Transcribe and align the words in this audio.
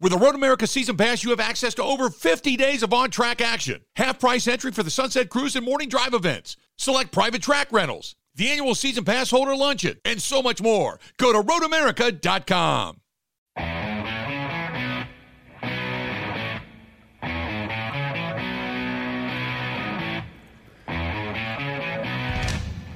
With 0.00 0.12
the 0.12 0.18
Road 0.18 0.36
America 0.36 0.64
Season 0.68 0.96
Pass, 0.96 1.24
you 1.24 1.30
have 1.30 1.40
access 1.40 1.74
to 1.74 1.82
over 1.82 2.08
50 2.08 2.56
days 2.56 2.84
of 2.84 2.92
on 2.94 3.10
track 3.10 3.40
action. 3.40 3.80
Half 3.96 4.20
price 4.20 4.46
entry 4.46 4.70
for 4.70 4.84
the 4.84 4.92
Sunset 4.92 5.28
Cruise 5.28 5.56
and 5.56 5.66
morning 5.66 5.88
drive 5.88 6.14
events. 6.14 6.56
Select 6.76 7.10
private 7.10 7.42
track 7.42 7.72
rentals, 7.72 8.14
the 8.36 8.48
annual 8.48 8.76
Season 8.76 9.04
Pass 9.04 9.28
holder 9.28 9.56
luncheon, 9.56 9.98
and 10.04 10.22
so 10.22 10.40
much 10.40 10.62
more. 10.62 11.00
Go 11.16 11.32
to 11.32 11.42
roadamerica.com. 11.42 13.00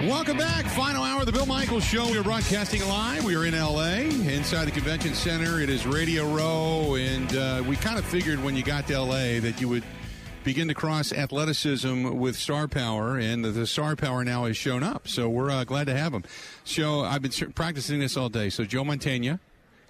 Welcome 0.02 0.36
back. 0.36 0.64
Final 0.64 1.04
hour 1.04 1.20
of 1.20 1.26
the 1.26 1.32
Bill 1.32 1.46
Michaels 1.46 1.84
Show. 1.84 2.10
We 2.10 2.18
are 2.18 2.24
broadcasting 2.24 2.84
live. 2.88 3.24
We 3.24 3.36
are 3.36 3.44
in 3.44 3.56
LA, 3.56 3.98
inside 4.32 4.64
the 4.64 4.72
convention 4.72 5.14
center. 5.14 5.60
It 5.60 5.70
is 5.70 5.86
Radio 5.86 6.28
Row, 6.34 6.96
and 6.96 7.36
uh, 7.36 7.62
we 7.64 7.76
kind 7.76 7.96
of 8.00 8.04
figured 8.04 8.42
when 8.42 8.56
you 8.56 8.64
got 8.64 8.88
to 8.88 9.00
LA 9.00 9.38
that 9.38 9.60
you 9.60 9.68
would 9.68 9.84
begin 10.42 10.66
to 10.66 10.74
cross 10.74 11.12
athleticism 11.12 12.18
with 12.18 12.34
star 12.34 12.66
power, 12.66 13.16
and 13.16 13.44
the, 13.44 13.52
the 13.52 13.64
star 13.64 13.94
power 13.94 14.24
now 14.24 14.46
has 14.46 14.56
shown 14.56 14.82
up. 14.82 15.06
So 15.06 15.28
we're 15.28 15.52
uh, 15.52 15.62
glad 15.62 15.86
to 15.86 15.96
have 15.96 16.12
him. 16.12 16.24
So 16.64 17.02
I've 17.02 17.22
been 17.22 17.52
practicing 17.52 18.00
this 18.00 18.16
all 18.16 18.28
day. 18.28 18.50
So 18.50 18.64
Joe 18.64 18.82
Mantegna. 18.82 19.38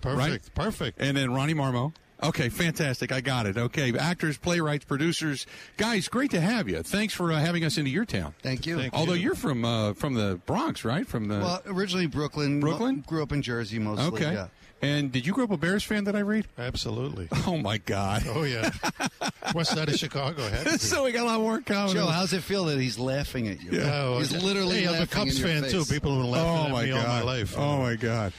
Perfect. 0.03 0.19
Right? 0.19 0.55
Perfect. 0.55 1.01
And 1.01 1.17
then 1.17 1.33
Ronnie 1.33 1.55
Marmo. 1.55 1.95
Okay, 2.23 2.49
fantastic. 2.49 3.11
I 3.13 3.21
got 3.21 3.47
it. 3.47 3.57
Okay, 3.57 3.97
actors, 3.99 4.39
playwrights, 4.39 4.85
producers, 4.85 5.47
guys, 5.77 6.09
great 6.09 6.31
to 6.31 6.41
have 6.41 6.69
you. 6.69 6.83
Thanks 6.83 7.15
for 7.15 7.33
uh, 7.33 7.39
having 7.39 7.65
us 7.65 7.79
into 7.79 7.91
your 7.91 8.05
town. 8.05 8.35
Thank 8.43 8.65
you. 8.67 8.79
Thank 8.79 8.95
Although 8.95 9.15
you. 9.15 9.23
you're 9.25 9.35
from 9.35 9.65
uh, 9.65 9.93
from 9.95 10.15
the 10.15 10.41
Bronx, 10.47 10.85
right? 10.85 11.07
From 11.07 11.29
the 11.29 11.39
Well, 11.39 11.63
originally 11.67 12.07
Brooklyn. 12.07 12.61
Brooklyn? 12.61 13.05
Grew 13.07 13.23
up 13.23 13.33
in 13.33 13.43
Jersey 13.43 13.79
mostly. 13.79 14.07
okay. 14.07 14.33
Yeah. 14.35 14.47
And 14.85 15.13
did 15.13 15.27
you 15.29 15.33
grow 15.33 15.45
up 15.45 15.53
a 15.53 15.57
Bears 15.57 15.85
fan? 15.85 16.05
That 16.05 16.17
I 16.17 16.21
read. 16.21 16.47
Absolutely. 16.59 17.29
Oh 17.47 17.57
my 17.57 17.79
God. 17.79 18.25
Oh 18.29 18.43
yeah. 18.43 18.71
West 19.55 19.73
side 19.75 19.89
of 19.89 19.95
Chicago 19.97 20.43
had 20.49 20.65
to 20.67 20.73
be. 20.73 20.79
so 20.79 21.05
we 21.05 21.13
got 21.13 21.23
a 21.23 21.27
lot 21.27 21.41
more 21.41 21.61
coming. 21.61 21.95
Joe, 21.95 22.07
how's 22.07 22.33
it 22.33 22.43
feel 22.43 22.65
that 22.67 22.81
he's 22.81 22.99
laughing 22.99 23.47
at 23.49 23.63
you? 23.63 23.81
Oh, 23.83 24.19
He's 24.19 24.33
literally 24.43 24.83
Hey, 24.83 24.89
I'm 24.97 25.03
a 25.03 25.07
Cubs 25.07 25.39
in 25.39 25.47
your 25.47 25.49
fan 25.49 25.63
face. 25.63 25.73
too. 25.73 25.85
People 25.93 26.13
have 26.15 26.23
been 26.23 26.31
laughing 26.31 26.51
Oh 26.51 26.67
at 26.67 26.73
my 26.73 26.85
me 26.85 26.91
God. 26.91 27.07
all 27.07 27.15
my 27.17 27.23
life. 27.23 27.55
Oh 27.59 27.79
my 27.79 27.95
God. 27.97 28.33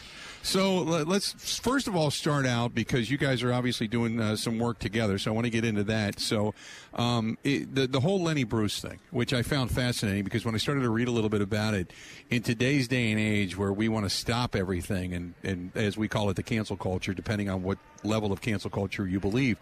So 0.45 0.80
let- 0.80 1.08
let's 1.08 1.31
first 1.61 1.88
of 1.88 1.95
all 1.95 2.11
start 2.11 2.45
out 2.45 2.75
because 2.75 3.09
you 3.09 3.17
guys 3.17 3.41
are 3.44 3.53
obviously 3.53 3.88
doing 3.88 4.19
uh, 4.19 4.36
some 4.36 4.59
work 4.59 4.77
together. 4.77 5.17
So 5.17 5.31
I 5.31 5.33
want 5.33 5.45
to 5.45 5.50
get 5.50 5.63
into 5.63 5.85
that. 5.85 6.19
So 6.19 6.53
um, 6.95 7.38
it, 7.45 7.73
the 7.73 7.88
the 7.88 8.02
whole 8.02 8.22
Lenny 8.22 8.44
Bruce 8.44 8.80
thing, 8.81 9.00
which 9.11 9.33
I 9.33 9.41
found 9.41 9.72
fascinating 9.72 10.25
because 10.25 10.44
when 10.44 10.53
I 10.53 10.58
started 10.58 10.81
to 10.81 10.89
read 10.89 11.08
a 11.08 11.11
little 11.11 11.30
bit 11.30 11.41
about 11.41 11.73
it, 11.75 11.91
in 12.30 12.41
today's 12.44 12.89
day 12.89 13.09
and 13.11 13.19
age 13.19 13.58
where 13.58 13.72
we 13.72 13.88
want 13.88 14.05
to 14.05 14.09
stop 14.09 14.53
everything 14.55 15.13
and 15.13 15.33
and 15.44 15.72
as 15.75 15.97
we 15.97 16.09
call 16.09 16.30
it 16.30 16.35
the 16.35 16.44
cancel 16.44 16.75
culture, 16.75 17.13
depending 17.13 17.50
on 17.50 17.63
what 17.63 17.78
level 18.03 18.33
of 18.33 18.41
cancel 18.41 18.69
culture 18.69 19.07
you 19.07 19.19
believe. 19.22 19.57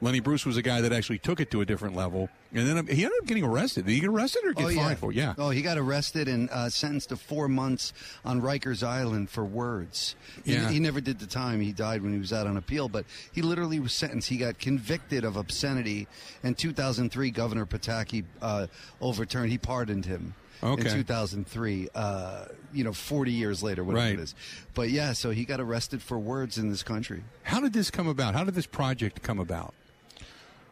Lenny 0.00 0.18
Bruce 0.18 0.44
was 0.44 0.56
a 0.56 0.62
guy 0.62 0.80
that 0.80 0.92
actually 0.92 1.18
took 1.18 1.38
it 1.38 1.52
to 1.52 1.60
a 1.60 1.64
different 1.64 1.94
level, 1.94 2.28
and 2.52 2.66
then 2.66 2.86
he 2.88 3.04
ended 3.04 3.20
up 3.20 3.26
getting 3.28 3.44
arrested. 3.44 3.86
Did 3.86 3.92
he 3.92 4.00
get 4.00 4.08
arrested 4.08 4.42
or 4.44 4.52
get 4.52 4.64
Oh, 4.64 4.68
yeah. 4.68 4.84
fined 4.86 4.98
for? 4.98 5.12
it? 5.12 5.16
Yeah. 5.16 5.34
Oh, 5.38 5.50
he 5.50 5.62
got 5.62 5.78
arrested 5.78 6.26
and 6.26 6.50
uh, 6.50 6.68
sentenced 6.70 7.10
to 7.10 7.16
four 7.16 7.46
months 7.46 7.92
on 8.24 8.42
Rikers 8.42 8.82
Island 8.84 9.30
for 9.30 9.44
words. 9.44 10.16
He, 10.44 10.54
Yeah. 10.54 10.68
he 10.68 10.78
never 10.80 11.00
did 11.00 11.18
the 11.18 11.26
time. 11.26 11.60
He 11.60 11.72
died 11.72 12.02
when 12.02 12.12
he 12.12 12.18
was 12.18 12.32
out 12.32 12.46
on 12.46 12.56
appeal, 12.56 12.88
but 12.88 13.04
he 13.32 13.42
literally 13.42 13.80
was 13.80 13.92
sentenced. 13.92 14.28
He 14.28 14.36
got 14.36 14.58
convicted 14.58 15.24
of 15.24 15.36
obscenity. 15.36 16.06
In 16.42 16.54
2003, 16.54 17.30
Governor 17.30 17.66
Pataki 17.66 18.24
uh, 18.40 18.66
overturned. 19.00 19.50
He 19.50 19.58
pardoned 19.58 20.06
him. 20.06 20.34
Okay. 20.64 20.88
In 20.88 20.94
2003, 20.94 21.88
uh, 21.94 22.44
you 22.72 22.84
know, 22.84 22.92
40 22.92 23.32
years 23.32 23.64
later, 23.64 23.82
whatever 23.82 24.04
Right. 24.06 24.14
it 24.18 24.20
is. 24.22 24.34
But 24.74 24.90
yeah, 24.90 25.12
so 25.12 25.30
he 25.30 25.44
got 25.44 25.60
arrested 25.60 26.00
for 26.02 26.18
words 26.20 26.56
in 26.56 26.70
this 26.70 26.84
country. 26.84 27.24
How 27.42 27.60
did 27.60 27.72
this 27.72 27.90
come 27.90 28.06
about? 28.06 28.34
How 28.34 28.44
did 28.44 28.54
this 28.54 28.66
project 28.66 29.22
come 29.22 29.40
about? 29.40 29.74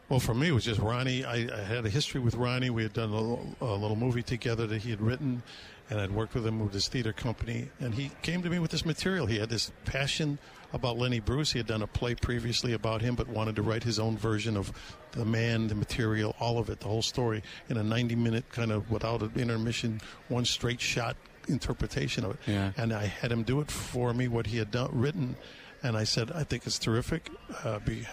Well, 0.08 0.20
for 0.20 0.34
me, 0.34 0.48
it 0.48 0.52
was 0.52 0.64
just 0.64 0.80
Ronnie. 0.80 1.24
I, 1.24 1.48
I 1.56 1.62
had 1.62 1.86
a 1.86 1.88
history 1.88 2.20
with 2.20 2.34
Ronnie. 2.34 2.70
We 2.70 2.82
had 2.82 2.92
done 2.92 3.10
a 3.10 3.12
little, 3.12 3.46
a 3.60 3.64
little 3.74 3.96
movie 3.96 4.22
together 4.24 4.66
that 4.68 4.78
he 4.82 4.90
had 4.90 5.00
written, 5.00 5.42
and 5.90 6.00
I'd 6.00 6.10
worked 6.12 6.34
with 6.34 6.46
him 6.46 6.60
with 6.60 6.72
his 6.72 6.88
theater 6.88 7.12
company. 7.12 7.68
And 7.80 7.92
he 7.94 8.10
came 8.22 8.42
to 8.42 8.48
me 8.48 8.58
with 8.58 8.70
this 8.70 8.86
material. 8.86 9.26
He 9.26 9.38
had 9.38 9.50
this 9.50 9.72
passion 9.84 10.38
about 10.72 10.96
Lenny 10.96 11.18
Bruce. 11.18 11.52
He 11.52 11.58
had 11.58 11.66
done 11.66 11.82
a 11.82 11.86
play 11.86 12.14
previously 12.14 12.72
about 12.72 13.02
him, 13.02 13.16
but 13.16 13.28
wanted 13.28 13.56
to 13.56 13.62
write 13.62 13.82
his 13.82 13.98
own 13.98 14.16
version 14.16 14.56
of 14.56 14.72
the 15.12 15.24
man, 15.24 15.66
the 15.66 15.74
material, 15.74 16.36
all 16.38 16.58
of 16.58 16.70
it, 16.70 16.80
the 16.80 16.86
whole 16.86 17.02
story, 17.02 17.42
in 17.68 17.76
a 17.76 17.82
90 17.82 18.14
minute 18.14 18.48
kind 18.50 18.70
of 18.70 18.90
without 18.90 19.20
an 19.22 19.32
intermission, 19.34 20.00
one 20.28 20.44
straight 20.44 20.80
shot 20.80 21.16
interpretation 21.48 22.24
of 22.24 22.32
it. 22.32 22.36
Yeah. 22.46 22.72
And 22.76 22.92
I 22.92 23.06
had 23.06 23.32
him 23.32 23.42
do 23.42 23.60
it 23.60 23.70
for 23.70 24.14
me, 24.14 24.28
what 24.28 24.46
he 24.46 24.58
had 24.58 24.70
done, 24.70 24.90
written. 24.92 25.36
And 25.82 25.96
I 25.96 26.04
said, 26.04 26.30
I 26.30 26.44
think 26.44 26.66
it's 26.66 26.78
terrific. 26.78 27.30
Uh, 27.64 27.80
be 27.80 28.06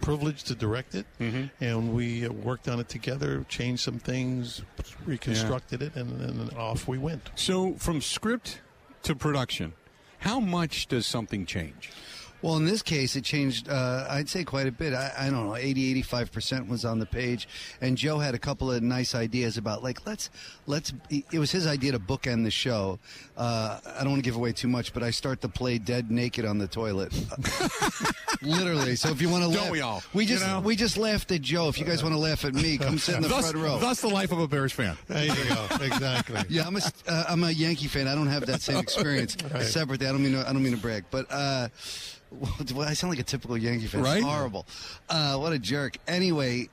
privilege 0.00 0.42
to 0.44 0.54
direct 0.54 0.94
it, 0.94 1.06
and 1.60 1.94
we 1.94 2.26
uh, 2.26 2.32
worked 2.32 2.68
on 2.68 2.80
it 2.80 2.88
together, 2.88 3.44
changed 3.48 3.82
some 3.82 3.98
things, 3.98 4.62
reconstructed 5.06 5.82
it, 5.82 5.96
and 5.96 6.20
then 6.20 6.56
off 6.56 6.86
we 6.88 6.98
went. 6.98 7.30
So, 7.34 7.74
from 7.74 8.00
script 8.00 8.60
to 9.02 9.14
production, 9.14 9.72
how 10.18 10.40
much 10.40 10.86
does 10.88 11.06
something 11.06 11.44
change? 11.46 11.90
Well, 12.44 12.58
in 12.58 12.66
this 12.66 12.82
case, 12.82 13.16
it 13.16 13.24
changed, 13.24 13.70
uh, 13.70 14.06
I'd 14.06 14.28
say 14.28 14.44
quite 14.44 14.66
a 14.66 14.70
bit. 14.70 14.92
I, 14.92 15.10
I 15.18 15.30
don't 15.30 15.46
know, 15.46 15.56
80, 15.56 16.02
85% 16.02 16.68
was 16.68 16.84
on 16.84 16.98
the 16.98 17.06
page. 17.06 17.48
And 17.80 17.96
Joe 17.96 18.18
had 18.18 18.34
a 18.34 18.38
couple 18.38 18.70
of 18.70 18.82
nice 18.82 19.14
ideas 19.14 19.56
about, 19.56 19.82
like, 19.82 20.06
let's, 20.06 20.28
let's, 20.66 20.92
it 21.08 21.38
was 21.38 21.50
his 21.50 21.66
idea 21.66 21.92
to 21.92 21.98
bookend 21.98 22.44
the 22.44 22.50
show. 22.50 22.98
Uh, 23.34 23.80
I 23.86 24.00
don't 24.00 24.10
want 24.10 24.22
to 24.22 24.28
give 24.28 24.36
away 24.36 24.52
too 24.52 24.68
much, 24.68 24.92
but 24.92 25.02
I 25.02 25.10
start 25.10 25.40
to 25.40 25.48
play 25.48 25.78
dead 25.78 26.10
naked 26.10 26.44
on 26.44 26.58
the 26.58 26.68
toilet. 26.68 27.14
Literally. 28.42 28.96
So 28.96 29.08
if 29.08 29.22
you 29.22 29.30
want 29.30 29.44
to 29.44 29.50
Don't 29.50 29.62
laugh, 29.62 29.70
we 29.72 29.80
all? 29.80 30.02
We 30.12 30.24
You 30.24 30.28
just, 30.28 30.46
know? 30.46 30.60
we 30.60 30.76
just 30.76 30.98
laughed 30.98 31.32
at 31.32 31.40
Joe. 31.40 31.68
If 31.68 31.78
you 31.78 31.86
guys 31.86 32.02
want 32.02 32.14
to 32.14 32.18
laugh 32.18 32.44
at 32.44 32.52
me, 32.52 32.76
come 32.76 32.98
sit 32.98 33.14
in 33.16 33.22
the 33.22 33.28
thus, 33.28 33.52
front 33.52 33.64
row. 33.64 33.78
thus 33.78 34.02
the 34.02 34.08
life 34.08 34.32
of 34.32 34.38
a 34.38 34.46
Bears 34.46 34.72
fan. 34.72 34.98
There 35.08 35.24
you 35.24 35.34
go. 35.48 35.66
exactly. 35.80 36.42
Yeah, 36.50 36.66
I'm 36.66 36.76
a 36.76 36.80
uh, 37.08 37.24
I'm 37.28 37.42
a 37.42 37.50
Yankee 37.50 37.86
fan. 37.88 38.06
I 38.06 38.14
don't 38.14 38.26
have 38.26 38.44
that 38.46 38.60
same 38.60 38.76
experience. 38.80 39.36
A 39.54 39.64
separate. 39.64 40.02
I 40.02 40.06
don't 40.12 40.22
mean 40.22 40.32
to, 40.32 40.46
I 40.46 40.52
don't 40.52 40.62
mean 40.62 40.74
to 40.74 40.78
brag, 40.80 41.04
but 41.10 41.26
uh, 41.30 41.68
well, 42.40 42.88
I 42.88 42.94
sound 42.94 43.10
like 43.12 43.20
a 43.20 43.24
typical 43.24 43.56
Yankee 43.56 43.86
fan. 43.86 44.02
Right? 44.02 44.16
It's 44.18 44.26
horrible. 44.26 44.66
Uh, 45.08 45.36
what 45.36 45.52
a 45.52 45.58
jerk. 45.58 45.96
Anyway. 46.06 46.68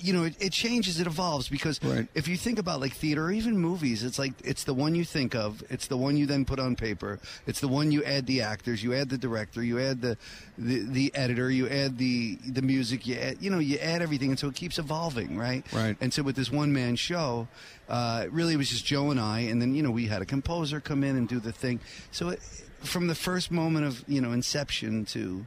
You 0.00 0.12
know, 0.12 0.24
it, 0.24 0.34
it 0.40 0.52
changes, 0.52 0.98
it 0.98 1.06
evolves 1.06 1.48
because 1.48 1.80
Right. 1.82 2.08
if 2.14 2.26
you 2.26 2.36
think 2.36 2.58
about 2.58 2.80
like 2.80 2.92
theater 2.94 3.26
or 3.26 3.30
even 3.32 3.56
movies, 3.56 4.02
it's 4.02 4.18
like 4.18 4.32
it's 4.44 4.64
the 4.64 4.74
one 4.74 4.96
you 4.96 5.04
think 5.04 5.36
of, 5.36 5.62
it's 5.70 5.86
the 5.86 5.96
one 5.96 6.16
you 6.16 6.26
then 6.26 6.44
put 6.44 6.58
on 6.58 6.74
paper, 6.74 7.20
it's 7.46 7.60
the 7.60 7.68
one 7.68 7.92
you 7.92 8.02
add 8.02 8.26
the 8.26 8.42
actors, 8.42 8.82
you 8.82 8.92
add 8.92 9.08
the 9.08 9.16
director, 9.16 9.62
you 9.62 9.78
add 9.78 10.02
the 10.02 10.18
the, 10.58 10.80
the 10.80 11.14
editor, 11.14 11.48
you 11.48 11.68
add 11.68 11.96
the 11.96 12.36
the 12.44 12.60
music, 12.60 13.06
you 13.06 13.14
add, 13.14 13.36
you 13.40 13.50
know, 13.50 13.60
you 13.60 13.78
add 13.78 14.02
everything, 14.02 14.30
and 14.30 14.38
so 14.38 14.48
it 14.48 14.56
keeps 14.56 14.80
evolving, 14.80 15.38
right? 15.38 15.64
Right. 15.72 15.96
And 16.00 16.12
so 16.12 16.24
with 16.24 16.34
this 16.34 16.50
one 16.50 16.72
man 16.72 16.96
show, 16.96 17.46
uh, 17.88 18.26
really 18.32 18.54
it 18.54 18.58
was 18.58 18.70
just 18.70 18.84
Joe 18.84 19.10
and 19.12 19.20
I, 19.20 19.40
and 19.42 19.62
then 19.62 19.76
you 19.76 19.82
know 19.84 19.92
we 19.92 20.06
had 20.06 20.20
a 20.22 20.26
composer 20.26 20.80
come 20.80 21.04
in 21.04 21.16
and 21.16 21.28
do 21.28 21.38
the 21.38 21.52
thing. 21.52 21.78
So 22.10 22.30
it, 22.30 22.40
from 22.84 23.06
the 23.06 23.14
first 23.14 23.50
moment 23.50 23.86
of 23.86 24.04
you 24.06 24.20
know 24.20 24.32
inception 24.32 25.04
to 25.06 25.46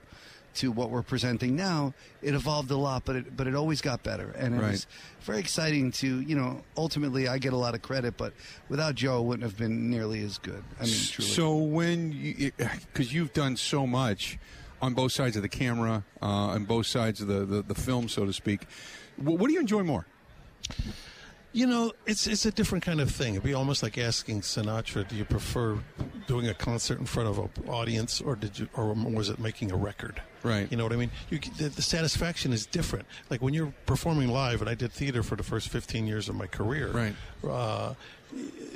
to 0.55 0.71
what 0.71 0.89
we're 0.89 1.03
presenting 1.03 1.55
now, 1.55 1.93
it 2.23 2.33
evolved 2.33 2.71
a 2.71 2.77
lot, 2.77 3.05
but 3.05 3.15
it 3.15 3.37
but 3.37 3.45
it 3.47 3.53
always 3.53 3.79
got 3.81 4.01
better, 4.03 4.31
and 4.37 4.55
it 4.55 4.59
Right. 4.59 4.71
was 4.71 4.87
very 5.21 5.39
exciting 5.39 5.91
to 5.93 6.21
you 6.21 6.35
know. 6.35 6.63
Ultimately, 6.75 7.27
I 7.27 7.37
get 7.37 7.53
a 7.53 7.57
lot 7.57 7.75
of 7.75 7.81
credit, 7.81 8.17
but 8.17 8.33
without 8.69 8.95
Joe, 8.95 9.19
it 9.19 9.25
wouldn't 9.25 9.43
have 9.43 9.57
been 9.57 9.89
nearly 9.89 10.23
as 10.23 10.37
good. 10.39 10.63
I 10.79 10.85
mean, 10.85 10.95
truly. 11.11 11.29
So 11.31 11.55
when 11.57 12.11
you, 12.11 12.51
because 12.57 13.13
you've 13.13 13.33
done 13.33 13.55
so 13.55 13.85
much 13.85 14.39
on 14.81 14.93
both 14.93 15.11
sides 15.11 15.35
of 15.35 15.41
the 15.43 15.49
camera, 15.49 16.03
uh, 16.21 16.25
on 16.25 16.65
both 16.65 16.85
sides 16.87 17.21
of 17.21 17.27
the, 17.27 17.45
the, 17.45 17.61
the 17.63 17.75
film, 17.75 18.07
so 18.09 18.25
to 18.25 18.33
speak, 18.33 18.61
what, 19.17 19.37
what 19.39 19.47
do 19.47 19.53
you 19.53 19.59
enjoy 19.59 19.83
more? 19.83 20.05
You 21.53 21.65
know, 21.65 21.93
it's 22.05 22.27
it's 22.27 22.45
a 22.45 22.51
different 22.51 22.83
kind 22.83 22.99
of 23.01 23.09
thing. 23.09 23.33
It'd 23.33 23.43
be 23.43 23.53
almost 23.53 23.81
like 23.81 23.97
asking 23.97 24.41
Sinatra, 24.41 25.07
"Do 25.07 25.15
you 25.15 25.25
prefer 25.25 25.79
doing 26.27 26.47
a 26.47 26.53
concert 26.53 26.99
in 26.99 27.05
front 27.05 27.29
of 27.29 27.39
an 27.39 27.49
audience, 27.67 28.21
or 28.21 28.35
did 28.35 28.59
you, 28.59 28.69
or 28.75 28.93
was 28.93 29.29
it 29.29 29.39
making 29.39 29.71
a 29.71 29.77
record?" 29.77 30.21
Right. 30.43 30.69
You 30.71 30.77
know 30.77 30.83
what 30.83 30.93
I 30.93 30.97
mean? 30.97 31.11
You, 31.29 31.39
the, 31.57 31.69
the 31.69 31.81
satisfaction 31.81 32.53
is 32.53 32.65
different. 32.65 33.05
Like 33.29 33.41
when 33.41 33.53
you're 33.53 33.73
performing 33.85 34.29
live, 34.29 34.61
and 34.61 34.69
I 34.69 34.75
did 34.75 34.91
theater 34.91 35.23
for 35.23 35.35
the 35.35 35.43
first 35.43 35.69
15 35.69 36.07
years 36.07 36.29
of 36.29 36.35
my 36.35 36.47
career. 36.47 36.91
Right. 36.91 37.15
Uh, 37.47 37.93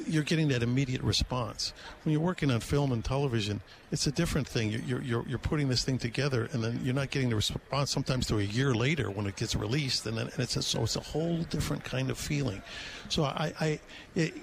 you're 0.07 0.23
getting 0.23 0.47
that 0.49 0.63
immediate 0.63 1.01
response. 1.01 1.73
When 2.03 2.13
you're 2.13 2.21
working 2.21 2.49
on 2.51 2.59
film 2.61 2.91
and 2.91 3.03
television, 3.03 3.61
it's 3.91 4.07
a 4.07 4.11
different 4.11 4.47
thing. 4.47 4.71
You're, 4.71 5.01
you're, 5.01 5.27
you're, 5.27 5.39
putting 5.39 5.67
this 5.67 5.83
thing 5.83 5.97
together, 5.97 6.47
and 6.53 6.63
then 6.63 6.79
you're 6.83 6.93
not 6.93 7.09
getting 7.09 7.29
the 7.29 7.35
response 7.35 7.91
sometimes 7.91 8.27
to 8.27 8.39
a 8.39 8.43
year 8.43 8.73
later 8.73 9.11
when 9.11 9.27
it 9.27 9.35
gets 9.35 9.55
released, 9.55 10.05
and 10.05 10.17
then 10.17 10.27
and 10.27 10.39
it's 10.39 10.55
a, 10.55 10.61
so 10.61 10.83
it's 10.83 10.95
a 10.95 11.01
whole 11.01 11.37
different 11.43 11.83
kind 11.83 12.09
of 12.09 12.17
feeling. 12.17 12.61
So 13.09 13.23
I, 13.25 13.53
I 13.59 13.79
it, 14.15 14.33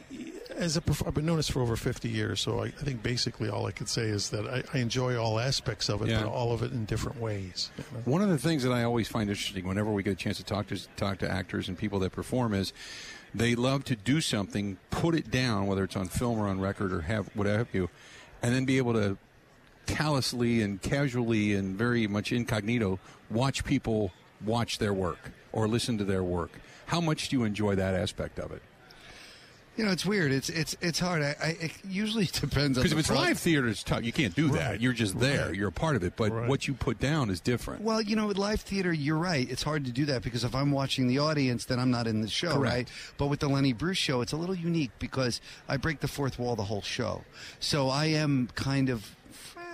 as 0.54 0.76
a 0.76 0.82
I've 1.06 1.14
been 1.14 1.24
doing 1.24 1.38
this 1.38 1.48
for 1.48 1.62
over 1.62 1.76
50 1.76 2.08
years, 2.08 2.40
so 2.40 2.60
I, 2.60 2.66
I 2.66 2.70
think 2.70 3.02
basically 3.02 3.48
all 3.48 3.66
I 3.66 3.72
could 3.72 3.88
say 3.88 4.02
is 4.02 4.28
that 4.30 4.46
I, 4.46 4.62
I 4.74 4.80
enjoy 4.80 5.16
all 5.16 5.38
aspects 5.38 5.88
of 5.88 6.02
it, 6.02 6.08
Yeah. 6.08 6.24
but 6.24 6.30
all 6.30 6.52
of 6.52 6.62
it 6.62 6.72
in 6.72 6.84
different 6.84 7.07
ways. 7.16 7.70
you 7.76 7.84
know? 7.92 8.00
One 8.04 8.22
of 8.22 8.28
the 8.28 8.38
things 8.38 8.62
that 8.62 8.72
I 8.72 8.84
always 8.84 9.08
find 9.08 9.28
interesting 9.30 9.66
whenever 9.66 9.90
we 9.90 10.02
get 10.02 10.12
a 10.12 10.16
chance 10.16 10.36
to 10.38 10.44
talk 10.44 10.68
to 10.68 10.88
talk 10.96 11.18
to 11.18 11.30
actors 11.30 11.68
and 11.68 11.76
people 11.76 11.98
that 12.00 12.12
perform 12.12 12.54
is 12.54 12.72
they 13.34 13.54
love 13.54 13.84
to 13.84 13.96
do 13.96 14.20
something, 14.20 14.78
put 14.90 15.14
it 15.14 15.30
down, 15.30 15.66
whether 15.66 15.84
it's 15.84 15.96
on 15.96 16.08
film 16.08 16.38
or 16.38 16.46
on 16.46 16.60
record 16.60 16.92
or 16.92 17.02
have 17.02 17.28
whatever 17.34 17.68
you, 17.72 17.90
and 18.42 18.54
then 18.54 18.64
be 18.64 18.78
able 18.78 18.94
to 18.94 19.18
callously 19.86 20.62
and 20.62 20.82
casually 20.82 21.54
and 21.54 21.76
very 21.76 22.06
much 22.06 22.30
incognito 22.30 22.98
watch 23.30 23.64
people 23.64 24.12
watch 24.44 24.78
their 24.78 24.92
work 24.92 25.30
or 25.52 25.66
listen 25.66 25.98
to 25.98 26.04
their 26.04 26.22
work. 26.22 26.60
How 26.86 27.00
much 27.00 27.28
do 27.28 27.36
you 27.36 27.44
enjoy 27.44 27.74
that 27.74 27.94
aspect 27.94 28.38
of 28.38 28.52
it? 28.52 28.62
You 29.78 29.84
know, 29.84 29.92
it's 29.92 30.04
weird. 30.04 30.32
It's 30.32 30.48
it's 30.48 30.76
it's 30.80 30.98
hard. 30.98 31.22
I, 31.22 31.36
I 31.40 31.46
it 31.60 31.72
usually 31.88 32.24
depends 32.32 32.76
on 32.76 32.82
Because 32.82 32.90
the 32.90 32.96
if 32.98 32.98
it's 32.98 33.10
live 33.10 33.38
theater, 33.38 33.68
it's 33.68 33.84
tough. 33.84 34.02
You 34.02 34.12
can't 34.12 34.34
do 34.34 34.48
that. 34.48 34.70
Right. 34.72 34.80
You're 34.80 34.92
just 34.92 35.20
there. 35.20 35.46
Right. 35.46 35.54
You're 35.54 35.68
a 35.68 35.72
part 35.72 35.94
of 35.94 36.02
it. 36.02 36.14
But 36.16 36.32
Right. 36.32 36.48
what 36.48 36.66
you 36.66 36.74
put 36.74 36.98
down 36.98 37.30
is 37.30 37.38
different. 37.40 37.82
Well, 37.82 38.02
you 38.02 38.16
know, 38.16 38.26
with 38.26 38.38
live 38.38 38.60
theater, 38.60 38.92
you're 38.92 39.16
right. 39.16 39.48
It's 39.48 39.62
hard 39.62 39.84
to 39.84 39.92
do 39.92 40.04
that 40.06 40.22
because 40.22 40.42
if 40.42 40.52
I'm 40.52 40.72
watching 40.72 41.06
the 41.06 41.20
audience, 41.20 41.64
then 41.66 41.78
I'm 41.78 41.92
not 41.92 42.08
in 42.08 42.22
the 42.22 42.28
show, 42.28 42.54
Correct. 42.54 42.74
right? 42.74 42.88
But 43.18 43.28
with 43.28 43.38
the 43.38 43.48
Lenny 43.48 43.72
Bruce 43.72 43.98
show, 43.98 44.20
it's 44.20 44.32
a 44.32 44.36
little 44.36 44.56
unique 44.56 44.90
because 44.98 45.40
I 45.68 45.76
break 45.76 46.00
the 46.00 46.08
fourth 46.08 46.40
wall 46.40 46.56
the 46.56 46.64
whole 46.64 46.82
show. 46.82 47.22
So 47.60 47.88
I 47.88 48.06
am 48.06 48.48
kind 48.56 48.88
of 48.90 49.14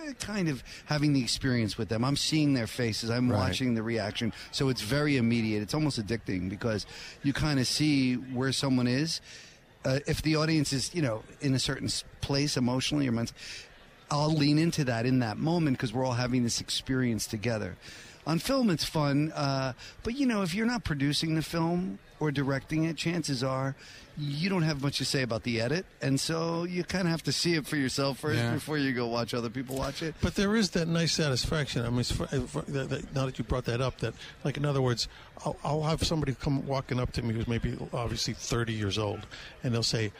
eh, 0.07 0.13
kind 0.21 0.51
of 0.51 0.63
having 0.85 1.15
the 1.15 1.23
experience 1.23 1.79
with 1.79 1.89
them. 1.89 2.05
I'm 2.05 2.17
seeing 2.17 2.53
their 2.53 2.67
faces. 2.67 3.09
I'm 3.09 3.31
Right. 3.33 3.39
watching 3.39 3.73
the 3.75 3.83
reaction. 3.83 4.35
So 4.53 4.69
it's 4.69 4.83
very 4.83 5.17
immediate. 5.17 5.63
It's 5.63 5.73
almost 5.73 5.99
addicting 5.99 6.51
because 6.51 6.85
you 7.23 7.33
kind 7.33 7.59
of 7.59 7.67
see 7.67 8.17
where 8.17 8.53
someone 8.53 8.87
is. 8.87 9.23
Uh, 9.85 10.01
if 10.07 10.23
the 10.23 10.37
audience 10.37 10.73
is, 10.73 10.95
you 10.95 11.03
know, 11.03 11.23
in 11.41 11.55
a 11.55 11.59
certain 11.59 11.89
place 12.21 12.57
emotionally 12.57 13.07
or 13.07 13.13
mentally, 13.13 13.39
I'll 14.11 14.33
lean 14.33 14.59
into 14.59 14.85
that 14.85 15.07
in 15.07 15.19
that 15.21 15.39
moment 15.39 15.77
because 15.77 15.93
we're 15.93 16.05
all 16.05 16.13
having 16.13 16.43
this 16.43 16.61
experience 16.61 17.27
together. 17.27 17.77
On 18.27 18.39
film, 18.39 18.71
it's 18.71 18.85
fun, 18.85 19.33
uh, 19.33 19.75
but 20.03 20.15
you 20.17 20.25
know, 20.27 20.43
if 20.43 20.55
you're 20.55 20.67
not 20.67 20.83
producing 20.83 21.35
the 21.35 21.43
film 21.43 21.99
or 22.21 22.31
directing 22.33 22.85
it, 22.85 22.97
chances 22.97 23.43
are 23.45 23.75
you 24.17 24.49
don't 24.49 24.63
have 24.63 24.81
much 24.83 24.97
to 24.99 25.05
say 25.05 25.23
about 25.23 25.43
the 25.43 25.61
edit, 25.61 25.85
and 26.01 26.19
so 26.19 26.65
you 26.65 26.85
kind 26.85 27.07
of 27.07 27.11
have 27.11 27.23
to 27.25 27.33
see 27.33 27.55
it 27.55 27.67
for 27.67 27.77
yourself 27.77 28.21
first 28.21 28.39
Yeah. 28.39 28.55
before 28.55 28.79
you 28.79 28.93
go 28.93 29.09
watch 29.09 29.35
other 29.35 29.51
people 29.51 29.77
watch 29.77 30.03
it. 30.03 30.15
But 30.23 30.37
there 30.37 30.55
is 30.57 30.71
that 30.71 30.87
nice 30.89 31.13
satisfaction. 31.13 31.85
I 31.85 31.91
mean, 31.91 32.05
fu- 32.05 32.25
uh, 32.25 32.47
that, 32.69 32.89
that, 32.91 33.15
now 33.15 33.27
that 33.27 33.39
you 33.39 33.45
brought 33.45 33.65
that 33.67 33.81
up, 33.83 33.99
that 33.99 34.15
like 34.45 34.57
in 34.57 34.65
other 34.65 34.81
words, 34.81 35.07
I'll, 35.45 35.57
I'll 35.65 35.83
have 35.83 36.03
somebody 36.05 36.35
come 36.35 36.65
walking 36.67 36.99
up 37.01 37.13
to 37.15 37.23
me 37.23 37.35
who's 37.35 37.49
maybe 37.49 37.77
obviously 37.93 38.33
30 38.35 38.73
years 38.73 38.97
old, 38.97 39.27
and 39.65 39.75
they'll 39.75 39.83
say, 39.83 40.13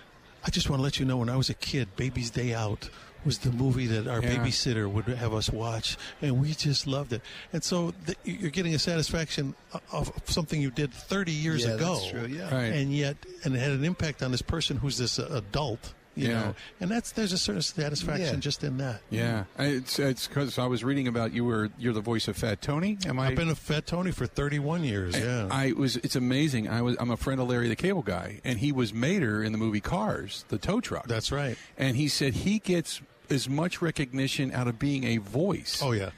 "I 0.45 0.51
just 0.51 0.69
want 0.69 0.81
to 0.81 0.83
let 0.85 0.99
you 0.99 1.07
know, 1.07 1.17
when 1.19 1.31
I 1.31 1.37
was 1.37 1.49
a 1.49 1.55
kid, 1.55 1.95
Baby's 1.97 2.31
Day 2.31 2.53
Out." 2.53 2.91
Was 3.25 3.39
the 3.39 3.51
movie 3.53 3.87
that 3.87 4.07
our 4.07 4.23
Yeah. 4.23 4.37
babysitter 4.37 4.91
would 4.91 5.07
have 5.07 5.33
us 5.33 5.49
watch, 5.51 5.97
and 6.21 6.41
we 6.41 6.53
just 6.55 6.87
loved 6.87 7.13
it. 7.13 7.23
And 7.53 7.65
so 7.65 7.95
th- 8.07 8.19
you're 8.25 8.51
getting 8.51 8.75
a 8.75 8.79
satisfaction 8.79 9.55
of 9.93 10.11
of 10.11 10.13
something 10.31 10.61
you 10.61 10.71
did 10.71 10.93
30 10.93 11.33
years 11.33 11.65
Yeah, 11.65 11.71
ago, 11.75 11.95
that's 11.95 12.11
true, 12.11 12.27
yeah. 12.27 12.55
Right. 12.55 12.73
and 12.73 12.93
yet, 12.95 13.17
and 13.45 13.55
it 13.57 13.59
had 13.61 13.73
an 13.73 13.85
impact 13.85 14.23
on 14.23 14.31
this 14.31 14.43
person 14.43 14.77
who's 14.77 14.99
this 14.99 15.19
uh, 15.19 15.29
adult, 15.33 15.95
you 16.17 16.29
Yeah. 16.29 16.35
know. 16.41 16.55
And 16.81 16.91
that's 16.91 17.13
there's 17.13 17.33
a 17.33 17.39
certain 17.39 17.63
satisfaction 17.63 18.35
Yeah. 18.35 18.41
just 18.41 18.63
in 18.63 18.77
that. 18.79 19.01
Yeah, 19.11 19.45
it's 19.59 19.99
it's 19.99 20.27
because 20.29 20.59
I 20.59 20.67
was 20.67 20.85
reading 20.85 21.09
about 21.09 21.33
you 21.33 21.45
were 21.45 21.71
you're 21.79 21.93
the 21.95 22.01
voice 22.01 22.29
of 22.29 22.37
Fat 22.37 22.61
Tony. 22.61 22.99
Am 23.07 23.19
I? 23.19 23.29
I've 23.29 23.37
been 23.37 23.49
a 23.49 23.55
Fat 23.55 23.87
Tony 23.87 24.11
for 24.11 24.27
31 24.27 24.85
years. 24.85 25.17
Yeah. 25.19 25.49
I 25.51 25.73
was. 25.73 25.97
It's 25.99 26.17
amazing. 26.17 26.69
I 26.69 26.83
was. 26.83 26.97
I'm 27.01 27.11
a 27.11 27.17
friend 27.17 27.41
of 27.41 27.49
Larry 27.49 27.69
the 27.69 27.77
Cable 27.77 28.03
Guy, 28.03 28.41
and 28.45 28.59
he 28.59 28.71
was 28.73 28.93
Mater 28.93 29.43
in 29.43 29.53
the 29.53 29.59
movie 29.59 29.81
Cars, 29.81 30.45
the 30.49 30.59
tow 30.59 30.81
truck. 30.81 31.07
That's 31.09 31.33
right. 31.33 31.57
And 31.79 31.97
he 31.97 32.09
said 32.09 32.35
he 32.35 32.59
gets 32.59 33.01
as 33.31 33.49
much 33.49 33.81
recognition 33.83 34.53
out 34.53 34.69
of 34.69 34.79
being 34.79 35.05
a 35.05 35.17
voice 35.19 35.81
Oh 35.83 35.93
yeah. 35.93 36.11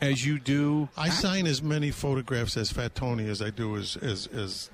as 0.00 0.24
you 0.26 0.38
do. 0.38 0.88
I 0.96 1.08
sign 1.08 1.46
as 1.46 1.62
many 1.62 1.90
photographs 1.90 2.56
as 2.56 2.70
Fat 2.72 2.94
Tony 2.94 3.28
as 3.28 3.40
I 3.42 3.50
do 3.50 3.76
as 3.76 3.96
as, 3.98 4.26
as 4.28 4.70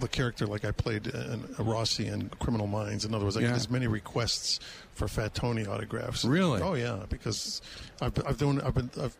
the 0.00 0.08
character 0.08 0.46
like 0.46 0.64
I 0.64 0.70
played 0.70 1.06
in 1.08 1.44
Rossi 1.58 2.06
in 2.06 2.28
Criminal 2.40 2.66
Minds. 2.66 3.04
In 3.04 3.14
other 3.14 3.24
words, 3.24 3.36
I 3.36 3.40
Yeah. 3.40 3.48
get 3.48 3.56
as 3.56 3.70
many 3.70 3.86
requests 3.86 4.60
for 4.94 5.06
Fat 5.08 5.32
Tony 5.34 5.64
autographs. 5.66 6.24
Really? 6.24 6.60
Oh 6.60 6.74
yeah, 6.74 7.04
because 7.08 7.62
I've, 8.00 8.12
I've 8.26 8.38
done 8.38 8.60
I've 8.60 8.74
been 8.74 8.90
I've, 9.00 9.16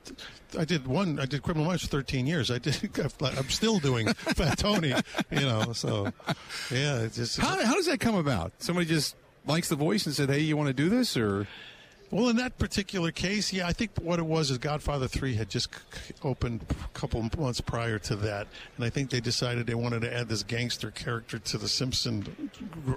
I 0.58 0.64
did 0.64 0.86
one 0.86 1.18
I 1.20 1.24
did 1.26 1.42
Criminal 1.42 1.66
Minds 1.66 1.82
for 1.82 1.88
13 1.88 2.26
years. 2.26 2.50
I 2.50 2.58
did 2.58 2.76
I'm 3.20 3.48
still 3.48 3.78
doing 3.78 4.12
Fat 4.12 4.58
Tony. 4.58 4.92
You 5.30 5.40
know, 5.40 5.72
so 5.72 6.12
yeah, 6.70 6.98
it's 7.00 7.16
just 7.16 7.38
How, 7.38 7.64
how 7.64 7.74
does 7.74 7.86
that 7.86 8.00
come 8.00 8.16
about? 8.16 8.52
Somebody 8.58 8.86
just 8.86 9.14
likes 9.46 9.68
the 9.68 9.76
voice 9.76 10.04
and 10.06 10.14
said, 10.14 10.28
"Hey, 10.28 10.40
you 10.40 10.56
want 10.56 10.66
to 10.68 10.74
do 10.74 10.88
this?" 10.88 11.16
Or 11.16 11.46
Well, 12.10 12.30
in 12.30 12.36
that 12.36 12.58
particular 12.58 13.12
case, 13.12 13.52
yeah, 13.52 13.66
I 13.66 13.74
think 13.74 13.90
what 14.00 14.18
it 14.18 14.24
was 14.24 14.50
is 14.50 14.56
Godfather 14.56 15.08
3 15.08 15.34
had 15.34 15.50
just 15.50 15.68
opened 16.24 16.64
couple 16.98 17.22
months 17.38 17.60
prior 17.60 17.98
to 18.00 18.16
that. 18.16 18.46
And 18.76 18.84
I 18.84 18.90
think 18.90 19.10
they 19.10 19.20
decided 19.20 19.66
they 19.66 19.74
wanted 19.74 20.00
to 20.02 20.12
add 20.14 20.28
this 20.28 20.42
gangster 20.42 20.90
character 20.90 21.38
to 21.38 21.58
the 21.58 21.68
Simpson. 21.68 22.50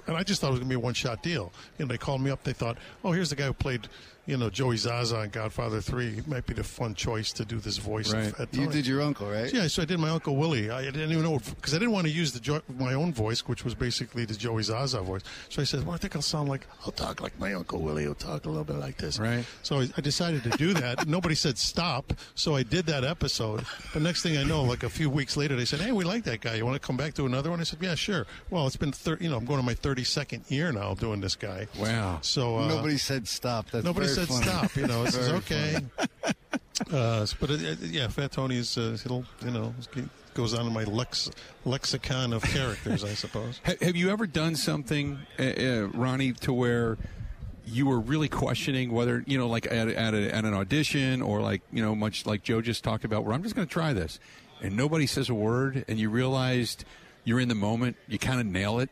And 0.06 0.16
I 0.16 0.22
just 0.22 0.40
thought 0.40 0.48
it 0.48 0.50
was 0.50 0.60
going 0.60 0.68
to 0.70 0.76
be 0.76 0.80
a 0.80 0.80
one 0.80 0.94
shot 0.94 1.22
deal. 1.22 1.52
You 1.78 1.84
know, 1.84 1.88
they 1.90 1.98
called 1.98 2.20
me 2.20 2.30
up. 2.30 2.42
They 2.42 2.52
thought, 2.52 2.78
oh, 3.04 3.12
here's 3.12 3.30
the 3.30 3.36
guy 3.36 3.46
who 3.46 3.52
played, 3.52 3.88
you 4.26 4.36
know, 4.36 4.50
Joey 4.50 4.76
Zaza 4.76 5.20
in 5.22 5.30
Godfather 5.30 5.80
3. 5.80 6.10
He 6.10 6.20
might 6.26 6.46
be 6.46 6.54
the 6.54 6.64
fun 6.64 6.94
choice 6.94 7.32
to 7.32 7.44
do 7.44 7.58
this 7.58 7.76
voice 7.78 8.12
Right. 8.12 8.32
You 8.52 8.66
did 8.68 8.86
your 8.86 9.02
uncle, 9.02 9.28
right? 9.30 9.52
Yeah, 9.52 9.66
so 9.68 9.82
I 9.82 9.84
did 9.84 9.98
my 9.98 10.10
Uncle 10.10 10.36
Willie. 10.36 10.70
I 10.70 10.82
didn't 10.84 11.10
even 11.10 11.22
know 11.22 11.38
because 11.38 11.74
I 11.74 11.78
didn't 11.78 11.92
want 11.92 12.06
to 12.06 12.12
use 12.12 12.32
the 12.32 12.40
jo- 12.40 12.62
my 12.78 12.94
own 12.94 13.12
voice, 13.12 13.40
which 13.48 13.64
was 13.64 13.74
basically 13.74 14.24
the 14.24 14.34
Joey 14.34 14.62
Zaza 14.62 15.00
voice. 15.00 15.22
So 15.48 15.60
I 15.62 15.64
said, 15.64 15.84
"Well, 15.84 15.94
I 15.94 15.98
think 15.98 16.14
I'll 16.14 16.22
sound 16.22 16.48
like 16.48 16.66
I'll 16.84 16.92
talk 16.92 17.20
like 17.20 17.38
my 17.38 17.52
Uncle 17.54 17.80
Willie. 17.80 18.06
I'll 18.06 18.14
talk 18.14 18.44
a 18.44 18.48
little 18.48 18.64
bit 18.64 18.76
like 18.76 18.96
this." 18.98 19.18
Right. 19.18 19.44
So 19.62 19.80
I, 19.80 19.88
I 19.96 20.00
decided 20.00 20.42
to 20.44 20.50
do 20.50 20.72
that. 20.74 21.06
Nobody 21.08 21.34
said 21.34 21.58
stop, 21.58 22.12
so 22.34 22.54
I 22.54 22.62
did 22.62 22.86
that 22.86 23.04
episode. 23.04 23.64
But 23.92 24.02
next 24.02 24.22
thing 24.22 24.38
I 24.38 24.42
know, 24.44 24.62
like 24.62 24.82
a 24.82 24.88
few 24.88 25.10
weeks 25.10 25.36
later, 25.36 25.54
they 25.56 25.64
said, 25.64 25.80
"Hey, 25.80 25.92
we 25.92 26.04
like 26.04 26.24
that 26.24 26.40
guy. 26.40 26.54
You 26.54 26.64
want 26.64 26.80
to 26.80 26.86
come 26.86 26.96
back 26.96 27.14
to 27.14 27.26
another 27.26 27.50
one?" 27.50 27.60
I 27.60 27.64
said, 27.64 27.78
"Yeah, 27.82 27.94
sure." 27.94 28.26
Well, 28.50 28.66
it's 28.66 28.76
been 28.76 28.92
thir- 28.92 29.18
you 29.20 29.28
know 29.28 29.36
I'm 29.36 29.44
going 29.44 29.60
to 29.60 29.66
my 29.66 29.74
32nd 29.74 30.50
year 30.50 30.72
now 30.72 30.94
doing 30.94 31.20
this 31.20 31.36
guy. 31.36 31.66
Wow. 31.78 32.18
So 32.22 32.58
uh, 32.58 32.68
Nobody 32.68 32.96
said 32.98 33.28
stop. 33.28 33.70
That's 33.70 33.84
Nobody 33.84 34.06
very 34.06 34.26
said 34.26 34.28
funny. 34.28 34.46
stop. 34.46 34.76
You 34.76 34.86
know, 34.86 35.02
it 35.06 35.12
says 35.12 35.26
Very 35.28 35.38
okay. 35.38 35.76
Uh, 36.90 37.24
but 37.38 37.50
it, 37.50 37.62
it, 37.62 37.78
yeah, 37.90 38.08
Fat 38.08 38.32
Tony's 38.32 38.76
uh, 38.76 38.96
it'll 39.04 39.24
you 39.44 39.50
know 39.50 39.72
it 39.94 40.08
goes 40.34 40.52
on 40.54 40.66
in 40.66 40.72
my 40.72 40.84
lex, 40.84 41.30
lexicon 41.64 42.32
of 42.32 42.42
characters, 42.42 43.04
I 43.04 43.14
suppose. 43.14 43.60
Have 43.80 43.94
you 43.94 44.10
ever 44.10 44.26
done 44.26 44.56
something, 44.56 45.18
uh, 45.38 45.42
uh, 45.42 45.88
Ronnie, 45.94 46.32
to 46.32 46.52
where 46.52 46.96
you 47.66 47.86
were 47.86 48.00
really 48.00 48.28
questioning 48.28 48.92
whether 48.92 49.22
you 49.26 49.38
know, 49.38 49.48
like 49.48 49.66
at, 49.66 49.88
at, 49.88 50.14
a, 50.14 50.34
at 50.34 50.44
an 50.44 50.54
audition, 50.54 51.22
or 51.22 51.40
like 51.40 51.62
you 51.72 51.82
know, 51.82 51.94
much 51.94 52.26
like 52.26 52.42
Joe 52.42 52.60
just 52.60 52.84
talked 52.84 53.04
about, 53.04 53.24
where 53.24 53.34
I'm 53.34 53.42
just 53.42 53.54
going 53.54 53.66
to 53.66 53.72
try 53.72 53.92
this, 53.92 54.18
and 54.60 54.76
nobody 54.76 55.06
says 55.06 55.28
a 55.28 55.34
word, 55.34 55.84
and 55.88 55.98
you 55.98 56.10
realized 56.10 56.84
you're 57.24 57.40
in 57.40 57.48
the 57.48 57.54
moment, 57.54 57.96
you 58.08 58.18
kind 58.18 58.40
of 58.40 58.46
nail 58.46 58.78
it. 58.78 58.90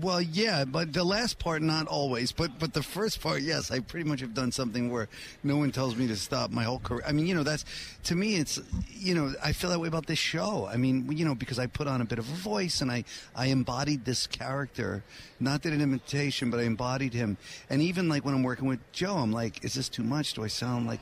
Well, 0.00 0.20
yeah, 0.20 0.64
but 0.64 0.92
the 0.92 1.04
last 1.04 1.38
part 1.38 1.60
not 1.60 1.86
always, 1.86 2.32
but 2.32 2.58
but 2.58 2.72
the 2.72 2.82
first 2.82 3.20
part, 3.20 3.42
yes, 3.42 3.70
I 3.70 3.80
pretty 3.80 4.08
much 4.08 4.20
have 4.20 4.32
done 4.32 4.52
something 4.52 4.90
where 4.90 5.08
no 5.42 5.56
one 5.56 5.72
tells 5.72 5.96
me 5.96 6.06
to 6.06 6.16
stop 6.16 6.50
my 6.50 6.62
whole 6.62 6.78
career. 6.78 7.02
I 7.06 7.12
mean, 7.12 7.26
you 7.26 7.34
know, 7.34 7.42
that's 7.42 7.64
to 8.04 8.14
me, 8.14 8.36
it's 8.36 8.60
you 8.90 9.14
know, 9.14 9.34
I 9.42 9.52
feel 9.52 9.70
that 9.70 9.80
way 9.80 9.88
about 9.88 10.06
this 10.06 10.18
show. 10.18 10.66
I 10.66 10.76
mean, 10.76 11.10
you 11.12 11.24
know, 11.24 11.34
because 11.34 11.58
I 11.58 11.66
put 11.66 11.86
on 11.86 12.00
a 12.00 12.04
bit 12.04 12.18
of 12.18 12.28
a 12.28 12.34
voice 12.34 12.80
and 12.80 12.90
I 12.90 13.04
I 13.34 13.46
embodied 13.46 14.04
this 14.04 14.26
character, 14.26 15.02
not 15.38 15.62
that 15.62 15.72
an 15.72 15.80
imitation, 15.80 16.50
but 16.50 16.60
I 16.60 16.64
embodied 16.64 17.12
him. 17.12 17.36
And 17.68 17.82
even 17.82 18.08
like 18.08 18.24
when 18.24 18.34
I'm 18.34 18.42
working 18.42 18.68
with 18.68 18.80
Joe, 18.92 19.16
I'm 19.16 19.32
like, 19.32 19.64
is 19.64 19.74
this 19.74 19.88
too 19.88 20.04
much? 20.04 20.34
Do 20.34 20.44
I 20.44 20.48
sound 20.48 20.86
like 20.86 21.00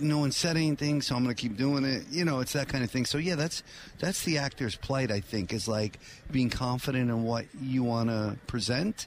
no 0.00 0.18
one 0.18 0.32
said 0.32 0.56
anything, 0.56 1.02
so 1.02 1.16
I'm 1.16 1.24
going 1.24 1.34
to 1.34 1.40
keep 1.40 1.56
doing 1.56 1.84
it. 1.84 2.04
You 2.10 2.24
know, 2.24 2.40
it's 2.40 2.52
that 2.52 2.68
kind 2.68 2.84
of 2.84 2.90
thing. 2.90 3.04
So 3.04 3.18
yeah, 3.18 3.34
that's 3.34 3.62
that's 3.98 4.24
the 4.24 4.38
actor's 4.38 4.76
plight. 4.76 5.10
I 5.10 5.20
think 5.20 5.52
is 5.52 5.68
like 5.68 5.98
being 6.30 6.50
confident 6.50 7.10
in 7.10 7.24
what 7.24 7.46
you 7.60 7.82
want 7.82 8.10
to 8.10 8.36
present, 8.46 9.06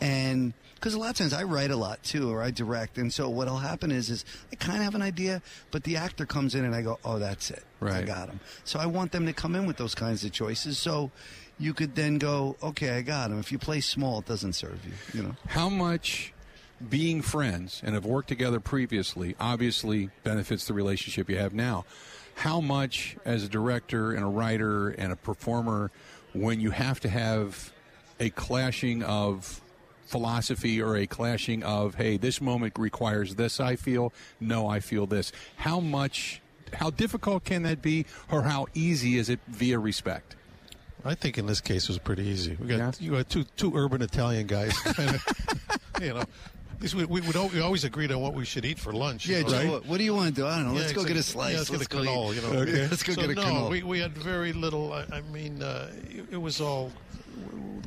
and 0.00 0.52
because 0.74 0.94
a 0.94 0.98
lot 0.98 1.10
of 1.10 1.16
times 1.16 1.32
I 1.32 1.42
write 1.42 1.70
a 1.70 1.76
lot 1.76 2.02
too, 2.02 2.30
or 2.30 2.42
I 2.42 2.50
direct, 2.50 2.98
and 2.98 3.12
so 3.12 3.28
what'll 3.28 3.58
happen 3.58 3.90
is 3.90 4.10
is 4.10 4.24
I 4.52 4.56
kind 4.56 4.78
of 4.78 4.84
have 4.84 4.94
an 4.94 5.02
idea, 5.02 5.42
but 5.70 5.84
the 5.84 5.96
actor 5.96 6.26
comes 6.26 6.54
in 6.54 6.64
and 6.64 6.74
I 6.74 6.82
go, 6.82 6.98
oh, 7.04 7.18
that's 7.18 7.50
it, 7.50 7.64
right. 7.80 7.96
I 7.96 8.02
got 8.02 8.28
him. 8.28 8.40
So 8.64 8.78
I 8.78 8.86
want 8.86 9.12
them 9.12 9.26
to 9.26 9.32
come 9.32 9.54
in 9.54 9.66
with 9.66 9.76
those 9.76 9.94
kinds 9.94 10.24
of 10.24 10.32
choices, 10.32 10.78
so. 10.78 11.10
You 11.60 11.74
could 11.74 11.96
then 11.96 12.18
go, 12.18 12.54
okay, 12.62 12.90
I 12.90 13.02
got 13.02 13.32
him. 13.32 13.40
If 13.40 13.50
you 13.50 13.58
play 13.58 13.80
small, 13.80 14.20
it 14.20 14.26
doesn't 14.26 14.52
serve 14.52 14.78
you. 14.86 14.92
You 15.12 15.26
know. 15.26 15.36
How 15.48 15.68
much 15.68 16.32
being 16.86 17.22
friends 17.22 17.80
and 17.84 17.94
have 17.94 18.04
worked 18.04 18.28
together 18.28 18.60
previously 18.60 19.34
obviously 19.40 20.10
benefits 20.24 20.66
the 20.66 20.74
relationship 20.74 21.28
you 21.28 21.36
have 21.38 21.52
now. 21.54 21.84
How 22.36 22.60
much, 22.60 23.16
as 23.24 23.42
a 23.42 23.48
director 23.48 24.12
and 24.12 24.22
a 24.24 24.28
writer 24.28 24.90
and 24.90 25.12
a 25.12 25.16
performer, 25.16 25.90
when 26.34 26.60
you 26.60 26.70
have 26.70 27.00
to 27.00 27.08
have 27.08 27.72
a 28.20 28.30
clashing 28.30 29.02
of 29.02 29.60
philosophy 30.06 30.80
or 30.80 30.96
a 30.96 31.06
clashing 31.06 31.62
of, 31.64 31.96
hey, 31.96 32.16
this 32.16 32.40
moment 32.40 32.74
requires 32.78 33.34
this, 33.34 33.58
I 33.58 33.74
feel, 33.76 34.12
no, 34.40 34.68
I 34.68 34.78
feel 34.80 35.06
this. 35.06 35.32
How 35.56 35.80
much, 35.80 36.40
how 36.74 36.90
difficult 36.90 37.44
can 37.44 37.64
that 37.64 37.82
be, 37.82 38.06
or 38.30 38.42
how 38.42 38.68
easy 38.72 39.18
is 39.18 39.28
it 39.28 39.40
via 39.48 39.78
respect? 39.78 40.36
I 41.04 41.14
think 41.14 41.38
in 41.38 41.46
this 41.46 41.60
case 41.60 41.84
it 41.84 41.88
was 41.90 41.98
pretty 41.98 42.24
easy. 42.24 42.56
We 42.60 42.66
got 42.68 42.78
Yeah. 42.78 42.92
you 43.00 43.12
got 43.12 43.28
two 43.30 43.44
two 43.56 43.76
urban 43.76 44.02
Italian 44.02 44.46
guys, 44.48 44.74
you 46.00 46.12
know, 46.14 46.24
We, 46.80 47.04
we 47.06 47.20
would 47.20 47.34
al- 47.34 47.48
we 47.48 47.60
always 47.60 47.82
agreed 47.84 48.12
on 48.12 48.20
what 48.20 48.34
we 48.34 48.44
should 48.44 48.64
eat 48.64 48.78
for 48.78 48.92
lunch. 48.92 49.26
you 49.26 49.36
Yeah, 49.36 49.42
know? 49.42 49.48
Joe, 49.48 49.70
what, 49.72 49.86
what 49.86 49.98
do 49.98 50.04
you 50.04 50.14
want 50.14 50.28
to 50.28 50.40
do? 50.42 50.46
I 50.46 50.56
don't 50.56 50.66
know. 50.66 50.72
Yeah, 50.74 50.80
let's 50.80 50.92
go 50.92 51.00
exactly. 51.02 51.14
get 51.14 51.20
a 51.20 51.22
slice. 51.24 51.52
Yeah, 51.52 51.58
let's, 51.58 51.70
let's 51.70 51.86
get 51.88 52.00
a 52.00 52.04
go 52.04 52.10
canola. 52.10 52.34
You 52.34 52.40
know, 52.42 52.48
Okay. 52.60 52.86
Let's 52.90 53.02
go 53.02 53.12
so, 53.14 53.20
get 53.22 53.30
a 53.30 53.34
no, 53.34 53.42
canola. 53.42 53.70
we, 53.70 53.82
we 53.82 53.98
had 53.98 54.12
very 54.16 54.52
little. 54.52 54.92
I, 54.92 55.04
I 55.12 55.20
mean, 55.22 55.62
uh, 55.62 55.90
it, 56.08 56.26
it 56.32 56.36
was 56.36 56.60
all. 56.60 56.92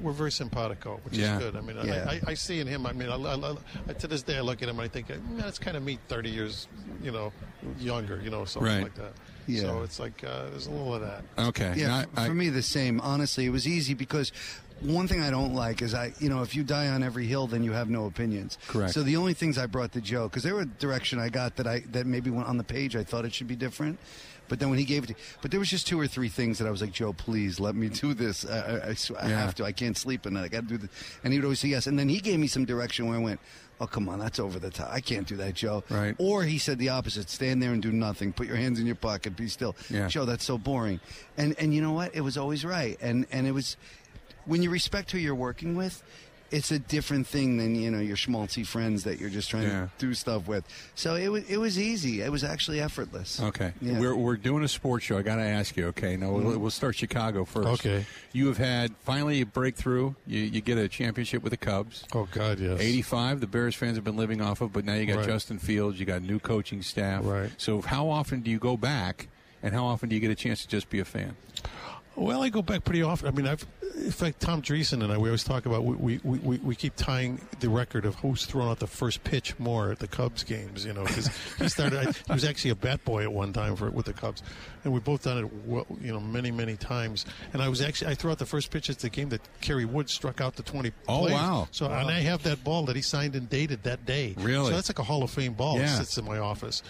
We're 0.01 0.11
very 0.13 0.31
simpatico, 0.31 0.99
which 1.03 1.15
Yeah. 1.17 1.37
is 1.37 1.43
good. 1.43 1.55
I 1.55 1.61
mean. 1.61 1.77
I, 1.77 2.13
I, 2.15 2.21
I 2.27 2.33
see 2.33 2.59
in 2.59 2.67
him. 2.67 2.85
I 2.85 2.91
mean, 2.93 3.09
I, 3.09 3.93
to 3.93 4.07
this 4.07 4.23
day, 4.23 4.37
I 4.37 4.41
look 4.41 4.61
at 4.63 4.67
him 4.69 4.79
and 4.79 4.85
I 4.85 4.87
think, 4.87 5.09
man, 5.09 5.37
that's 5.37 5.59
kind 5.59 5.77
of 5.77 5.83
me, 5.83 5.99
thirty 6.07 6.29
years, 6.29 6.67
you 7.03 7.11
know, 7.11 7.31
younger, 7.79 8.19
you 8.23 8.29
know, 8.29 8.43
something 8.45 8.71
Right. 8.71 8.83
like 8.83 8.95
that. 8.95 9.13
Yeah. 9.47 9.61
So 9.61 9.81
it's 9.83 9.99
like 9.99 10.23
uh, 10.23 10.49
there's 10.49 10.67
a 10.67 10.71
little 10.71 10.95
of 10.95 11.01
that. 11.01 11.23
Okay. 11.37 11.73
Yeah, 11.77 11.87
Now, 11.87 11.99
f- 11.99 12.07
I- 12.15 12.27
for 12.27 12.33
me 12.33 12.49
the 12.49 12.61
same. 12.61 12.99
Honestly, 13.01 13.45
it 13.45 13.49
was 13.51 13.67
easy 13.67 13.93
because 13.93 14.31
one 14.81 15.07
thing 15.07 15.21
I 15.21 15.29
don't 15.29 15.53
like 15.53 15.81
is 15.81 15.93
I, 15.93 16.13
you 16.19 16.29
know, 16.29 16.41
if 16.41 16.55
you 16.55 16.63
die 16.63 16.87
on 16.87 17.03
every 17.03 17.25
hill, 17.27 17.47
then 17.47 17.63
you 17.63 17.71
have 17.71 17.89
no 17.89 18.05
opinions. 18.05 18.57
Correct. 18.67 18.93
So 18.93 19.03
the 19.03 19.15
only 19.15 19.33
things 19.33 19.57
I 19.57 19.65
brought 19.65 19.91
to 19.93 20.01
Joe, 20.01 20.27
because 20.27 20.43
there 20.43 20.55
were 20.55 20.65
direction 20.65 21.19
I 21.19 21.29
got 21.29 21.55
that 21.57 21.67
I 21.67 21.79
that 21.91 22.05
maybe 22.05 22.29
went 22.29 22.47
on 22.47 22.57
the 22.57 22.63
page, 22.63 22.95
I 22.95 23.03
thought 23.03 23.25
it 23.25 23.33
should 23.33 23.47
be 23.47 23.55
different. 23.55 23.99
But 24.47 24.59
then 24.59 24.69
when 24.69 24.79
he 24.79 24.83
gave 24.85 25.05
it, 25.05 25.07
to, 25.07 25.15
but 25.41 25.49
there 25.51 25.61
was 25.61 25.69
just 25.69 25.87
two 25.87 25.97
or 25.97 26.07
three 26.07 26.27
things 26.27 26.57
that 26.57 26.67
I 26.67 26.71
was 26.71 26.81
like, 26.81 26.91
Joe, 26.91 27.13
please 27.13 27.57
let 27.57 27.73
me 27.73 27.87
do 27.87 28.13
this. 28.13 28.45
I, 28.45 28.57
I, 28.59 28.87
I, 28.89 28.93
sw- 28.95 29.11
I 29.17 29.29
Yeah. 29.29 29.39
have 29.39 29.55
to. 29.55 29.63
I 29.63 29.71
can't 29.71 29.95
sleep 29.95 30.25
at 30.25 30.33
night. 30.33 30.43
I 30.43 30.47
got 30.49 30.63
to 30.63 30.67
do 30.67 30.77
this. 30.77 30.89
And 31.23 31.31
he 31.31 31.39
would 31.39 31.45
always 31.45 31.59
say 31.61 31.69
yes. 31.69 31.87
And 31.87 31.97
then 31.97 32.09
he 32.09 32.19
gave 32.19 32.37
me 32.37 32.47
some 32.47 32.65
direction 32.65 33.07
where 33.07 33.15
I 33.17 33.21
went, 33.21 33.39
oh 33.79 33.87
come 33.87 34.09
on, 34.09 34.19
that's 34.19 34.39
over 34.39 34.59
the 34.59 34.69
top. 34.69 34.89
I 34.91 34.99
can't 34.99 35.25
do 35.25 35.37
that, 35.37 35.53
Joe. 35.53 35.85
Right. 35.89 36.15
Or 36.17 36.43
he 36.43 36.57
said 36.57 36.79
the 36.79 36.89
opposite: 36.89 37.29
stand 37.29 37.63
there 37.63 37.71
and 37.71 37.81
do 37.81 37.93
nothing. 37.93 38.33
Put 38.33 38.45
your 38.47 38.57
hands 38.57 38.77
in 38.77 38.85
your 38.85 38.95
pocket. 38.95 39.37
Be 39.37 39.47
still. 39.47 39.73
Yeah. 39.89 40.09
Joe, 40.09 40.25
that's 40.25 40.43
so 40.43 40.57
boring. 40.57 40.99
And 41.37 41.55
and 41.57 41.73
you 41.73 41.81
know 41.81 41.93
what? 41.93 42.13
It 42.13 42.21
was 42.21 42.37
always 42.37 42.65
right. 42.65 42.97
And 43.01 43.25
and 43.31 43.47
it 43.47 43.53
was 43.53 43.77
when 44.45 44.61
you 44.63 44.69
respect 44.69 45.11
who 45.11 45.17
you're 45.17 45.35
working 45.35 45.75
with, 45.75 46.03
it's 46.51 46.69
a 46.69 46.79
different 46.79 47.27
thing 47.27 47.57
than 47.57 47.75
you 47.75 47.89
know 47.89 47.99
your 47.99 48.17
schmaltzy 48.17 48.67
friends 48.67 49.05
that 49.05 49.19
you're 49.19 49.29
just 49.29 49.49
trying 49.49 49.63
Yeah. 49.63 49.87
to 49.97 50.05
do 50.05 50.13
stuff 50.13 50.47
with. 50.49 50.65
So 50.95 51.15
it 51.15 51.29
was 51.29 51.49
it 51.49 51.57
was 51.57 51.79
easy. 51.79 52.21
It 52.21 52.29
was 52.29 52.43
actually 52.43 52.81
effortless. 52.81 53.41
Okay. 53.41 53.73
Yeah. 53.81 53.99
We're, 53.99 54.15
we're 54.15 54.35
doing 54.35 54.63
a 54.63 54.67
sports 54.67 55.05
show. 55.05 55.17
I 55.17 55.21
got 55.21 55.37
to 55.37 55.43
ask 55.43 55.77
you, 55.77 55.87
okay? 55.87 56.17
Now, 56.17 56.31
we'll, 56.31 56.43
mm-hmm. 56.43 56.59
we'll 56.59 56.69
start 56.71 56.95
Chicago 56.97 57.45
first. 57.45 57.67
Okay. 57.85 58.05
You 58.33 58.47
have 58.47 58.57
had 58.57 58.93
finally 58.97 59.39
a 59.39 59.45
breakthrough. 59.45 60.13
You, 60.27 60.39
you 60.39 60.59
get 60.59 60.77
a 60.77 60.89
championship 60.89 61.41
with 61.41 61.51
the 61.51 61.57
Cubs. 61.57 62.03
Oh 62.13 62.27
God, 62.31 62.59
yes. 62.59 62.81
85, 62.81 63.39
the 63.39 63.47
Bears 63.47 63.75
fans 63.75 63.95
have 63.95 64.03
been 64.03 64.17
living 64.17 64.41
off 64.41 64.59
of, 64.59 64.73
but 64.73 64.83
now 64.83 64.95
you 64.95 65.05
got 65.05 65.17
Right. 65.17 65.27
Justin 65.27 65.57
Fields, 65.57 65.99
you 65.99 66.05
got 66.05 66.21
new 66.21 66.39
coaching 66.39 66.81
staff. 66.81 67.23
Right. 67.23 67.49
So, 67.57 67.81
how 67.81 68.09
often 68.09 68.41
do 68.41 68.51
you 68.51 68.59
go 68.59 68.75
back, 68.75 69.29
and 69.63 69.73
how 69.73 69.85
often 69.85 70.09
do 70.09 70.15
you 70.15 70.21
get 70.21 70.31
a 70.31 70.35
chance 70.35 70.61
to 70.63 70.67
just 70.67 70.89
be 70.89 70.99
a 70.99 71.05
fan? 71.05 71.37
Well, 72.21 72.43
I 72.43 72.49
go 72.49 72.61
back 72.61 72.83
pretty 72.83 73.01
often. 73.03 73.27
I 73.27 73.31
mean, 73.31 73.47
I've, 73.47 73.65
in 73.97 74.11
fact, 74.11 74.39
Tom 74.39 74.61
Dreesen 74.61 75.03
and 75.03 75.11
I, 75.11 75.17
we 75.17 75.29
always 75.29 75.43
talk 75.43 75.65
about, 75.65 75.83
we, 75.83 76.17
we, 76.23 76.37
we, 76.39 76.57
we 76.59 76.75
keep 76.75 76.95
tying 76.95 77.41
the 77.59 77.69
record 77.69 78.05
of 78.05 78.15
who's 78.15 78.45
thrown 78.45 78.67
out 78.69 78.79
the 78.79 78.87
first 78.87 79.23
pitch 79.23 79.57
more 79.59 79.91
at 79.91 79.99
the 79.99 80.07
Cubs 80.07 80.43
games, 80.43 80.85
you 80.85 80.93
know, 80.93 81.03
because 81.03 81.29
he 81.57 81.67
started, 81.67 81.99
I, 82.07 82.11
he 82.11 82.33
was 82.33 82.45
actually 82.45 82.71
a 82.71 82.75
bat 82.75 83.03
boy 83.03 83.23
at 83.23 83.31
one 83.33 83.53
time 83.53 83.75
for 83.75 83.89
with 83.89 84.05
the 84.05 84.13
Cubs. 84.13 84.43
And 84.83 84.93
we've 84.93 85.03
both 85.03 85.23
done 85.23 85.39
it, 85.45 85.53
well, 85.65 85.85
you 85.99 86.11
know, 86.13 86.19
many, 86.19 86.51
many 86.51 86.75
times. 86.77 87.25
And 87.53 87.61
I 87.61 87.69
was 87.69 87.81
actually, 87.81 88.11
I 88.11 88.15
threw 88.15 88.31
out 88.31 88.37
the 88.37 88.45
first 88.45 88.69
pitch 88.71 88.89
at 88.89 88.99
the 88.99 89.09
game 89.09 89.29
that 89.29 89.41
Kerry 89.61 89.85
Wood 89.85 90.09
struck 90.09 90.41
out 90.41 90.55
the 90.55 90.63
20 90.63 90.91
Oh, 91.07 91.19
players. 91.21 91.33
wow. 91.33 91.67
So, 91.71 91.85
and 91.87 92.09
I 92.09 92.19
have 92.21 92.43
that 92.43 92.63
ball 92.63 92.85
that 92.85 92.95
he 92.95 93.01
signed 93.01 93.35
and 93.35 93.49
dated 93.49 93.83
that 93.83 94.05
day. 94.05 94.35
Really? 94.37 94.67
So 94.69 94.75
that's 94.75 94.89
like 94.89 94.99
a 94.99 95.03
Hall 95.03 95.23
of 95.23 95.31
Fame 95.31 95.53
ball. 95.53 95.77
Yeah. 95.77 95.85
It 95.85 95.97
sits 95.97 96.17
in 96.17 96.25
my 96.25 96.37
office. 96.37 96.83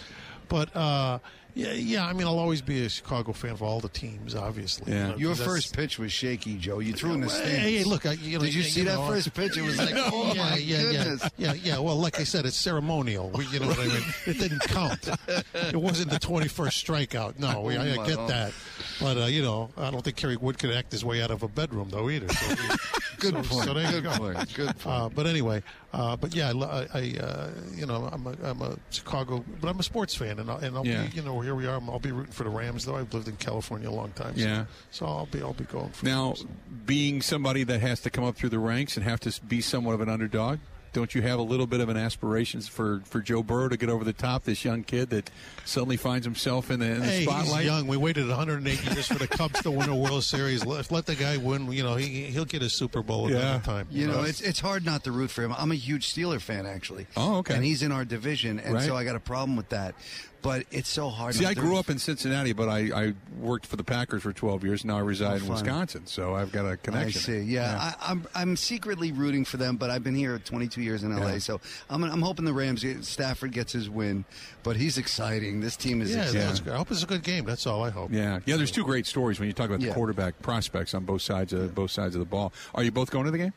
But, 0.48 0.74
uh, 0.76 1.18
yeah, 1.54 1.72
yeah. 1.72 2.06
I 2.06 2.12
mean, 2.12 2.26
I'll 2.26 2.38
always 2.38 2.62
be 2.62 2.84
a 2.84 2.88
Chicago 2.88 3.32
fan 3.32 3.56
for 3.56 3.64
all 3.64 3.80
the 3.80 3.88
teams, 3.88 4.34
obviously. 4.34 4.92
Yeah. 4.92 5.08
know, 5.08 5.16
Your 5.16 5.30
'cause 5.30 5.38
that's- 5.40 5.54
first 5.56 5.76
pitch 5.76 5.98
was 5.98 6.12
shaky, 6.12 6.56
Joe. 6.56 6.78
You 6.78 6.92
threw 6.94 7.12
in 7.12 7.20
the 7.20 7.26
Well, 7.26 7.36
stands. 7.36 7.58
Hey, 7.58 7.76
hey, 7.78 7.84
look! 7.84 8.06
I, 8.06 8.12
you 8.12 8.38
know, 8.38 8.44
Did 8.44 8.54
you 8.54 8.62
you 8.62 8.68
see 8.68 8.82
that 8.84 8.94
know, 8.94 9.06
first 9.06 9.32
pitch? 9.34 9.56
It 9.56 9.62
was 9.62 9.76
like, 9.78 9.94
oh 9.96 10.32
yeah, 10.34 10.42
my 10.50 10.56
yeah, 10.56 10.82
goodness. 10.82 11.22
yeah, 11.36 11.52
yeah, 11.52 11.60
yeah. 11.62 11.78
Well, 11.78 11.96
like 11.96 12.18
I 12.20 12.24
said, 12.24 12.46
it's 12.46 12.56
ceremonial. 12.56 13.30
We, 13.30 13.46
you 13.46 13.60
know 13.60 13.68
what 13.68 13.78
I 13.78 13.86
mean? 13.88 14.02
It 14.26 14.38
didn't 14.38 14.60
count. 14.62 15.08
It 15.54 15.76
wasn't 15.76 16.10
the 16.10 16.18
twenty-first 16.18 16.86
strikeout. 16.86 17.38
No, 17.38 17.60
we, 17.62 17.76
I, 17.76 17.92
I 18.00 18.06
get 18.06 18.16
God. 18.16 18.30
that. 18.30 18.52
But 19.00 19.16
uh, 19.18 19.26
you 19.26 19.42
know, 19.42 19.70
I 19.76 19.90
don't 19.90 20.02
think 20.02 20.16
Kerry 20.16 20.36
Wood 20.36 20.58
could 20.58 20.70
act 20.70 20.92
his 20.92 21.04
way 21.04 21.22
out 21.22 21.30
of 21.30 21.42
a 21.42 21.48
bedroom 21.48 21.88
though 21.90 22.08
either. 22.08 22.28
So 22.28 22.48
we, 22.48 22.56
Good 23.18 23.44
so, 23.44 23.54
point. 23.54 23.64
So 23.66 23.74
there 23.74 23.84
you 23.86 24.00
Good 24.00 24.04
go. 24.04 24.16
point. 24.16 24.54
Good 24.54 24.78
point. 24.78 24.86
Uh, 24.86 25.08
but 25.08 25.26
anyway, 25.26 25.62
uh, 25.92 26.16
but 26.16 26.34
yeah, 26.34 26.48
I, 26.48 26.52
lo- 26.52 26.86
I, 26.92 26.98
I 26.98 27.16
uh, 27.22 27.50
you 27.74 27.86
know, 27.86 28.08
I'm 28.10 28.26
a, 28.26 28.34
I'm 28.42 28.60
a 28.62 28.76
Chicago, 28.90 29.44
but 29.60 29.68
I'm 29.68 29.78
a 29.78 29.82
sports 29.84 30.14
fan, 30.14 30.38
and 30.40 30.50
I'll, 30.50 30.58
and 30.58 30.76
I'll 30.76 30.84
Yeah. 30.86 31.04
be, 31.06 31.16
you 31.16 31.22
know, 31.22 31.41
here 31.42 31.54
we 31.54 31.66
are. 31.66 31.80
I'll 31.88 31.98
be 31.98 32.12
rooting 32.12 32.32
for 32.32 32.44
the 32.44 32.50
Rams, 32.50 32.84
though. 32.86 32.96
I've 32.96 33.12
lived 33.12 33.28
in 33.28 33.36
California 33.36 33.88
a 33.88 33.92
long 33.92 34.12
time. 34.12 34.34
So, 34.36 34.40
Yeah. 34.44 34.64
So 34.90 35.06
I'll 35.06 35.26
be, 35.26 35.40
I'll 35.42 35.52
be 35.52 35.64
going 35.64 35.90
for 35.90 36.06
Now, 36.06 36.32
them. 36.32 36.48
being 36.86 37.20
somebody 37.22 37.64
that 37.64 37.80
has 37.80 38.00
to 38.00 38.10
come 38.10 38.24
up 38.24 38.36
through 38.36 38.50
the 38.50 38.58
ranks 38.58 38.96
and 38.96 39.04
have 39.04 39.20
to 39.20 39.40
be 39.42 39.60
somewhat 39.60 39.92
of 39.94 40.00
an 40.00 40.08
underdog, 40.08 40.58
don't 40.94 41.14
you 41.14 41.22
have 41.22 41.38
a 41.38 41.42
little 41.42 41.66
bit 41.66 41.80
of 41.80 41.88
an 41.88 41.96
aspirations 41.96 42.68
for, 42.68 43.00
for 43.06 43.22
Joe 43.22 43.42
Burrow 43.42 43.70
to 43.70 43.78
get 43.78 43.88
over 43.88 44.04
the 44.04 44.12
top? 44.12 44.44
This 44.44 44.62
young 44.62 44.84
kid 44.84 45.08
that 45.08 45.30
suddenly 45.64 45.96
finds 45.96 46.26
himself 46.26 46.70
in 46.70 46.80
the, 46.80 46.86
in 46.86 47.00
the 47.00 47.06
Hey, 47.06 47.22
spotlight. 47.22 47.60
he's 47.62 47.64
young. 47.64 47.86
We 47.86 47.96
waited 47.96 48.28
108 48.28 48.84
years 48.84 49.06
for 49.06 49.14
the 49.14 49.26
Cubs 49.26 49.62
to 49.62 49.70
win 49.70 49.88
a 49.88 49.96
World 49.96 50.22
Series. 50.22 50.66
Let, 50.66 50.90
let 50.92 51.06
the 51.06 51.14
guy 51.14 51.38
win. 51.38 51.72
You 51.72 51.82
know, 51.82 51.94
he 51.94 52.24
he'll 52.24 52.44
get 52.44 52.60
a 52.60 52.68
Super 52.68 53.02
Bowl 53.02 53.30
Yeah. 53.30 53.38
another 53.38 53.64
time. 53.64 53.86
You 53.90 54.06
know, 54.06 54.20
it's 54.20 54.42
it's 54.42 54.60
hard 54.60 54.84
not 54.84 55.02
to 55.04 55.12
root 55.12 55.30
for 55.30 55.40
him. 55.42 55.54
I'm 55.56 55.72
a 55.72 55.76
huge 55.76 56.12
Steeler 56.14 56.42
fan, 56.42 56.66
actually. 56.66 57.06
Oh, 57.16 57.36
okay. 57.36 57.54
And 57.54 57.64
he's 57.64 57.82
in 57.82 57.90
our 57.90 58.04
division, 58.04 58.58
and 58.60 58.74
Right. 58.74 58.82
so 58.84 58.94
I 58.94 59.04
got 59.04 59.16
a 59.16 59.20
problem 59.20 59.56
with 59.56 59.70
that. 59.70 59.94
But 60.42 60.66
it's 60.72 60.88
so 60.88 61.08
hard. 61.08 61.34
See, 61.36 61.46
I 61.46 61.54
grew 61.54 61.76
up 61.76 61.88
in 61.88 61.98
Cincinnati, 61.98 62.52
but 62.52 62.68
I, 62.68 62.78
I 62.94 63.12
worked 63.40 63.64
for 63.64 63.76
the 63.76 63.84
Packers 63.84 64.22
for 64.24 64.32
12 64.32 64.64
years. 64.64 64.84
Now 64.84 64.96
I 64.96 65.00
reside 65.00 65.40
in. 65.42 65.48
Oh, 65.48 65.52
Wisconsin, 65.52 66.06
so 66.06 66.34
I've 66.34 66.50
got 66.50 66.66
a 66.66 66.76
connection. 66.76 67.18
I 67.34 67.38
see. 67.38 67.40
Yeah, 67.42 67.78
I, 67.80 68.10
I'm 68.10 68.26
I'm 68.34 68.56
secretly 68.56 69.12
rooting 69.12 69.44
for 69.44 69.56
them, 69.56 69.76
but 69.76 69.88
I've 69.90 70.02
been 70.02 70.16
here 70.16 70.38
22 70.38 70.82
years 70.82 71.04
in 71.04 71.16
LA, 71.16 71.32
Yeah. 71.34 71.38
so 71.38 71.60
I'm 71.88 72.02
I'm 72.02 72.22
hoping 72.22 72.44
the 72.44 72.52
Rams. 72.52 72.84
Stafford 73.06 73.52
gets 73.52 73.72
his 73.72 73.88
win, 73.88 74.24
but 74.64 74.76
he's 74.76 74.98
exciting. 74.98 75.60
This 75.60 75.76
team 75.76 76.02
is 76.02 76.12
yeah, 76.14 76.24
exciting. 76.24 76.72
I 76.72 76.76
hope 76.76 76.90
it's 76.90 77.04
a 77.04 77.06
good 77.06 77.22
game. 77.22 77.44
That's 77.44 77.66
all 77.66 77.84
I 77.84 77.90
hope. 77.90 78.10
Yeah, 78.12 78.40
yeah. 78.44 78.56
There's 78.56 78.72
two 78.72 78.84
great 78.84 79.06
stories 79.06 79.38
when 79.38 79.46
you 79.46 79.52
talk 79.52 79.68
about 79.68 79.78
the 79.80 79.86
Yeah. 79.86 79.94
quarterback 79.94 80.40
prospects 80.42 80.92
on 80.94 81.04
both 81.04 81.22
sides 81.22 81.52
of 81.52 81.74
both 81.74 81.92
sides 81.92 82.16
of 82.16 82.18
the 82.18 82.24
ball. 82.26 82.52
Are 82.74 82.82
you 82.82 82.90
both 82.90 83.10
going 83.12 83.26
to 83.26 83.30
the 83.30 83.38
game? 83.38 83.52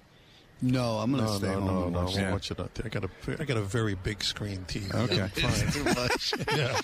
No, 0.62 1.00
I'm 1.00 1.12
going 1.12 1.24
to 1.24 1.30
No, 1.32 1.38
stay 1.38 1.48
no, 1.48 1.60
home. 1.60 1.66
no, 1.68 1.84
and 1.84 1.94
no. 1.94 2.00
watch 2.04 2.14
We'll 2.14 2.22
Yeah. 2.24 2.32
watch 2.32 2.52
it 2.52 2.60
out 2.60 2.74
there. 2.76 2.86
I 2.86 2.90
got 2.90 3.04
a, 3.04 3.42
I 3.42 3.46
got 3.46 3.58
a 3.58 3.62
very 3.62 3.94
big 3.96 4.24
screen 4.24 4.66
TV. 4.68 4.94
Okay. 4.94 5.22
I'm 5.22 5.30
fine. 5.30 5.72
Too 5.72 5.84
much. 5.84 6.34
yeah. 6.56 6.80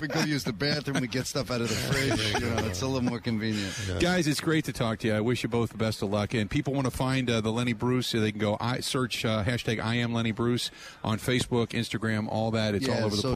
we 0.00 0.08
go 0.08 0.20
use 0.20 0.42
the 0.44 0.52
bathroom. 0.52 1.00
We 1.00 1.06
get 1.06 1.26
stuff 1.26 1.50
out 1.50 1.60
of 1.60 1.68
the 1.68 1.74
fridge. 1.74 2.34
You 2.42 2.48
know, 2.48 2.66
it's 2.66 2.82
a 2.82 2.86
little 2.86 3.08
more 3.08 3.20
convenient. 3.20 3.72
Guys, 4.00 4.26
it's 4.26 4.40
great 4.40 4.64
to 4.64 4.72
talk 4.72 4.98
to 5.00 5.08
you. 5.08 5.14
I 5.14 5.20
wish 5.20 5.42
you 5.42 5.48
both 5.48 5.70
the 5.70 5.76
best 5.78 6.02
of 6.02 6.10
luck. 6.10 6.32
And 6.34 6.48
people 6.50 6.72
want 6.72 6.86
to 6.86 6.90
find 6.90 7.28
uh, 7.30 7.40
the 7.40 7.52
Lenny 7.52 7.74
Bruce, 7.74 8.14
uh, 8.14 8.20
they 8.20 8.32
can 8.32 8.40
go 8.40 8.56
I 8.60 8.80
search 8.80 9.24
uh, 9.24 9.44
hashtag 9.44 9.80
I 9.84 9.96
am 9.96 10.12
Lenny 10.14 10.32
Bruce 10.32 10.70
on 11.04 11.18
Facebook, 11.18 11.68
Instagram, 11.68 12.26
all 12.28 12.50
that. 12.52 12.74
It's 12.74 12.88
all 12.88 13.04
over 13.04 13.16
the 13.16 13.22
so 13.22 13.34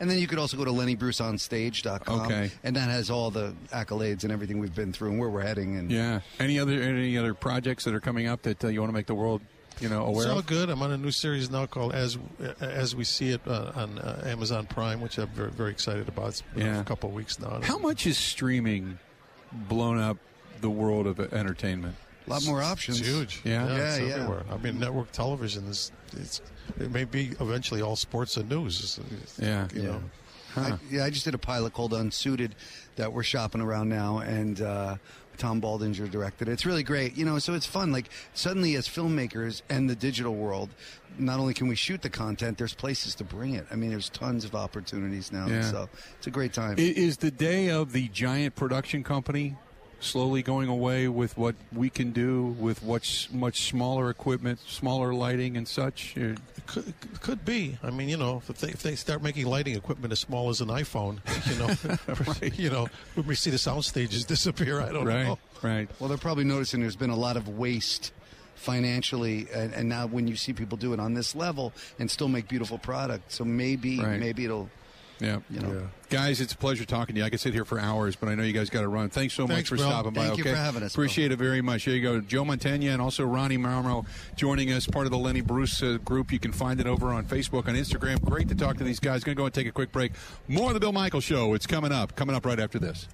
And 0.00 0.08
then 0.10 0.18
you 0.18 0.26
could 0.26 0.38
also 0.38 0.56
go 0.56 0.64
to 0.64 0.70
LennyBruceOnStage.com. 0.70 2.20
Okay. 2.22 2.50
And 2.64 2.76
that 2.76 2.88
has 2.90 3.10
all 3.10 3.30
the 3.30 3.54
accolades 3.72 4.24
and 4.24 4.32
everything 4.32 4.58
we've 4.58 4.74
been 4.74 4.92
through 4.92 5.10
and 5.10 5.18
where 5.20 5.28
we're 5.28 5.42
heading. 5.42 5.76
And 5.76 5.90
Yeah. 5.90 6.20
Any 6.38 6.58
other 6.58 6.80
any 6.80 7.16
other 7.18 7.34
projects 7.34 7.84
that 7.84 7.94
are 7.94 8.00
coming 8.00 8.26
up 8.26 8.42
that 8.42 8.62
uh, 8.64 8.68
you 8.68 8.80
want 8.80 8.90
to 8.90 8.94
make 8.94 9.06
the 9.06 9.14
world, 9.14 9.40
you 9.80 9.88
know, 9.88 10.04
aware 10.04 10.24
It's 10.24 10.32
all 10.32 10.38
of? 10.40 10.46
good. 10.46 10.70
I'm 10.70 10.82
on 10.82 10.90
a 10.92 10.96
new 10.98 11.10
series 11.10 11.50
now 11.50 11.66
called 11.66 11.92
As 11.94 12.18
As 12.60 12.94
We 12.96 13.04
See 13.04 13.30
It 13.30 13.40
uh, 13.46 13.72
on 13.74 13.98
uh, 13.98 14.22
Amazon 14.26 14.66
Prime, 14.66 15.00
which 15.00 15.18
I'm 15.18 15.28
very 15.28 15.50
very 15.50 15.70
excited 15.70 16.08
about. 16.08 16.28
It's 16.28 16.42
been 16.54 16.66
Yeah. 16.66 16.80
a 16.80 16.84
couple 16.84 17.08
of 17.10 17.14
weeks 17.14 17.38
now. 17.38 17.60
How 17.62 17.78
much 17.78 18.06
is 18.06 18.18
streaming 18.18 18.98
blown 19.52 19.98
up 19.98 20.16
the 20.60 20.70
world 20.70 21.06
of 21.06 21.20
entertainment? 21.32 21.94
A 22.28 22.32
lot 22.34 22.44
more 22.46 22.60
It's 22.60 22.70
options. 22.70 22.98
huge. 23.00 23.40
Yeah? 23.44 23.66
it's 23.66 23.98
Yeah, 24.00 24.06
yeah. 24.06 24.14
everywhere. 24.14 24.42
I 24.50 24.56
mean, 24.58 24.78
network 24.78 25.12
television 25.12 25.66
is 25.66 25.90
it's 26.16 26.40
it 26.78 26.90
may 26.90 27.04
be 27.04 27.32
eventually 27.40 27.82
all 27.82 27.96
sports 27.96 28.36
and 28.36 28.48
news. 28.48 28.78
It's- 28.98 29.12
it's, 29.22 29.38
Yeah. 29.38 29.66
you 29.74 29.82
Yeah. 29.82 29.88
know. 29.88 30.02
I, 30.56 30.78
yeah, 30.90 31.04
I 31.04 31.10
just 31.10 31.24
did 31.24 31.34
a 31.34 31.38
pilot 31.38 31.72
called 31.72 31.92
Unsuited 31.92 32.52
that 32.96 33.12
we're 33.12 33.22
shopping 33.22 33.60
around 33.60 33.90
now, 33.90 34.18
and 34.18 34.60
uh, 34.60 34.96
Tom 35.36 35.60
Baldinger 35.60 36.10
directed 36.10 36.48
it. 36.48 36.52
It's 36.52 36.66
really 36.66 36.82
great, 36.82 37.16
you 37.16 37.24
know. 37.24 37.38
So 37.38 37.54
it's 37.54 37.66
fun. 37.66 37.92
Like 37.92 38.08
suddenly, 38.34 38.74
as 38.74 38.88
filmmakers 38.88 39.62
and 39.68 39.88
the 39.88 39.94
digital 39.94 40.34
world, 40.34 40.70
not 41.16 41.38
only 41.38 41.54
can 41.54 41.68
we 41.68 41.76
shoot 41.76 42.02
the 42.02 42.10
content, 42.10 42.58
there's 42.58 42.74
places 42.74 43.14
to 43.16 43.24
bring 43.24 43.54
it. 43.54 43.66
I 43.70 43.76
mean, 43.76 43.90
there's 43.90 44.08
tons 44.08 44.44
of 44.44 44.56
opportunities 44.56 45.30
now. 45.30 45.46
Yeah. 45.46 45.62
So 45.62 45.88
it's 46.16 46.26
a 46.26 46.30
great 46.30 46.52
time. 46.54 46.74
I- 46.76 46.80
Is 46.96 47.18
the 47.18 47.30
day 47.30 47.68
of 47.70 47.92
the 47.92 48.08
giant 48.08 48.56
production 48.56 49.04
company 49.04 49.56
slowly 50.00 50.42
going 50.42 50.68
away 50.68 51.08
with 51.08 51.36
what 51.36 51.54
we 51.74 51.90
can 51.90 52.12
do 52.12 52.54
with 52.58 52.82
what's 52.82 53.30
much 53.32 53.62
smaller 53.68 54.10
equipment, 54.10 54.60
smaller 54.66 55.12
lighting, 55.12 55.56
and 55.56 55.66
such? 55.66 56.16
It 56.16 56.38
could, 56.66 56.94
could 57.20 57.44
be. 57.44 57.78
I 57.82 57.90
mean, 57.90 58.08
you 58.08 58.16
know, 58.16 58.42
if 58.48 58.58
they, 58.58 58.68
if 58.68 58.82
they 58.82 58.94
start 58.94 59.22
making 59.22 59.46
lighting 59.46 59.76
equipment 59.76 60.12
as 60.12 60.20
small 60.20 60.48
as 60.50 60.60
an 60.60 60.68
iPhone, 60.68 61.18
you 61.50 61.56
know, 61.58 62.52
you 62.62 62.70
know, 62.70 62.88
when 63.14 63.26
we 63.26 63.34
see 63.34 63.50
the 63.50 63.58
sound 63.58 63.84
stages 63.84 64.24
disappear, 64.24 64.80
I 64.80 64.92
don't 64.92 65.04
Right, 65.06 65.24
know. 65.26 65.38
right. 65.62 65.88
Well, 65.98 66.08
they're 66.08 66.18
probably 66.18 66.44
noticing 66.44 66.80
there's 66.80 66.94
been 66.96 67.10
a 67.10 67.16
lot 67.16 67.36
of 67.36 67.48
waste 67.48 68.12
financially, 68.54 69.46
and, 69.54 69.72
and 69.72 69.88
now 69.88 70.06
when 70.06 70.26
you 70.28 70.36
see 70.36 70.52
people 70.52 70.76
do 70.76 70.92
it 70.92 71.00
on 71.00 71.14
this 71.14 71.34
level 71.34 71.72
and 71.98 72.10
still 72.10 72.28
make 72.28 72.48
beautiful 72.48 72.76
products, 72.78 73.36
so 73.36 73.44
maybe 73.44 73.98
Right. 74.00 74.18
maybe 74.20 74.44
it'll 74.44 74.68
Yeah. 75.20 75.40
You 75.50 75.60
know. 75.60 75.72
Yeah. 75.72 75.80
Guys, 76.10 76.40
it's 76.40 76.52
a 76.52 76.56
pleasure 76.56 76.84
talking 76.84 77.14
to 77.14 77.20
you. 77.20 77.26
I 77.26 77.30
could 77.30 77.40
sit 77.40 77.52
here 77.52 77.64
for 77.64 77.78
hours, 77.78 78.16
but 78.16 78.28
I 78.28 78.34
know 78.34 78.42
you 78.42 78.52
guys 78.52 78.70
got 78.70 78.80
to 78.80 78.88
run. 78.88 79.10
Thanks 79.10 79.34
so 79.34 79.46
Thanks, 79.46 79.62
much 79.62 79.68
for 79.68 79.76
Bill. 79.76 79.90
stopping 79.90 80.12
by. 80.12 80.26
Thank 80.26 80.38
you 80.38 80.44
okay? 80.44 80.52
for 80.52 80.56
having 80.56 80.82
us, 80.82 80.94
Bill. 80.94 81.02
Appreciate 81.04 81.32
it 81.32 81.36
very 81.36 81.60
much. 81.60 81.84
There 81.84 81.94
you 81.94 82.02
go. 82.02 82.20
Joe 82.20 82.44
Mantegna 82.44 82.92
and 82.92 83.02
also 83.02 83.24
Ronnie 83.24 83.58
Marmo 83.58 84.06
joining 84.36 84.72
us, 84.72 84.86
part 84.86 85.06
of 85.06 85.12
the 85.12 85.18
Lenny 85.18 85.40
Bruce 85.40 85.82
uh, 85.82 85.98
group. 86.04 86.32
You 86.32 86.38
can 86.38 86.52
find 86.52 86.80
it 86.80 86.86
over 86.86 87.08
on 87.08 87.24
Facebook, 87.26 87.68
on 87.68 87.74
Instagram. 87.74 88.22
Great 88.22 88.48
to 88.48 88.54
talk 88.54 88.78
to 88.78 88.84
these 88.84 89.00
guys. 89.00 89.24
Going 89.24 89.36
to 89.36 89.40
go 89.40 89.44
and 89.44 89.54
take 89.54 89.66
a 89.66 89.72
quick 89.72 89.92
break. 89.92 90.12
More 90.46 90.68
of 90.68 90.74
the 90.74 90.80
Bill 90.80 90.92
Michael 90.92 91.20
Show. 91.20 91.54
It's 91.54 91.66
coming 91.66 91.92
up. 91.92 92.16
Coming 92.16 92.34
up 92.34 92.46
right 92.46 92.60
after 92.60 92.78
this. 92.78 93.08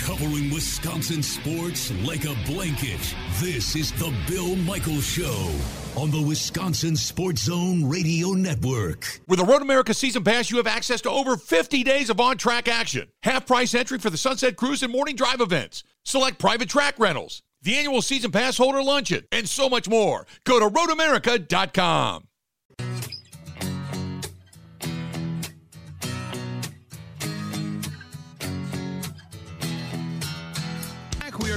Covering 0.00 0.50
Wisconsin 0.50 1.22
sports 1.22 1.92
like 2.04 2.24
a 2.24 2.34
blanket. 2.46 3.14
This 3.38 3.76
is 3.76 3.92
the 3.92 4.12
Bill 4.26 4.56
Michael 4.56 5.00
Show 5.00 5.48
on 5.96 6.10
the 6.10 6.20
Wisconsin 6.20 6.96
Sports 6.96 7.42
Zone 7.42 7.88
Radio 7.88 8.28
Network. 8.30 9.20
With 9.26 9.40
a 9.40 9.44
Road 9.44 9.62
America 9.62 9.92
season 9.92 10.22
pass, 10.22 10.50
you 10.50 10.56
have 10.58 10.66
access 10.66 11.00
to 11.02 11.10
over 11.10 11.36
50 11.36 11.82
days 11.84 12.10
of 12.10 12.20
on 12.20 12.36
track 12.36 12.68
action. 12.68 13.08
Half 13.22 13.46
price 13.46 13.74
entry 13.74 13.98
for 13.98 14.10
the 14.10 14.16
Sunset 14.16 14.56
Cruise 14.56 14.82
and 14.82 14.92
morning 14.92 15.16
drive 15.16 15.40
events. 15.40 15.82
Select 16.04 16.38
private 16.38 16.68
track 16.68 16.94
rentals, 16.98 17.42
the 17.62 17.76
annual 17.76 18.02
season 18.02 18.30
pass 18.30 18.56
holder 18.56 18.82
luncheon, 18.82 19.24
and 19.32 19.48
so 19.48 19.68
much 19.68 19.88
more. 19.88 20.26
Go 20.44 20.60
to 20.60 20.68
roadamerica.com. 20.68 22.28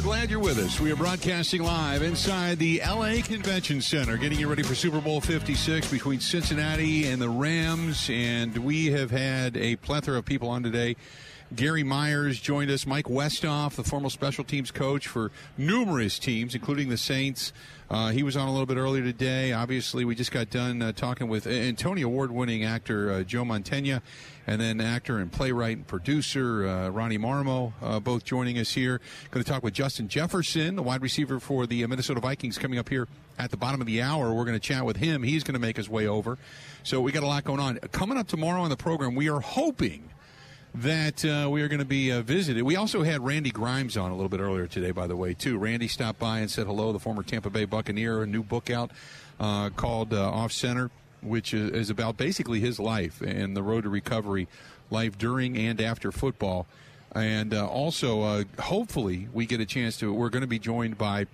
glad 0.04 0.30
you're 0.30 0.38
with 0.38 0.58
us. 0.58 0.82
We 0.82 0.92
are 0.92 0.98
broadcasting 0.98 1.64
live 1.64 2.02
inside 2.02 2.60
the 2.60 2.82
LA 2.86 3.22
Convention 3.24 3.80
Center, 3.80 4.18
getting 4.18 4.38
you 4.38 4.50
ready 4.50 4.62
for 4.62 4.76
Super 4.76 5.00
Bowl 5.00 5.22
56 5.22 5.90
between 5.90 6.20
Cincinnati 6.20 7.08
and 7.08 7.22
the 7.22 7.30
Rams. 7.30 8.10
And 8.12 8.58
we 8.58 8.88
have 8.88 9.12
had 9.12 9.56
a 9.56 9.78
plethora 9.78 10.18
of 10.18 10.26
people 10.26 10.50
on 10.50 10.62
today. 10.62 10.98
Gary 11.56 11.84
Myers 11.84 12.40
joined 12.40 12.72
us, 12.72 12.88
Mike 12.88 13.06
Westhoff, 13.06 13.76
the 13.76 13.84
former 13.84 14.10
special 14.10 14.44
teams 14.44 14.72
coach 14.72 15.08
for 15.08 15.32
numerous 15.58 16.18
teams, 16.18 16.56
including 16.56 16.90
the 16.90 16.98
Saints. 16.98 17.54
Uh, 17.90 18.10
he 18.10 18.24
was 18.24 18.36
on 18.36 18.48
a 18.48 18.52
little 18.52 18.66
bit 18.66 18.78
earlier 18.78 19.04
today. 19.04 19.54
Obviously, 19.54 20.04
we 20.04 20.16
just 20.16 20.32
got 20.32 20.50
done 20.50 20.82
uh, 20.82 20.92
talking 20.94 21.28
with 21.28 21.46
and 21.46 21.78
Tony 21.78 22.02
Award 22.02 22.32
winning 22.32 22.64
actor 22.64 23.12
uh, 23.12 23.24
Joe 23.24 23.44
Mantegna, 23.44 24.02
and 24.48 24.60
then 24.60 24.82
actor 24.82 25.20
and 25.20 25.32
playwright 25.32 25.78
and 25.78 25.86
producer 25.86 26.68
uh, 26.68 26.90
Ronnie 26.90 27.20
Marmo, 27.20 27.74
uh, 27.82 28.00
both 28.00 28.24
joining 28.24 28.58
us 28.58 28.72
here. 28.72 29.00
Going 29.30 29.44
to 29.44 29.52
talk 29.52 29.64
with 29.64 29.74
Justin 29.74 30.08
Jefferson, 30.08 30.76
the 30.76 30.84
wide 30.84 31.04
receiver 31.04 31.40
for 31.40 31.68
the 31.68 31.86
Minnesota 31.86 32.20
Vikings, 32.20 32.58
coming 32.58 32.80
up 32.80 32.90
here 32.90 33.08
at 33.38 33.52
the 33.52 33.58
bottom 33.58 33.80
of 33.80 33.86
the 33.86 34.02
hour. 34.02 34.34
We're 34.34 34.46
going 34.46 34.60
to 34.60 34.68
chat 34.68 34.86
with 34.86 34.98
him. 34.98 35.22
He's 35.22 35.44
going 35.44 35.54
to 35.54 35.60
make 35.60 35.78
his 35.78 35.90
way 35.90 36.08
over. 36.08 36.40
So 36.82 37.00
we 37.00 37.12
got 37.12 37.24
a 37.24 37.28
lot 37.28 37.44
going 37.44 37.60
on. 37.60 37.78
Coming 37.92 38.18
up 38.18 38.28
tomorrow 38.28 38.62
on 38.62 38.70
the 38.72 38.78
program, 38.78 39.14
we 39.14 39.30
are 39.30 39.40
hoping 39.40 40.10
that 40.76 41.24
uh, 41.24 41.48
we 41.50 41.62
are 41.62 41.68
going 41.68 41.80
to 41.80 41.86
be 41.86 42.12
uh, 42.12 42.22
visited. 42.22 42.64
We 42.64 42.76
also 42.76 43.04
had 43.04 43.24
Randy 43.24 43.52
Grimes 43.52 43.96
on 43.96 44.12
a 44.12 44.16
little 44.16 44.30
bit 44.30 44.40
earlier 44.40 44.66
today, 44.68 44.92
by 44.92 45.06
the 45.06 45.16
way, 45.16 45.34
too. 45.34 45.58
Randy 45.58 45.88
stopped 45.88 46.20
by 46.20 46.40
and 46.40 46.50
said 46.50 46.66
hello. 46.66 46.92
The 46.92 47.00
former 47.00 47.22
Tampa 47.22 47.50
Bay 47.50 47.66
Buccaneer, 47.66 48.24
a 48.24 48.28
new 48.28 48.42
book 48.42 48.70
out 48.70 48.92
uh, 49.40 49.70
called 49.70 50.14
uh, 50.14 50.32
Off 50.32 50.52
Center, 50.52 50.90
which 51.22 51.54
is, 51.54 51.70
is 51.72 51.90
about 51.90 52.18
basically 52.18 52.60
his 52.60 52.80
life 52.80 53.22
and 53.22 53.56
the 53.56 53.62
road 53.62 53.84
to 53.84 53.90
recovery, 53.90 54.48
life 54.90 55.18
during 55.18 55.58
and 55.58 55.80
after 55.80 56.12
football. 56.12 56.66
And 57.14 57.54
uh, 57.54 57.68
also, 57.68 58.22
uh, 58.22 58.44
hopefully, 58.60 59.28
we 59.32 59.46
get 59.46 59.62
a 59.62 59.68
chance 59.68 59.98
to. 59.98 60.12
We're 60.12 60.30
going 60.30 60.42
to 60.42 60.48
be 60.48 60.60
joined 60.60 60.98
by 60.98 61.28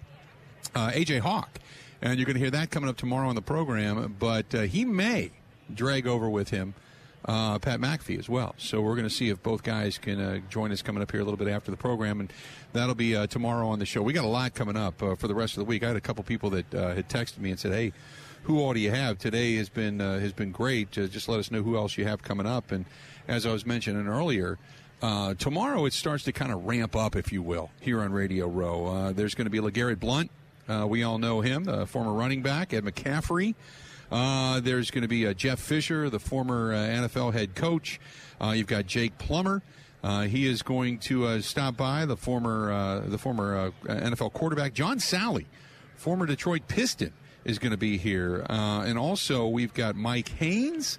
AJ 0.75 1.19
Hawk, 1.19 1.59
and 2.01 2.19
you're 2.19 2.25
going 2.25 2.35
to 2.35 2.41
hear 2.41 2.51
that 2.51 2.71
coming 2.71 2.89
up 2.89 2.97
tomorrow 2.97 3.29
on 3.29 3.35
the 3.35 3.41
program. 3.41 4.17
But 4.19 4.51
he 4.51 4.83
may 4.83 5.31
drag 5.73 6.05
over 6.05 6.29
with 6.29 6.49
him 6.49 6.73
uh, 7.25 7.59
Pat 7.59 7.79
McAfee 7.79 8.17
as 8.17 8.29
well. 8.29 8.55
So 8.57 8.81
we're 8.81 8.95
going 8.95 9.07
to 9.07 9.13
see 9.13 9.29
if 9.29 9.41
both 9.43 9.63
guys 9.63 9.97
can 9.97 10.19
uh, 10.19 10.39
join 10.49 10.71
us 10.71 10.81
coming 10.81 11.03
up 11.03 11.11
here 11.11 11.21
a 11.21 11.23
little 11.23 11.37
bit 11.37 11.47
after 11.47 11.71
the 11.71 11.77
program, 11.77 12.19
and 12.19 12.31
that'll 12.73 12.95
be 12.95 13.15
uh, 13.15 13.27
tomorrow 13.27 13.67
on 13.67 13.79
the 13.79 13.85
show. 13.85 14.01
We 14.01 14.13
got 14.13 14.25
a 14.25 14.29
lot 14.29 14.53
coming 14.53 14.77
up 14.77 15.01
uh, 15.03 15.15
for 15.15 15.27
the 15.27 15.35
rest 15.35 15.53
of 15.53 15.61
the 15.61 15.65
week. 15.65 15.83
I 15.83 15.87
had 15.87 15.95
a 15.95 16.01
couple 16.01 16.23
people 16.23 16.49
that 16.51 16.73
uh, 16.73 16.93
had 16.95 17.09
texted 17.09 17.39
me 17.39 17.51
and 17.51 17.59
said, 17.59 17.71
"Hey." 17.71 17.93
Who 18.43 18.61
all 18.61 18.73
do 18.73 18.79
you 18.79 18.89
have 18.89 19.19
today? 19.19 19.57
Has 19.57 19.67
been 19.67 19.99
uh, 19.99 20.17
has 20.19 20.31
been 20.31 20.51
great. 20.51 20.91
Just 20.91 21.27
let 21.27 21.39
us 21.39 21.51
know 21.51 21.61
who 21.61 21.75
else 21.75 21.97
you 21.97 22.05
have 22.05 22.23
coming 22.23 22.47
up. 22.47 22.71
And 22.71 22.85
as 23.27 23.45
I 23.45 23.51
was 23.51 23.65
mentioning 23.65 24.07
earlier, 24.07 24.57
uh, 25.01 25.33
tomorrow 25.33 25.85
it 25.85 25.91
starts 25.91 26.23
to 26.23 26.31
kind 26.31 26.51
of 26.53 26.65
ramp 26.65 26.95
up, 26.95 27.17
if 27.17 27.33
you 27.33 27.43
will, 27.43 27.69
here 27.81 27.99
on 27.99 28.13
Radio 28.13 28.47
Row. 28.47 28.87
Uh, 28.87 29.11
there's 29.11 29.35
going 29.35 29.45
to 29.45 29.51
be 29.51 29.59
LeGarrette 29.59 29.99
Blunt. 29.99 30.31
Uh, 30.69 30.87
we 30.87 31.03
all 31.03 31.17
know 31.19 31.41
him, 31.41 31.85
former 31.85 32.13
running 32.13 32.41
back, 32.41 32.73
Ed 32.73 32.85
McCaffrey. 32.85 33.55
Uh, 34.11 34.59
there's 34.59 34.89
going 34.91 35.03
to 35.03 35.07
be 35.07 35.27
uh, 35.27 35.33
Jeff 35.33 35.59
Fisher, 35.59 36.09
the 36.09 36.19
former 36.19 36.73
uh, 36.73 36.77
NFL 36.77 37.33
head 37.33 37.55
coach. 37.55 37.99
Uh, 38.41 38.51
you've 38.51 38.67
got 38.67 38.87
Jake 38.87 39.17
Plummer. 39.17 39.61
Uh, 40.03 40.21
he 40.21 40.47
is 40.47 40.61
going 40.61 40.97
to 40.97 41.25
uh, 41.25 41.41
stop 41.41 41.75
by 41.75 42.05
the 42.05 42.15
former 42.15 42.71
uh, 42.71 42.99
the 43.01 43.17
former 43.17 43.71
NFL 43.85 44.33
quarterback 44.33 44.73
John 44.73 44.97
Salley, 44.97 45.45
former 45.97 46.25
Detroit 46.25 46.63
Piston, 46.67 47.11
is 47.43 47.59
going 47.59 47.71
to 47.71 47.77
be 47.77 47.97
here, 47.97 48.45
and 48.49 48.97
also 48.97 49.47
we've 49.47 49.73
got 49.73 49.95
Mike 49.95 50.29
Haynes, 50.29 50.97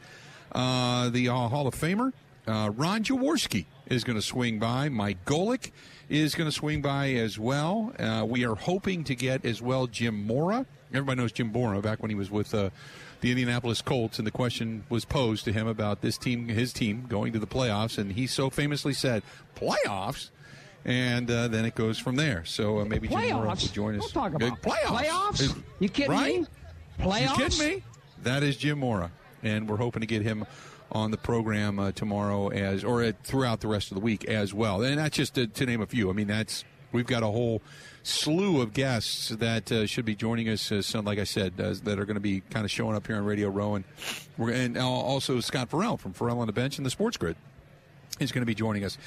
the 0.53 1.27
Hall 1.31 1.67
of 1.67 1.75
Famer. 1.75 2.13
Ron 2.47 3.03
Jaworski 3.03 3.65
is 3.87 4.05
going 4.05 4.17
to 4.17 4.23
swing 4.23 4.59
by. 4.59 4.91
Mike 4.91 5.25
Golic 5.25 5.71
is 6.11 6.35
going 6.35 6.49
to 6.49 6.55
swing 6.55 6.83
by 6.83 7.13
as 7.13 7.39
well. 7.39 7.95
We 8.27 8.45
are 8.45 8.55
hoping 8.55 9.03
to 9.05 9.15
get 9.15 9.47
as 9.47 9.63
well 9.63 9.87
Jim 9.87 10.27
Mora. 10.27 10.67
Everybody 10.93 11.21
knows 11.21 11.33
Jim 11.33 11.53
Mora 11.53 11.81
back 11.81 12.01
when 12.01 12.11
he 12.11 12.17
was 12.17 12.31
with 12.31 12.55
uh, 12.55 12.71
the 13.21 13.31
Indianapolis 13.31 13.81
Colts, 13.83 14.19
and 14.19 14.27
the 14.27 14.31
question 14.33 14.85
was 14.89 15.05
posed 15.05 15.45
to 15.45 15.53
him 15.53 15.67
about 15.67 16.01
this 16.01 16.19
team, 16.19 16.49
his 16.49 16.73
team, 16.73 17.07
going 17.09 17.33
to 17.33 17.39
the 17.39 17.47
playoffs, 17.47 17.97
and 17.99 18.13
he 18.13 18.27
so 18.27 18.51
famously 18.51 18.93
said, 18.93 19.23
"Playoffs." 19.57 20.31
And 20.85 21.31
uh, 21.31 21.49
then 21.49 21.67
it 21.67 21.75
goes 21.75 21.99
from 21.99 22.17
there. 22.17 22.45
So 22.47 22.81
uh, 22.81 22.85
maybe 22.87 23.07
Jim 23.07 23.21
Mora 23.35 23.49
will 23.51 23.55
join 23.57 23.97
us. 23.97 24.11
Don't 24.11 24.33
talk 24.33 24.35
about 24.35 24.63
playoffs. 24.63 25.05
Playoffs? 25.07 25.41
Is- 25.43 25.55
You 25.79 25.89
kidding 25.91 26.11
right? 26.11 26.41
me? 26.41 26.47
Playoffs? 26.99 27.39
You 27.39 27.45
kidding 27.45 27.77
me? 27.77 27.83
That 28.23 28.43
is 28.43 28.57
Jim 28.57 28.79
Mora, 28.79 29.11
and 29.43 29.69
we're 29.69 29.77
hoping 29.77 30.01
to 30.01 30.07
get 30.07 30.23
him 30.23 30.47
on 30.93 31.11
the 31.13 31.17
program 31.19 31.79
uh, 31.79 31.93
tomorrow 31.93 32.49
as, 32.49 32.83
or 32.83 33.03
at, 33.03 33.23
throughout 33.25 33.61
the 33.61 33.69
rest 33.69 33.93
of 33.93 33.95
the 33.95 34.01
week 34.01 34.25
as 34.25 34.53
well. 34.53 34.83
And 34.83 34.99
that's 34.99 35.17
just 35.17 35.35
to, 35.37 35.47
to 35.47 35.67
name 35.67 35.81
a 35.83 35.87
few. 35.87 36.11
I 36.11 36.15
mean, 36.15 36.27
that's 36.27 36.65
we've 36.93 37.07
got 37.07 37.23
a 37.23 37.27
whole 37.27 37.63
slew 38.03 38.61
of 38.61 38.73
guests 38.73 39.29
that 39.29 39.71
uh, 39.71 39.87
should 39.87 40.05
be 40.05 40.15
joining 40.15 40.49
us. 40.49 40.71
Uh, 40.73 40.83
some, 40.83 41.05
like 41.05 41.19
I 41.19 41.25
said, 41.25 41.55
uh, 41.59 41.75
that 41.85 41.99
are 41.99 42.05
going 42.05 42.15
to 42.15 42.21
be 42.21 42.43
kind 42.51 42.65
of 42.65 42.71
showing 42.71 42.97
up 42.97 43.07
here 43.07 43.17
on 43.17 43.25
Radio 43.25 43.49
Row, 43.49 43.75
and 43.75 43.85
we're 44.37 44.53
and 44.53 44.77
also 44.79 45.41
Scott 45.41 45.71
Ferrall 45.71 45.97
from 45.97 46.13
Ferrall 46.13 46.41
on 46.41 46.47
the 46.47 46.53
Bench 46.53 46.79
and 46.79 46.87
the 46.87 46.91
Sports 46.91 47.17
Grid 47.17 47.37
is 48.19 48.33
going 48.33 48.43
to 48.43 48.47
be 48.47 48.55
joining 48.55 48.85
us 48.85 48.99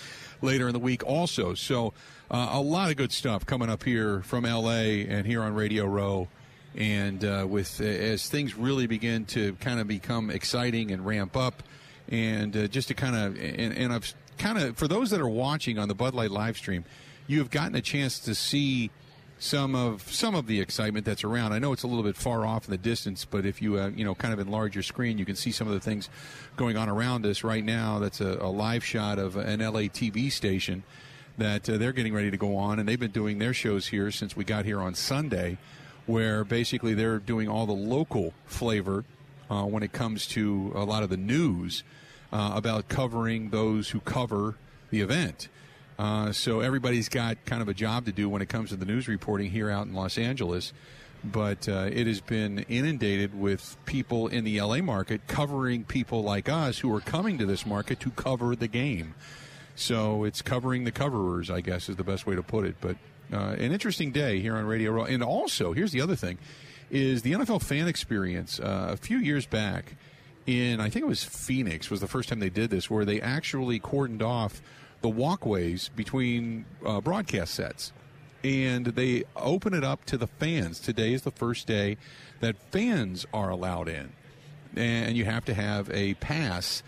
later 0.42 0.68
in 0.68 0.74
the 0.74 0.80
week 0.80 1.04
also. 1.06 1.54
So 1.54 1.94
uh, 2.32 2.50
a 2.52 2.62
lot 2.62 2.90
of 2.90 2.98
good 2.98 3.12
stuff 3.12 3.46
coming 3.46 3.70
up 3.70 3.84
here 3.84 4.22
from 4.24 4.44
LA 4.44 5.06
and 5.08 5.26
here 5.26 5.42
on 5.42 5.54
Radio 5.54 5.86
Row. 5.86 6.28
And 6.76 7.24
uh, 7.24 7.46
with 7.48 7.80
as 7.82 8.28
things 8.28 8.56
really 8.56 8.88
begin 8.88 9.26
to 9.28 9.54
kind 9.56 9.80
of 9.80 9.88
become 9.88 10.32
exciting 10.32 10.90
and 10.92 11.06
ramp 11.06 11.38
up, 11.38 11.62
and 12.10 12.56
uh, 12.58 12.68
just 12.68 12.88
to 12.88 12.96
kind 12.96 13.16
of 13.16 13.36
and, 13.36 13.78
and 13.78 13.94
I've 13.94 14.12
kind 14.40 14.58
of 14.58 14.76
for 14.76 14.88
those 14.88 15.12
that 15.12 15.22
are 15.22 15.30
watching 15.30 15.78
on 15.78 15.88
the 15.88 15.94
Bud 15.94 16.16
Light 16.16 16.32
live 16.32 16.58
stream, 16.58 16.84
you 17.28 17.40
have 17.40 17.50
gotten 17.50 17.76
a 17.76 17.82
chance 17.82 18.20
to 18.20 18.36
see 18.36 18.92
some 19.40 19.76
of 19.76 20.10
some 20.14 20.36
of 20.36 20.48
the 20.48 20.62
excitement 20.62 21.06
that's 21.06 21.24
around. 21.24 21.52
I 21.52 21.60
know 21.60 21.74
it's 21.74 21.84
a 21.84 21.88
little 21.88 22.04
bit 22.04 22.16
far 22.16 22.46
off 22.46 22.66
in 22.66 22.72
the 22.72 22.78
distance, 22.78 23.26
but 23.26 23.46
if 23.46 23.62
you 23.62 23.78
uh, 23.78 23.90
you 23.90 24.06
know 24.06 24.16
kind 24.16 24.34
of 24.34 24.40
enlarge 24.40 24.76
your 24.76 24.84
screen, 24.84 25.18
you 25.18 25.26
can 25.26 25.36
see 25.36 25.52
some 25.52 25.68
of 25.68 25.74
the 25.74 25.80
things 25.80 26.10
going 26.56 26.78
on 26.78 26.88
around 26.88 27.26
us 27.26 27.44
right 27.44 27.64
now. 27.64 28.00
That's 28.00 28.22
a, 28.22 28.38
a 28.40 28.50
live 28.50 28.86
shot 28.86 29.20
of 29.20 29.36
an 29.36 29.60
LA 29.60 29.90
TV 29.90 30.32
station 30.32 30.84
that 31.38 31.70
uh, 31.70 31.78
they're 31.78 31.94
getting 31.94 32.14
ready 32.14 32.32
to 32.32 32.38
go 32.38 32.56
on, 32.56 32.80
and 32.80 32.88
they've 32.88 33.00
been 33.00 33.12
doing 33.12 33.40
their 33.40 33.54
shows 33.54 33.88
here 33.88 34.12
since 34.12 34.36
we 34.36 34.46
got 34.46 34.66
here 34.66 34.80
on 34.80 34.96
Sunday, 34.96 35.58
where 36.06 36.44
basically 36.44 36.94
they're 36.94 37.20
doing 37.20 37.50
all 37.50 37.66
the 37.66 37.74
local 37.74 38.34
flavor 38.46 39.04
uh, 39.50 39.64
when 39.64 39.84
it 39.84 39.92
comes 39.92 40.28
to 40.28 40.72
a 40.76 40.86
lot 40.86 41.04
of 41.04 41.10
the 41.10 41.18
news 41.18 41.84
uh, 42.32 42.54
about 42.56 42.88
covering 42.88 43.50
those 43.50 43.90
who 43.90 44.00
cover 44.00 44.56
the 44.90 45.02
event. 45.02 45.50
Uh, 45.98 46.32
so 46.32 46.60
everybody's 46.60 47.10
got 47.10 47.44
kind 47.46 47.62
of 47.62 47.68
a 47.68 47.74
job 47.74 48.06
to 48.06 48.12
do 48.12 48.28
when 48.28 48.42
it 48.42 48.50
comes 48.50 48.70
to 48.70 48.76
the 48.76 48.86
news 48.86 49.08
reporting 49.08 49.52
here 49.52 49.70
out 49.70 49.86
in 49.86 49.94
Los 49.94 50.18
Angeles. 50.18 50.74
But 51.24 51.70
uh, 51.70 51.90
it 51.92 52.06
has 52.08 52.20
been 52.20 52.60
inundated 52.68 53.40
with 53.40 53.78
people 53.86 54.28
in 54.28 54.44
the 54.44 54.60
LA 54.60 54.78
market 54.78 55.26
covering 55.28 55.86
people 55.86 56.22
like 56.22 56.50
us 56.50 56.80
who 56.80 56.94
are 56.94 57.00
coming 57.00 57.38
to 57.38 57.46
this 57.46 57.66
market 57.66 58.00
to 58.02 58.10
cover 58.12 58.56
the 58.56 58.68
game. 58.68 59.16
So 59.76 60.26
it's 60.26 60.42
covering 60.42 60.84
the 60.84 60.92
coverers, 60.92 61.50
I 61.50 61.62
guess, 61.62 61.88
is 61.88 61.96
the 61.96 62.04
best 62.04 62.28
way 62.28 62.36
to 62.36 62.44
put 62.44 62.66
it. 62.66 62.76
But 62.82 62.98
uh, 63.32 63.56
an 63.58 63.72
interesting 63.72 64.12
day 64.12 64.40
here 64.40 64.56
on 64.56 64.66
Radio 64.66 64.92
Row. 64.92 65.06
And 65.06 65.24
also, 65.24 65.74
here's 65.74 65.92
the 65.92 66.02
other 66.02 66.16
thing: 66.16 66.38
is 66.92 67.22
the 67.22 67.32
NFL 67.32 67.64
fan 67.64 67.88
experience. 67.88 68.60
Uh, 68.60 68.90
a 68.92 68.98
few 68.98 69.18
years 69.18 69.46
back, 69.46 69.96
in 70.46 70.80
I 70.80 70.90
think 70.90 71.04
it 71.04 71.08
was 71.08 71.24
Phoenix, 71.24 71.90
was 71.90 72.02
the 72.02 72.08
first 72.08 72.30
time 72.30 72.40
they 72.40 72.50
did 72.50 72.70
this, 72.70 72.90
where 72.90 73.06
they 73.06 73.22
actually 73.22 73.80
cordoned 73.80 74.22
off 74.22 74.62
the 75.04 75.10
walkways 75.10 75.90
between 75.90 76.66
uh, 76.84 77.00
broadcast 77.02 77.54
sets, 77.54 77.92
and 78.44 78.88
they 78.88 79.24
open 79.36 79.74
it 79.76 79.84
up 79.84 80.04
to 80.06 80.18
the 80.18 80.28
fans. 80.28 80.80
Today 80.80 81.14
is 81.14 81.22
the 81.22 81.32
first 81.32 81.68
day 81.68 81.98
that 82.40 82.56
fans 82.72 83.26
are 83.34 83.50
allowed 83.52 83.88
in. 83.88 84.14
and 84.76 85.16
you 85.16 85.26
have 85.26 85.46
to 85.46 85.54
have 85.54 85.90
a 85.92 86.16
pass. 86.16 86.82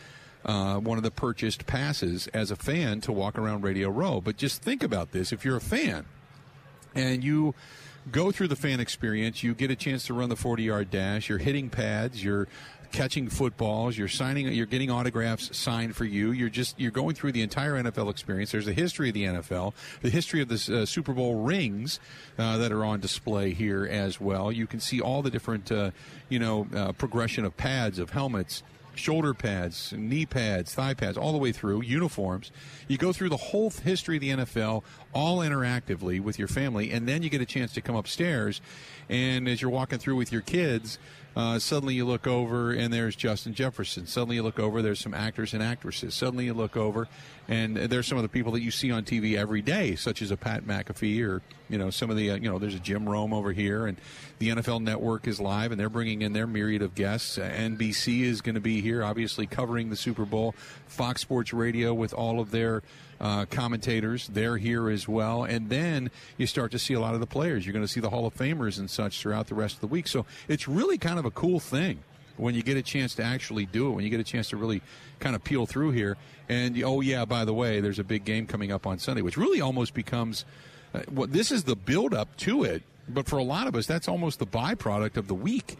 Uh, 0.43 0.77
one 0.79 0.97
of 0.97 1.03
the 1.03 1.11
purchased 1.11 1.65
passes 1.67 2.27
as 2.27 2.51
a 2.51 2.55
fan 2.55 3.01
to 3.01 3.11
walk 3.11 3.37
around 3.37 3.63
Radio 3.63 3.89
Row. 3.89 4.21
But 4.21 4.37
just 4.37 4.61
think 4.61 4.81
about 4.81 5.11
this: 5.11 5.31
if 5.31 5.43
you're 5.45 5.57
a 5.57 5.61
fan 5.61 6.05
and 6.95 7.23
you 7.23 7.53
go 8.11 8.31
through 8.31 8.47
the 8.47 8.55
fan 8.55 8.79
experience, 8.79 9.43
you 9.43 9.53
get 9.53 9.71
a 9.71 9.75
chance 9.75 10.05
to 10.05 10.13
run 10.13 10.29
the 10.29 10.35
40-yard 10.35 10.89
dash. 10.91 11.29
You're 11.29 11.39
hitting 11.39 11.69
pads. 11.69 12.23
You're 12.23 12.47
catching 12.91 13.29
footballs. 13.29 13.97
You're 13.97 14.07
signing. 14.07 14.47
You're 14.47 14.65
getting 14.65 14.91
autographs 14.91 15.55
signed 15.57 15.95
for 15.95 16.05
you. 16.05 16.31
You're 16.31 16.49
just 16.49 16.79
you're 16.79 16.91
going 16.91 17.15
through 17.15 17.31
the 17.31 17.41
entire 17.41 17.73
NFL 17.73 18.09
experience. 18.09 18.51
There's 18.51 18.65
the 18.65 18.73
history 18.73 19.09
of 19.09 19.13
the 19.13 19.23
NFL, 19.23 19.73
the 20.01 20.09
history 20.09 20.41
of 20.41 20.47
the 20.47 20.81
uh, 20.81 20.85
Super 20.85 21.13
Bowl 21.13 21.43
rings 21.43 21.99
uh, 22.37 22.57
that 22.57 22.71
are 22.71 22.85
on 22.85 22.99
display 22.99 23.53
here 23.53 23.85
as 23.85 24.19
well. 24.19 24.51
You 24.51 24.67
can 24.67 24.79
see 24.79 25.01
all 25.01 25.21
the 25.21 25.31
different 25.31 25.71
uh, 25.71 25.91
you 26.29 26.39
know 26.39 26.67
uh, 26.75 26.91
progression 26.93 27.45
of 27.45 27.55
pads, 27.57 27.99
of 27.99 28.11
helmets 28.11 28.63
shoulder 28.95 29.33
pads, 29.33 29.93
knee 29.95 30.25
pads, 30.25 30.73
thigh 30.73 30.93
pads, 30.93 31.17
all 31.17 31.31
the 31.31 31.37
way 31.37 31.51
through, 31.51 31.83
uniforms. 31.83 32.51
You 32.87 32.97
go 32.97 33.13
through 33.13 33.29
the 33.29 33.37
whole 33.37 33.69
history 33.69 34.17
of 34.17 34.21
the 34.21 34.29
NFL, 34.29 34.83
all 35.13 35.39
interactively 35.39 36.21
with 36.21 36.39
your 36.39 36.47
family, 36.47 36.91
and 36.91 37.07
then 37.07 37.21
you 37.21 37.29
get 37.29 37.41
a 37.41 37.45
chance 37.45 37.73
to 37.73 37.81
come 37.81 37.95
upstairs. 37.95 38.61
And 39.09 39.47
as 39.47 39.61
you're 39.61 39.71
walking 39.71 39.99
through 39.99 40.15
with 40.15 40.31
your 40.31 40.41
kids, 40.41 40.97
uh, 41.35 41.59
suddenly 41.59 41.93
you 41.93 42.05
look 42.05 42.27
over 42.27 42.71
and 42.71 42.93
there's 42.93 43.15
Justin 43.15 43.53
Jefferson. 43.53 44.07
Suddenly 44.07 44.37
you 44.37 44.43
look 44.43 44.59
over, 44.59 44.81
there's 44.81 44.99
some 44.99 45.13
actors 45.13 45.53
and 45.53 45.61
actresses. 45.61 46.13
Suddenly 46.13 46.45
you 46.45 46.53
look 46.53 46.77
over 46.77 47.07
and 47.47 47.77
there's 47.77 48.07
some 48.07 48.17
of 48.17 48.23
the 48.23 48.29
people 48.29 48.51
that 48.53 48.61
you 48.61 48.71
see 48.71 48.91
on 48.91 49.03
TV 49.03 49.37
every 49.37 49.61
day, 49.61 49.95
such 49.95 50.21
as 50.21 50.31
a 50.31 50.37
Pat 50.37 50.65
McAfee 50.65 51.27
or 51.27 51.41
you 51.69 51.77
know 51.77 51.89
some 51.89 52.09
of 52.09 52.17
the 52.17 52.31
uh, 52.31 52.35
you 52.35 52.49
know 52.49 52.59
there's 52.59 52.75
a 52.75 52.79
Jim 52.79 53.07
Rome 53.07 53.33
over 53.33 53.51
here, 53.51 53.87
and 53.87 53.97
the 54.39 54.49
NFL 54.49 54.81
Network 54.81 55.27
is 55.27 55.39
live 55.39 55.71
and 55.71 55.79
they're 55.79 55.89
bringing 55.89 56.21
in 56.21 56.33
their 56.33 56.47
myriad 56.47 56.81
of 56.81 56.95
guests. 56.95 57.37
NBC 57.37 58.21
is 58.21 58.41
going 58.41 58.55
to 58.55 58.61
be 58.61 58.81
here, 58.81 59.03
obviously 59.03 59.45
covering 59.47 59.89
the 59.89 59.95
Super 59.95 60.25
Bowl. 60.25 60.55
Fox 60.87 61.21
Sports 61.21 61.53
Radio 61.53 61.93
with 61.93 62.13
all 62.13 62.39
of 62.39 62.51
their 62.51 62.81
uh, 63.19 63.45
commentators. 63.45 64.27
They're 64.27 64.57
here 64.57 64.89
as 64.89 65.07
well. 65.07 65.43
And 65.43 65.69
then 65.69 66.11
you 66.37 66.47
start 66.47 66.71
to 66.71 66.79
see 66.79 66.93
a 66.93 66.99
lot 66.99 67.13
of 67.13 67.19
the 67.19 67.27
players. 67.27 67.65
You're 67.65 67.73
going 67.73 67.85
to 67.85 67.91
see 67.91 67.99
the 67.99 68.09
Hall 68.09 68.25
of 68.25 68.35
Famers 68.35 68.77
and 68.77 68.89
such 68.89 69.19
throughout 69.19 69.47
the 69.47 69.55
rest 69.55 69.75
of 69.75 69.81
the 69.81 69.87
week. 69.87 70.07
So 70.07 70.25
it's 70.47 70.67
really 70.67 70.97
kind 70.97 71.19
of 71.19 71.24
a 71.25 71.31
cool 71.31 71.59
thing 71.59 71.99
when 72.37 72.53
you 72.53 72.63
get 72.63 72.77
a 72.77 72.81
chance 72.81 73.15
to 73.15 73.23
actually 73.23 73.65
do 73.65 73.87
it, 73.87 73.91
when 73.91 74.03
you 74.03 74.09
get 74.09 74.19
a 74.19 74.23
chance 74.23 74.49
to 74.49 74.57
really 74.57 74.81
kind 75.19 75.35
of 75.35 75.43
peel 75.43 75.65
through 75.65 75.91
here. 75.91 76.17
And 76.49 76.81
oh, 76.83 77.01
yeah, 77.01 77.25
by 77.25 77.45
the 77.45 77.53
way, 77.53 77.79
there's 77.79 77.99
a 77.99 78.03
big 78.03 78.25
game 78.25 78.45
coming 78.45 78.71
up 78.71 78.85
on 78.85 78.99
Sunday, 78.99 79.21
which 79.21 79.37
really 79.37 79.61
almost 79.61 79.93
becomes 79.93 80.45
uh, 80.93 80.99
what 81.07 81.15
well, 81.15 81.27
this 81.27 81.51
is 81.51 81.63
the 81.63 81.75
build 81.75 82.13
up 82.13 82.35
to 82.37 82.63
it. 82.63 82.83
But 83.07 83.27
for 83.27 83.37
a 83.37 83.43
lot 83.43 83.67
of 83.67 83.75
us, 83.75 83.85
that's 83.85 84.07
almost 84.07 84.39
the 84.39 84.47
byproduct 84.47 85.17
of 85.17 85.27
the 85.27 85.35
week. 85.35 85.77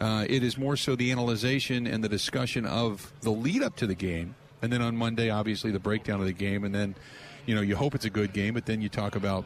Uh, 0.00 0.24
it 0.28 0.44
is 0.44 0.56
more 0.56 0.76
so 0.76 0.94
the 0.94 1.10
analyzation 1.10 1.86
and 1.86 2.04
the 2.04 2.08
discussion 2.08 2.64
of 2.64 3.12
the 3.22 3.30
lead 3.30 3.62
up 3.62 3.74
to 3.76 3.86
the 3.86 3.96
game 3.96 4.36
and 4.62 4.72
then 4.72 4.82
on 4.82 4.96
Monday, 4.96 5.30
obviously 5.30 5.70
the 5.70 5.78
breakdown 5.78 6.20
of 6.20 6.26
the 6.26 6.32
game, 6.32 6.64
and 6.64 6.74
then 6.74 6.94
you 7.46 7.54
know 7.54 7.60
you 7.60 7.76
hope 7.76 7.94
it's 7.94 8.04
a 8.04 8.10
good 8.10 8.32
game, 8.32 8.54
but 8.54 8.66
then 8.66 8.82
you 8.82 8.88
talk 8.88 9.16
about 9.16 9.44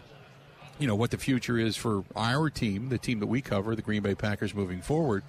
you 0.83 0.88
know 0.88 0.97
what 0.97 1.12
the 1.12 1.16
future 1.16 1.57
is 1.59 1.77
for 1.77 2.03
our 2.16 2.51
team, 2.51 2.88
the 2.88 2.99
team 2.99 3.21
that 3.21 3.29
we 3.29 3.40
cover, 3.40 3.77
the 3.77 3.83
Green 3.83 4.03
Bay 4.03 4.16
Packers, 4.16 4.53
moving 4.53 4.83
forward. 4.83 5.23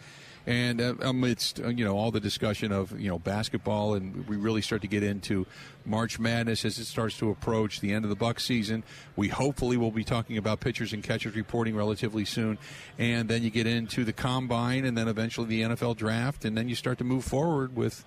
And 0.48 0.82
uh, 0.82 0.96
amidst 1.00 1.62
uh, 1.62 1.68
you 1.70 1.86
know 1.86 1.96
all 1.96 2.10
the 2.10 2.20
discussion 2.20 2.72
of 2.72 3.00
you 3.00 3.08
know 3.08 3.20
basketball, 3.20 3.94
and 3.94 4.28
we 4.28 4.36
really 4.36 4.62
start 4.62 4.82
to 4.82 4.88
get 4.88 5.04
into 5.04 5.46
March 5.86 6.20
Madness 6.20 6.66
as 6.66 6.80
it 6.80 6.86
starts 6.86 7.18
to 7.20 7.30
approach 7.30 7.80
the 7.82 7.94
end 7.94 8.04
of 8.04 8.10
the 8.10 8.16
Buck 8.16 8.40
season. 8.40 8.84
We 9.16 9.30
hopefully 9.30 9.78
will 9.78 9.92
be 9.92 10.04
talking 10.04 10.38
about 10.38 10.60
pitchers 10.60 10.92
and 10.92 11.04
catchers 11.04 11.36
reporting 11.36 11.76
relatively 11.76 12.26
soon, 12.26 12.58
and 12.98 13.30
then 13.30 13.44
you 13.44 13.52
get 13.52 13.68
into 13.68 14.04
the 14.04 14.12
combine, 14.12 14.84
and 14.84 14.98
then 14.98 15.08
eventually 15.08 15.48
the 15.48 15.62
NFL 15.62 15.96
draft, 15.96 16.44
and 16.44 16.58
then 16.58 16.68
you 16.68 16.76
start 16.76 16.98
to 16.98 17.04
move 17.04 17.24
forward 17.24 17.76
with 17.76 18.04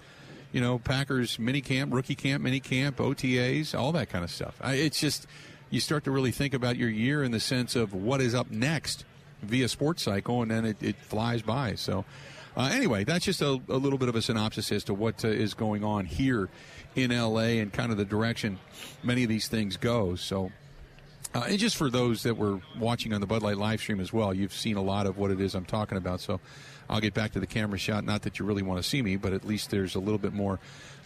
you 0.52 0.60
know, 0.60 0.78
Packers 0.78 1.38
mini 1.38 1.60
camp, 1.60 1.92
rookie 1.92 2.14
camp, 2.14 2.42
mini 2.42 2.60
camp, 2.60 2.96
OTAs, 2.96 3.78
all 3.78 3.92
that 3.92 4.08
kind 4.08 4.24
of 4.24 4.30
stuff. 4.30 4.58
It's 4.64 4.98
just 5.00 5.26
you 5.70 5.80
start 5.80 6.04
to 6.04 6.10
really 6.10 6.30
think 6.30 6.54
about 6.54 6.76
your 6.76 6.88
year 6.88 7.22
in 7.22 7.32
the 7.32 7.40
sense 7.40 7.76
of 7.76 7.92
what 7.92 8.20
is 8.20 8.34
up 8.34 8.50
next 8.50 9.04
via 9.42 9.68
sports 9.68 10.02
cycle, 10.02 10.42
and 10.42 10.50
then 10.50 10.64
it, 10.64 10.82
it 10.82 10.96
flies 10.96 11.42
by. 11.42 11.74
So, 11.74 12.04
uh, 12.56 12.70
anyway, 12.72 13.04
that's 13.04 13.24
just 13.24 13.42
a, 13.42 13.60
a, 13.68 13.76
little 13.76 13.98
bit 13.98 14.08
of 14.08 14.16
a 14.16 14.22
synopsis 14.22 14.72
as 14.72 14.84
to 14.84 14.94
what 14.94 15.24
uh, 15.24 15.28
is 15.28 15.54
going 15.54 15.84
on 15.84 16.06
here 16.06 16.48
in 16.94 17.10
LA 17.10 17.60
and 17.60 17.72
kind 17.72 17.92
of 17.92 17.98
the 17.98 18.04
direction 18.04 18.58
many 19.02 19.22
of 19.22 19.28
these 19.28 19.48
things 19.48 19.76
go. 19.76 20.14
So. 20.14 20.50
Uh, 21.34 21.44
and 21.48 21.58
just 21.58 21.76
for 21.76 21.90
those 21.90 22.22
that 22.22 22.38
were 22.38 22.60
watching 22.78 23.12
on 23.12 23.20
the 23.20 23.26
Bud 23.26 23.42
Light 23.42 23.58
live 23.58 23.80
stream 23.80 24.00
as 24.00 24.10
well, 24.10 24.32
you've 24.32 24.54
seen 24.54 24.76
a 24.76 24.82
lot 24.82 25.06
of 25.06 25.18
what 25.18 25.30
it 25.30 25.38
is 25.38 25.54
I'm 25.54 25.66
talking 25.66 25.98
about. 25.98 26.20
So 26.20 26.40
I'll 26.88 27.00
get 27.00 27.12
back 27.12 27.32
to 27.32 27.40
the 27.40 27.46
camera 27.46 27.78
shot. 27.78 28.04
Not 28.04 28.22
that 28.22 28.38
you 28.38 28.46
really 28.46 28.62
want 28.62 28.82
to 28.82 28.88
see 28.88 29.02
me, 29.02 29.16
but 29.16 29.34
at 29.34 29.44
least 29.44 29.70
there's 29.70 29.96
a 29.96 29.98
little 29.98 30.20
bit 30.20 30.32
more 30.32 30.58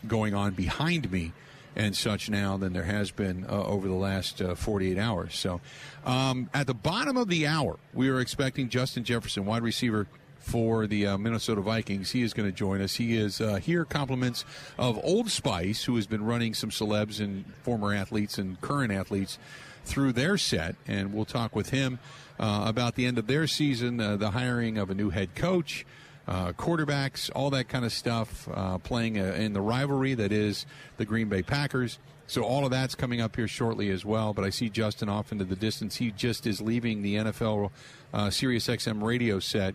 going 0.07 0.35
on 0.35 0.53
behind 0.53 1.11
me 1.11 1.33
and 1.77 1.97
such 1.97 2.29
now 2.29 2.57
than 2.57 2.73
there 2.73 2.85
has 2.85 3.11
been 3.11 3.45
uh, 3.49 3.65
over 3.65 3.89
the 3.89 3.95
last 3.95 4.43
uh, 4.43 4.55
48 4.55 4.99
hours. 4.99 5.37
So, 5.37 5.61
um, 6.05 6.51
at 6.53 6.67
the 6.67 6.75
bottom 6.75 7.17
of 7.17 7.29
the 7.29 7.47
hour, 7.47 7.79
we 7.95 8.09
are 8.09 8.21
expecting 8.21 8.69
Justin 8.69 9.05
Jefferson, 9.05 9.47
wide 9.47 9.63
receiver 9.63 10.07
for 10.39 10.87
the 10.87 11.07
uh, 11.07 11.19
Minnesota 11.19 11.61
Vikings. 11.61 12.11
He 12.11 12.23
is 12.23 12.33
going 12.33 12.49
to 12.49 12.55
join 12.55 12.81
us. 12.81 12.95
He 12.95 13.17
is 13.17 13.41
uh, 13.41 13.57
here, 13.57 13.85
compliments 13.85 14.45
of 14.79 14.99
Old 15.05 15.31
Spice, 15.31 15.85
who 15.85 15.97
has 15.97 16.07
been 16.07 16.25
running 16.25 16.55
some 16.55 16.71
celebs 16.71 17.21
and 17.21 17.45
former 17.63 17.95
athletes 17.95 18.39
and 18.39 18.61
current 18.61 18.93
athletes 18.93 19.39
through 19.85 20.13
their 20.13 20.37
set, 20.37 20.77
and 20.87 21.13
we'll 21.13 21.25
talk 21.25 21.55
with 21.55 21.71
him 21.71 21.99
uh, 22.39 22.65
about 22.67 22.95
the 22.95 23.07
end 23.07 23.19
of 23.19 23.27
their 23.27 23.47
season, 23.47 24.01
uh, 24.01 24.17
the 24.17 24.31
hiring 24.31 24.79
of 24.79 24.91
a 24.91 24.95
new 24.95 25.11
head 25.11 25.35
coach, 25.35 25.85
uh, 26.31 26.53
quarterbacks, 26.53 27.29
all 27.35 27.51
that 27.51 27.69
kind 27.69 27.85
of 27.85 27.93
stuff, 27.93 28.49
uh, 28.55 28.79
playing 28.79 29.19
uh, 29.19 29.25
in 29.33 29.53
the 29.53 29.61
rivalry 29.61 30.15
that 30.15 30.31
is 30.31 30.65
the 30.97 31.05
Green 31.05 31.29
Bay 31.29 31.43
Packers. 31.43 31.99
So 32.29 32.43
all 32.43 32.65
of 32.65 32.71
that's 32.71 32.95
coming 32.95 33.21
up 33.21 33.35
here 33.35 33.49
shortly 33.49 33.91
as 33.91 34.05
well. 34.05 34.33
But 34.33 34.45
I 34.45 34.51
see 34.51 34.69
Justin 34.69 35.09
off 35.09 35.33
into 35.33 35.45
the 35.45 35.57
distance. 35.57 35.97
He 35.97 36.13
just 36.13 36.47
is 36.47 36.61
leaving 36.61 37.03
the 37.03 37.17
NFL 37.17 37.73
uh, 38.15 38.31
Sirius 38.31 38.69
XM 38.69 39.03
radio 39.03 39.41
set 39.41 39.75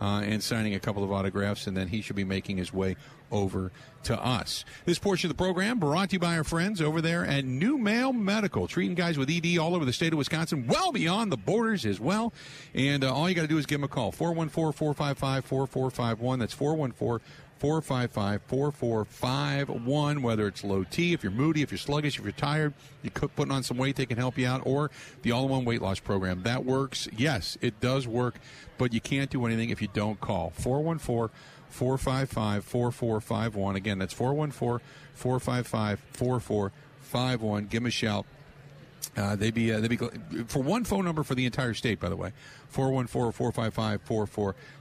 uh, 0.00 0.22
and 0.24 0.42
signing 0.42 0.74
a 0.74 0.80
couple 0.80 1.04
of 1.04 1.12
autographs, 1.12 1.66
and 1.66 1.76
then 1.76 1.88
he 1.88 2.00
should 2.00 2.16
be 2.16 2.24
making 2.24 2.56
his 2.56 2.72
way 2.72 2.96
over 3.30 3.70
to 4.02 4.18
us. 4.24 4.64
This 4.86 4.98
portion 4.98 5.30
of 5.30 5.36
the 5.36 5.42
program 5.42 5.78
brought 5.78 6.10
to 6.10 6.14
you 6.14 6.18
by 6.18 6.36
our 6.36 6.44
friends 6.44 6.80
over 6.80 7.00
there 7.00 7.24
at 7.24 7.44
NuMale 7.44 8.14
Medical, 8.14 8.66
treating 8.66 8.94
guys 8.94 9.18
with 9.18 9.30
ED 9.30 9.58
all 9.58 9.74
over 9.74 9.84
the 9.84 9.92
state 9.92 10.12
of 10.12 10.18
Wisconsin, 10.18 10.66
well 10.66 10.90
beyond 10.90 11.30
the 11.30 11.36
borders 11.36 11.84
as 11.84 12.00
well. 12.00 12.32
And 12.74 13.04
uh, 13.04 13.14
all 13.14 13.28
you 13.28 13.34
got 13.34 13.42
to 13.42 13.48
do 13.48 13.58
is 13.58 13.66
give 13.66 13.80
them 13.80 13.84
a 13.84 13.88
call 13.88 14.10
414 14.10 14.72
455 14.72 15.44
4451. 15.44 16.38
That's 16.38 16.54
414 16.54 17.24
455 17.60 18.40
4451. 18.46 20.22
Whether 20.22 20.48
it's 20.48 20.64
low 20.64 20.82
T, 20.84 21.12
if 21.12 21.22
you're 21.22 21.30
moody, 21.30 21.60
if 21.60 21.70
you're 21.70 21.78
sluggish, 21.78 22.18
if 22.18 22.24
you're 22.24 22.32
tired, 22.32 22.72
you're 23.02 23.12
putting 23.12 23.52
on 23.52 23.62
some 23.62 23.76
weight, 23.76 23.96
they 23.96 24.06
can 24.06 24.16
help 24.16 24.38
you 24.38 24.46
out. 24.46 24.62
Or 24.64 24.90
the 25.20 25.32
all 25.32 25.44
in 25.44 25.50
one 25.50 25.64
weight 25.66 25.82
loss 25.82 26.00
program. 26.00 26.42
That 26.42 26.64
works. 26.64 27.06
Yes, 27.14 27.58
it 27.60 27.78
does 27.80 28.08
work, 28.08 28.36
but 28.78 28.94
you 28.94 29.00
can't 29.00 29.28
do 29.28 29.44
anything 29.44 29.68
if 29.68 29.82
you 29.82 29.88
don't 29.92 30.18
call 30.20 30.50
414 30.56 31.36
455 31.68 32.64
4451. 32.64 33.76
Again, 33.76 33.98
that's 33.98 34.14
414 34.14 34.84
455 35.14 36.00
4451. 36.12 37.64
Give 37.64 37.82
them 37.82 37.86
a 37.86 37.90
shout. 37.90 38.24
Uh, 39.16 39.36
they'd 39.36 39.54
be 39.54 39.72
uh, 39.72 39.80
they'd 39.80 39.88
be 39.88 39.98
for 40.46 40.62
one 40.62 40.84
phone 40.84 41.04
number 41.04 41.22
for 41.22 41.34
the 41.34 41.44
entire 41.44 41.74
state, 41.74 42.00
by 42.00 42.08
the 42.08 42.16
way. 42.16 42.32
414 42.68 43.32
455 43.32 44.00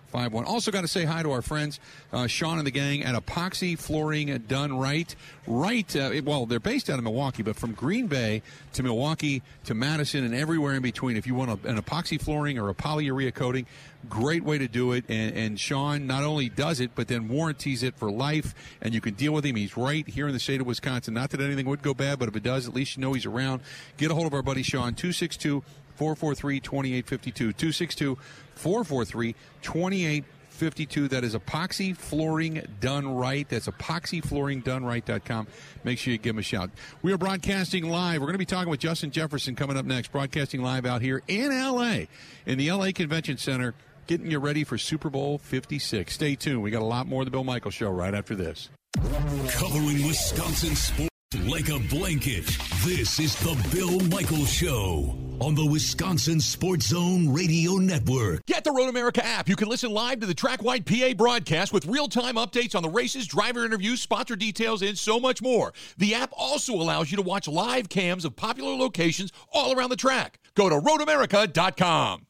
Five 0.10 0.34
one. 0.34 0.46
Also, 0.46 0.72
got 0.72 0.82
to 0.82 0.88
say 0.88 1.06
hi 1.06 1.22
to 1.22 1.32
our 1.32 1.44
friends 1.44 1.80
uh, 2.12 2.26
Sean 2.26 2.58
and 2.58 2.66
the 2.66 2.72
gang 2.72 3.04
at 3.04 3.14
Epoxy 3.14 3.78
Flooring 3.78 4.36
Done 4.48 4.76
Right. 4.76 5.16
Right. 5.46 5.96
Uh, 5.96 6.22
well, 6.24 6.48
they're 6.48 6.60
based 6.60 6.90
out 6.90 6.98
of 6.98 7.04
Milwaukee, 7.04 7.44
but 7.44 7.56
from 7.56 7.74
Green 7.74 8.08
Bay 8.08 8.42
to 8.74 8.82
Milwaukee 8.82 9.44
to 9.66 9.76
Madison 9.76 10.24
and 10.24 10.34
everywhere 10.34 10.74
in 10.74 10.82
between. 10.82 11.16
If 11.16 11.28
you 11.28 11.36
want 11.36 11.64
a, 11.64 11.68
an 11.68 11.80
epoxy 11.80 12.20
flooring 12.20 12.58
or 12.58 12.70
a 12.70 12.74
polyurea 12.74 13.34
coating, 13.34 13.68
great 14.10 14.44
way 14.44 14.58
to 14.58 14.68
do 14.68 14.94
it. 14.94 15.06
And, 15.10 15.36
and 15.36 15.60
Sean 15.60 16.08
not 16.08 16.24
only 16.24 16.50
does 16.50 16.80
it, 16.80 16.92
but 16.96 17.08
then 17.08 17.28
warranties 17.28 17.84
it 17.84 17.96
for 17.96 18.10
life. 18.10 18.56
And 18.82 18.96
you 18.96 19.02
can 19.02 19.14
deal 19.14 19.32
with 19.32 19.46
him. 19.46 19.56
He's 19.56 19.78
right 19.78 20.08
here 20.08 20.28
in 20.28 20.34
the 20.34 20.40
state 20.40 20.60
of 20.60 20.66
Wisconsin. 20.66 21.14
Not 21.14 21.30
that 21.32 21.42
anything 21.42 21.68
would 21.68 21.84
go 21.84 21.94
bad, 21.94 22.18
but 22.18 22.30
if 22.30 22.36
it 22.36 22.44
does, 22.44 22.68
at 22.68 22.74
least 22.74 22.98
you 22.98 23.02
know 23.02 23.14
he's 23.14 23.28
around. 23.28 23.62
Get 23.98 24.10
a 24.10 24.16
hold 24.16 24.26
of 24.26 24.34
our 24.34 24.42
buddy 24.42 24.64
Sean 24.64 24.96
two 24.96 25.12
six 25.12 25.38
two. 25.38 25.64
443 26.00 26.62
2852. 26.62 27.52
262 27.52 28.18
443 28.56 29.36
2852. 29.62 31.08
That 31.10 31.26
is 31.26 31.36
epoxy 31.36 31.96
flooring 31.96 32.66
done 32.80 33.16
right. 33.16 33.48
That's 33.50 33.68
epoxyflooringdoneright.com. 33.68 35.48
Make 35.84 36.00
sure 36.00 36.14
you 36.14 36.18
give 36.18 36.36
them 36.36 36.40
a 36.40 36.44
shout. 36.44 36.70
We 37.02 37.12
are 37.12 37.18
broadcasting 37.18 37.90
live. 37.90 38.22
We're 38.22 38.28
going 38.28 38.36
to 38.36 38.40
be 38.40 38.46
talking 38.46 38.70
with 38.70 38.80
Justin 38.80 39.12
Jefferson 39.12 39.56
coming 39.56 39.76
up 39.76 39.86
next. 39.86 40.14
Broadcasting 40.14 40.64
live 40.64 40.86
out 40.86 41.02
here 41.02 41.22
in 41.28 41.50
LA, 41.50 42.06
in 42.46 42.58
the 42.58 42.72
LA 42.72 42.92
Convention 42.96 43.38
Center, 43.38 43.76
getting 44.08 44.32
you 44.32 44.40
ready 44.40 44.64
for 44.64 44.78
Super 44.78 45.10
Bowl 45.10 45.38
56. 45.38 46.14
Stay 46.14 46.36
tuned. 46.36 46.62
We 46.62 46.72
got 46.72 46.82
a 46.82 46.86
lot 46.86 47.08
more 47.08 47.24
of 47.24 47.26
the 47.26 47.32
Bill 47.32 47.44
Michael 47.44 47.72
Show 47.72 47.90
right 47.90 48.14
after 48.14 48.36
this. 48.36 48.70
Covering 48.96 50.08
Wisconsin 50.08 50.78
sports. 50.78 51.09
Like 51.46 51.70
a 51.70 51.78
blanket, 51.78 52.48
this 52.84 53.20
is 53.20 53.36
the 53.36 53.56
Bill 53.72 54.00
Michaels 54.08 54.52
Show 54.52 55.16
on 55.40 55.54
the 55.54 55.64
Wisconsin 55.64 56.40
Sports 56.40 56.88
Zone 56.88 57.30
Radio 57.32 57.74
Network. 57.74 58.44
Get 58.48 58.64
the 58.64 58.72
Road 58.72 58.90
America 58.90 59.24
app. 59.24 59.48
You 59.48 59.56
can 59.56 59.70
listen 59.70 59.92
live 59.92 60.22
to 60.22 60.26
the 60.26 60.34
Track 60.34 60.64
Wide 60.64 60.88
PA 60.88 61.14
broadcast 61.16 61.72
with 61.72 61.86
real 61.86 62.08
time 62.08 62.34
updates 62.34 62.74
on 62.74 62.82
the 62.82 62.90
races, 62.90 63.28
driver 63.28 63.64
interviews, 63.64 64.02
sponsor 64.02 64.36
details, 64.36 64.82
and 64.82 64.98
so 64.98 65.20
much 65.20 65.40
more. 65.40 65.72
The 66.00 66.16
app 66.16 66.34
also 66.36 66.74
allows 66.74 67.12
you 67.12 67.18
to 67.18 67.22
watch 67.22 67.48
live 67.48 67.90
cams 67.90 68.26
of 68.26 68.36
popular 68.36 68.74
locations 68.74 69.32
all 69.54 69.78
around 69.78 69.92
the 69.92 69.98
track. 69.98 70.40
Go 70.56 70.68
to 70.68 70.80
roadamerica.com. 70.80 72.26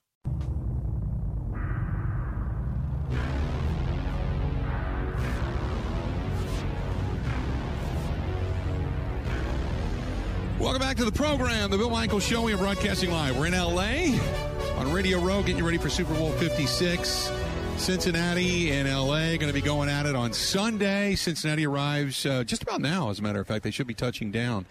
Welcome 10.69 10.87
back 10.87 10.97
to 10.97 11.05
the 11.05 11.11
program, 11.11 11.71
the 11.71 11.77
Bill 11.79 11.89
Michaels 11.89 12.23
Show. 12.23 12.43
We 12.43 12.53
are 12.53 12.57
broadcasting 12.57 13.09
live. 13.09 13.35
We're 13.35 13.47
in 13.47 13.53
LA 13.53 14.15
on 14.77 14.93
Radio 14.93 15.19
Row, 15.19 15.41
getting 15.41 15.57
you 15.57 15.65
ready 15.65 15.79
for 15.79 15.89
Super 15.89 16.13
Bowl 16.13 16.31
56. 16.33 17.31
Cincinnati 17.77 18.71
and 18.71 18.87
LA 18.87 19.35
going 19.37 19.47
to 19.47 19.51
be 19.53 19.61
going 19.61 19.89
at 19.89 20.05
it 20.05 20.15
on 20.15 20.31
Sunday. 20.31 21.15
Cincinnati 21.15 21.65
arrives 21.65 22.23
uh, 22.23 22.43
just 22.43 22.61
about 22.61 22.81
now, 22.81 23.09
as 23.09 23.17
a 23.17 23.23
matter 23.23 23.39
of 23.39 23.47
fact. 23.47 23.63
They 23.63 23.71
should 23.71 23.87
be 23.87 23.95
touching 23.95 24.29
down. 24.29 24.67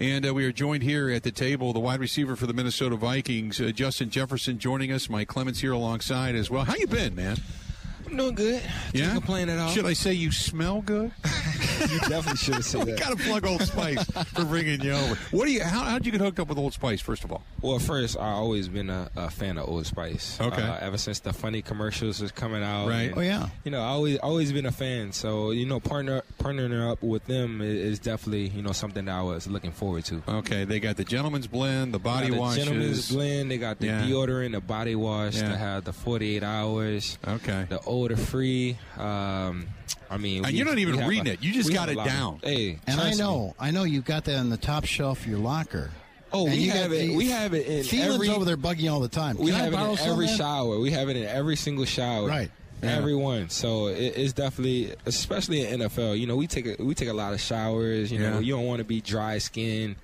And 0.00 0.26
uh, 0.26 0.34
we 0.34 0.44
are 0.44 0.50
joined 0.50 0.82
here 0.82 1.08
at 1.08 1.22
the 1.22 1.30
table, 1.30 1.72
the 1.72 1.78
wide 1.78 2.00
receiver 2.00 2.34
for 2.34 2.48
the 2.48 2.52
Minnesota 2.52 2.96
Vikings, 2.96 3.60
uh, 3.60 3.70
Justin 3.70 4.10
Jefferson, 4.10 4.58
joining 4.58 4.90
us. 4.90 5.08
Mike 5.08 5.28
Clements 5.28 5.60
here 5.60 5.72
alongside 5.72 6.34
as 6.34 6.50
well. 6.50 6.64
How 6.64 6.74
you 6.74 6.88
been, 6.88 7.14
man? 7.14 7.36
I'm 8.10 8.16
doing 8.16 8.34
good. 8.34 8.62
Yeah, 8.92 9.04
Can't 9.06 9.14
complain 9.18 9.48
at 9.48 9.58
all. 9.58 9.68
Should 9.70 9.86
I 9.86 9.92
say 9.92 10.12
you 10.12 10.32
smell 10.32 10.80
good? 10.82 11.10
you 11.90 11.98
definitely 12.00 12.36
should 12.36 12.54
have 12.54 12.64
said 12.64 12.84
we 12.84 12.92
that. 12.92 13.00
got 13.00 13.16
to 13.16 13.24
plug 13.24 13.46
Old 13.46 13.62
Spice 13.62 14.02
for 14.34 14.44
bringing 14.44 14.80
you 14.80 14.92
over. 14.92 15.14
What 15.30 15.44
do 15.46 15.52
you? 15.52 15.62
How 15.62 15.80
how'd 15.84 16.04
you 16.06 16.12
get 16.12 16.20
hooked 16.20 16.40
up 16.40 16.48
with 16.48 16.58
Old 16.58 16.72
Spice? 16.72 17.00
First 17.00 17.24
of 17.24 17.32
all, 17.32 17.42
Well, 17.60 17.78
first, 17.78 18.16
I 18.18 18.30
always 18.30 18.68
been 18.68 18.90
a, 18.90 19.10
a 19.16 19.30
fan 19.30 19.58
of 19.58 19.68
Old 19.68 19.86
Spice. 19.86 20.38
Okay. 20.40 20.62
Uh, 20.62 20.78
ever 20.80 20.98
since 20.98 21.20
the 21.20 21.32
funny 21.32 21.62
commercials 21.62 22.20
was 22.20 22.32
coming 22.32 22.62
out. 22.62 22.88
Right. 22.88 23.08
and, 23.10 23.18
Oh, 23.18 23.20
yeah. 23.20 23.48
You 23.64 23.70
know, 23.70 23.80
I 23.80 23.88
always 23.88 24.18
always 24.18 24.52
been 24.52 24.66
a 24.66 24.72
fan. 24.72 25.12
So 25.12 25.50
you 25.50 25.66
know, 25.66 25.80
partner 25.80 26.22
partnering 26.38 26.90
up 26.90 27.02
with 27.02 27.24
them 27.26 27.60
is, 27.60 27.76
is 27.78 27.98
definitely 27.98 28.48
you 28.48 28.62
know 28.62 28.72
something 28.72 29.04
that 29.04 29.14
I 29.14 29.22
was 29.22 29.46
looking 29.46 29.72
forward 29.72 30.04
to. 30.06 30.22
okay, 30.28 30.64
they 30.64 30.80
got 30.80 30.96
the 30.96 31.04
gentleman's 31.04 31.46
blend, 31.46 31.92
the 31.94 31.98
body 31.98 32.26
They 32.26 32.30
got 32.30 32.34
the 32.36 32.40
washes. 32.40 32.64
Gentleman's 32.64 33.10
blend. 33.10 33.50
They 33.50 33.58
got 33.58 33.78
the 33.78 33.86
Yeah. 33.86 34.02
deodorant, 34.02 34.52
the 34.52 34.60
body 34.60 34.94
wash. 34.94 35.36
Yeah. 35.36 35.50
They 35.50 35.58
have 35.58 35.84
the 35.84 35.92
48 35.92 36.42
hours. 36.42 37.18
Okay. 37.26 37.66
The 37.68 37.80
odor 38.02 38.16
free. 38.16 38.76
Um, 38.96 39.66
I 40.10 40.16
mean, 40.16 40.38
And 40.44 40.52
we- 40.52 40.58
you're 40.58 40.66
not 40.66 40.78
even 40.78 41.06
reading 41.06 41.28
a- 41.28 41.32
it. 41.32 41.42
You 41.42 41.52
just 41.52 41.72
got 41.72 41.88
it 41.88 41.96
a 41.96 42.00
of- 42.00 42.06
down. 42.06 42.40
Hey, 42.42 42.78
And 42.86 42.98
I 43.00 43.04
trust 43.04 43.18
me. 43.18 43.24
know, 43.24 43.54
I 43.58 43.70
know 43.70 43.84
you've 43.84 44.04
got 44.06 44.24
that 44.24 44.38
on 44.38 44.48
the 44.50 44.56
top 44.56 44.84
shelf 44.86 45.20
of 45.20 45.26
your 45.26 45.38
locker. 45.38 45.90
Oh, 46.32 46.46
And 46.46 46.54
we 46.56 46.64
you 46.64 46.70
have 46.72 46.90
got 46.90 46.96
it. 46.96 47.08
the- 47.08 47.16
We 47.16 47.28
have 47.30 47.54
it 47.54 47.66
in 47.66 47.84
Thielen's 47.84 48.14
every. 48.14 48.28
over 48.28 48.44
there 48.44 48.56
bugging 48.56 48.90
all 48.92 49.00
the 49.00 49.08
time. 49.08 49.36
We 49.38 49.46
Can 49.50 49.54
I 49.60 49.64
have 49.64 49.72
it 49.72 49.76
in 49.76 49.98
every 50.10 50.26
man? 50.26 50.36
shower. 50.36 50.78
We 50.78 50.90
have 50.92 51.08
it 51.08 51.16
in 51.16 51.24
every 51.24 51.56
single 51.56 51.84
shower. 51.84 52.26
Right. 52.28 52.50
Yeah. 52.82 52.96
Every 52.96 53.14
one. 53.16 53.48
So 53.50 53.88
it, 53.88 54.14
it's 54.16 54.32
definitely, 54.34 54.92
especially 55.04 55.62
in 55.66 55.80
NFL. 55.80 56.14
You 56.18 56.26
know, 56.26 56.36
we 56.36 56.46
take 56.46 56.78
a, 56.78 56.82
we 56.82 56.94
take 56.94 57.08
a 57.08 57.12
lot 57.14 57.32
of 57.32 57.40
showers. 57.40 58.12
You 58.12 58.18
know, 58.20 58.38
you 58.38 58.54
don't 58.54 58.66
want 58.66 58.78
to 58.78 58.84
be 58.84 59.00
dry 59.00 59.38
skin. 59.38 59.96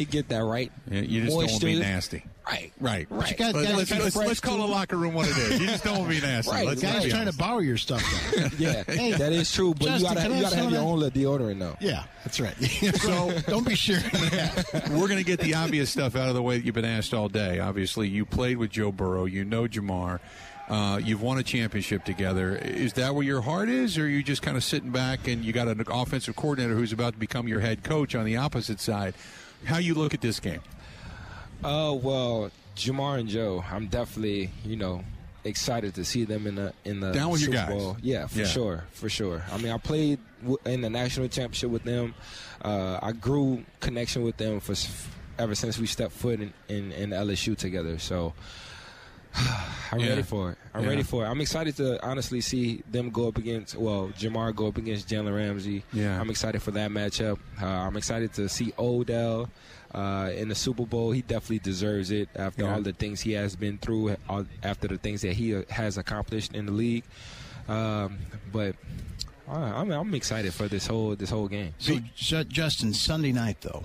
You 0.00 0.06
get 0.06 0.28
that 0.30 0.42
right. 0.44 0.72
Yeah, 0.90 1.00
you 1.02 1.20
just 1.20 1.36
don't 1.36 1.46
want 1.46 1.60
to 1.60 1.66
be 1.66 1.78
nasty. 1.78 2.24
Right. 2.46 2.72
Right. 2.80 3.06
Right. 3.10 3.30
you 3.30 3.36
got- 3.36 3.54
Let's, 3.54 3.90
let's, 3.90 3.90
let's, 3.92 4.16
let's 4.16 4.40
call 4.40 4.56
the 4.58 4.64
locker 4.66 4.96
room 4.96 5.12
what 5.14 5.28
it 5.28 5.36
is. 5.36 5.60
You 5.60 5.66
just 5.68 5.84
don't 5.84 5.98
want 6.00 6.10
to 6.10 6.20
be 6.20 6.26
nasty. 6.26 6.50
Right, 6.50 6.66
Let's, 6.66 6.82
Guys 6.82 7.06
trying 7.08 7.30
to 7.30 7.36
borrow 7.36 7.58
your 7.58 7.76
stuff. 7.76 8.02
Yeah, 8.58 8.82
Hey, 8.88 9.12
that 9.12 9.32
is 9.32 9.52
true. 9.52 9.74
But 9.74 10.00
Justin, 10.00 10.00
you 10.00 10.08
gotta 10.14 10.20
can 10.22 10.30
you 10.30 10.34
have 10.36 10.44
gotta 10.44 10.56
have 10.56 10.72
your 10.72 10.80
own 10.80 10.98
little 10.98 11.20
deodorant 11.38 11.58
though. 11.60 11.76
yeah, 11.80 12.04
that's 12.24 12.40
right. 12.40 12.56
so 12.96 13.30
don't 13.46 13.66
be 13.66 13.74
sure. 13.76 13.98
We're 14.90 15.06
going 15.06 15.18
to 15.18 15.24
get 15.24 15.40
the 15.40 15.54
obvious 15.54 15.90
stuff 15.90 16.16
out 16.16 16.28
of 16.28 16.34
the 16.34 16.42
way 16.42 16.56
that 16.58 16.64
you've 16.64 16.74
been 16.74 16.84
asked 16.84 17.14
all 17.14 17.28
day. 17.28 17.60
Obviously, 17.60 18.08
you 18.08 18.24
played 18.24 18.56
with 18.56 18.70
Joe 18.70 18.90
Burrow. 18.90 19.26
You 19.26 19.44
know 19.44 19.64
Ja'Marr. 19.68 20.18
Uh, 20.68 20.98
you've 21.02 21.20
won 21.22 21.36
a 21.38 21.42
championship 21.42 22.04
together. 22.04 22.56
Is 22.56 22.92
that 22.94 23.14
where 23.14 23.24
your 23.24 23.40
heart 23.40 23.68
is, 23.68 23.98
or 23.98 24.04
are 24.04 24.08
you 24.08 24.22
just 24.22 24.40
kind 24.42 24.56
of 24.56 24.62
sitting 24.64 24.90
back 24.90 25.26
and 25.26 25.44
you 25.44 25.52
got 25.52 25.66
an 25.68 25.82
offensive 25.88 26.36
coordinator 26.36 26.74
who's 26.76 26.92
about 26.92 27.12
to 27.14 27.18
become 27.18 27.48
your 27.48 27.58
head 27.60 27.82
coach 27.82 28.14
on 28.14 28.24
the 28.24 28.36
opposite 28.36 28.78
side? 28.80 29.14
How 29.64 29.78
you 29.78 29.94
look 29.94 30.14
at 30.14 30.20
this 30.20 30.40
game? 30.40 30.60
Oh 31.62 31.94
well, 31.94 32.50
Ja'Marr 32.76 33.20
and 33.20 33.28
Joe. 33.28 33.64
I'm 33.70 33.86
definitely 33.88 34.50
you 34.64 34.76
know 34.76 35.04
excited 35.44 35.94
to 35.94 36.04
see 36.04 36.24
them 36.24 36.46
in 36.46 36.54
the 36.54 36.72
in 36.84 37.00
the 37.00 37.12
Down 37.12 37.30
with 37.30 37.42
your 37.42 37.52
guys. 37.52 37.68
Bowl. 37.68 37.96
Yeah, 38.02 38.26
for 38.26 38.38
Yeah. 38.40 38.46
sure, 38.46 38.84
for 38.92 39.08
sure. 39.08 39.42
I 39.52 39.58
mean, 39.58 39.72
I 39.72 39.78
played 39.78 40.18
w- 40.40 40.58
in 40.64 40.80
the 40.80 40.90
national 40.90 41.28
championship 41.28 41.70
with 41.70 41.84
them. 41.84 42.14
Uh, 42.62 42.98
I 43.02 43.12
grew 43.12 43.64
connection 43.80 44.22
with 44.22 44.36
them 44.36 44.60
for 44.60 44.72
s- 44.72 45.06
ever 45.38 45.54
since 45.54 45.78
we 45.78 45.86
stepped 45.86 46.12
foot 46.12 46.40
in, 46.40 46.52
in, 46.68 46.92
in 46.92 47.10
LSU 47.10 47.56
together. 47.56 47.98
So. 47.98 48.32
I'm 49.92 50.00
Yeah. 50.00 50.08
ready 50.10 50.22
for 50.22 50.52
it. 50.52 50.58
I'm 50.74 50.82
Yeah. 50.84 50.88
ready 50.90 51.02
for 51.02 51.24
it. 51.24 51.28
I'm 51.28 51.40
excited 51.40 51.76
to 51.76 52.04
honestly 52.06 52.40
see 52.40 52.82
them 52.90 53.10
go 53.10 53.28
up 53.28 53.38
against, 53.38 53.74
well, 53.76 54.08
Ja'Marr 54.18 54.54
go 54.54 54.68
up 54.68 54.76
against 54.76 55.08
Jalen 55.08 55.34
Ramsey. 55.34 55.84
Yeah. 55.92 56.20
I'm 56.20 56.30
excited 56.30 56.62
for 56.62 56.70
that 56.72 56.90
matchup. 56.90 57.38
Uh, 57.60 57.66
I'm 57.66 57.96
excited 57.96 58.32
to 58.34 58.48
see 58.48 58.72
Odell 58.78 59.48
uh, 59.94 60.30
in 60.34 60.48
the 60.48 60.54
Super 60.54 60.86
Bowl. 60.86 61.10
He 61.12 61.22
definitely 61.22 61.58
deserves 61.60 62.10
it 62.10 62.28
after 62.36 62.62
Yeah. 62.64 62.74
all 62.74 62.82
the 62.82 62.92
things 62.92 63.20
he 63.20 63.32
has 63.32 63.56
been 63.56 63.78
through, 63.78 64.16
all, 64.28 64.46
after 64.62 64.86
the 64.88 64.98
things 64.98 65.22
that 65.22 65.32
he 65.34 65.54
uh, 65.54 65.62
has 65.70 65.98
accomplished 65.98 66.54
in 66.54 66.66
the 66.66 66.72
league. 66.72 67.04
Um, 67.68 68.18
but 68.52 68.76
uh, 69.48 69.52
I'm, 69.54 69.90
I'm 69.90 70.14
excited 70.14 70.52
for 70.54 70.68
this 70.68 70.86
whole 70.86 71.14
this 71.16 71.30
whole 71.30 71.48
game. 71.48 71.74
so, 71.78 72.42
Justin, 72.44 72.92
Sunday 72.94 73.32
night 73.32 73.60
though, 73.60 73.84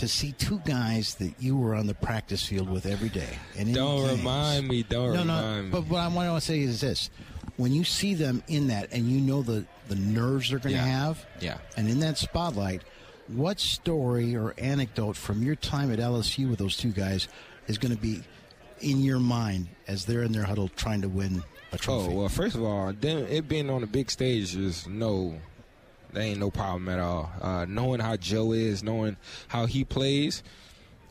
to 0.00 0.08
see 0.08 0.32
two 0.32 0.60
guys 0.64 1.14
that 1.16 1.32
you 1.38 1.56
were 1.56 1.74
on 1.74 1.86
the 1.86 1.94
practice 1.94 2.44
field 2.44 2.68
with 2.68 2.84
every 2.86 3.08
day, 3.08 3.38
and 3.56 3.72
Don't 3.74 4.06
games- 4.06 4.18
remind 4.18 4.68
me. 4.68 4.82
Don't 4.82 5.12
No, 5.14 5.22
no. 5.24 5.36
remind 5.36 5.64
me. 5.66 5.70
But 5.70 5.86
what 5.88 6.00
I 6.00 6.08
want 6.08 6.34
to 6.34 6.40
say 6.46 6.60
is 6.60 6.80
this: 6.80 7.08
when 7.56 7.72
you 7.72 7.84
see 7.84 8.14
them 8.14 8.42
in 8.48 8.68
that, 8.68 8.88
and 8.92 9.10
you 9.10 9.20
know 9.20 9.42
the 9.42 9.64
the 9.88 9.96
nerves 9.96 10.50
they're 10.50 10.58
going 10.58 10.74
to 10.76 10.80
Yeah. 10.80 10.86
have, 11.06 11.26
Yeah. 11.40 11.58
and 11.76 11.88
in 11.88 12.00
that 12.00 12.16
spotlight, 12.18 12.82
what 13.28 13.58
story 13.60 14.36
or 14.36 14.54
anecdote 14.58 15.16
from 15.16 15.42
your 15.42 15.56
time 15.56 15.92
at 15.92 15.98
LSU 15.98 16.48
with 16.48 16.58
those 16.60 16.76
two 16.76 16.90
guys 16.92 17.26
is 17.66 17.76
going 17.78 17.94
to 17.94 18.00
be 18.00 18.22
in 18.80 19.02
your 19.02 19.18
mind 19.20 19.68
as 19.88 20.04
they're 20.04 20.22
in 20.22 20.32
their 20.32 20.44
huddle 20.44 20.68
trying 20.68 21.02
to 21.02 21.08
win 21.08 21.42
a 21.72 21.78
trophy? 21.78 22.12
Oh 22.12 22.16
well, 22.20 22.28
first 22.28 22.54
of 22.56 22.62
all, 22.62 22.92
them, 22.92 23.26
it 23.28 23.48
being 23.48 23.68
on 23.68 23.82
a 23.82 23.86
big 23.86 24.10
stage 24.10 24.54
is 24.56 24.86
no, 24.86 25.34
there 26.12 26.22
ain't 26.22 26.40
no 26.40 26.50
problem 26.50 26.88
at 26.88 26.98
all. 26.98 27.30
Uh, 27.40 27.64
knowing 27.68 28.00
how 28.00 28.16
Joe 28.16 28.52
is, 28.52 28.82
knowing 28.82 29.16
how 29.48 29.66
he 29.66 29.84
plays, 29.84 30.42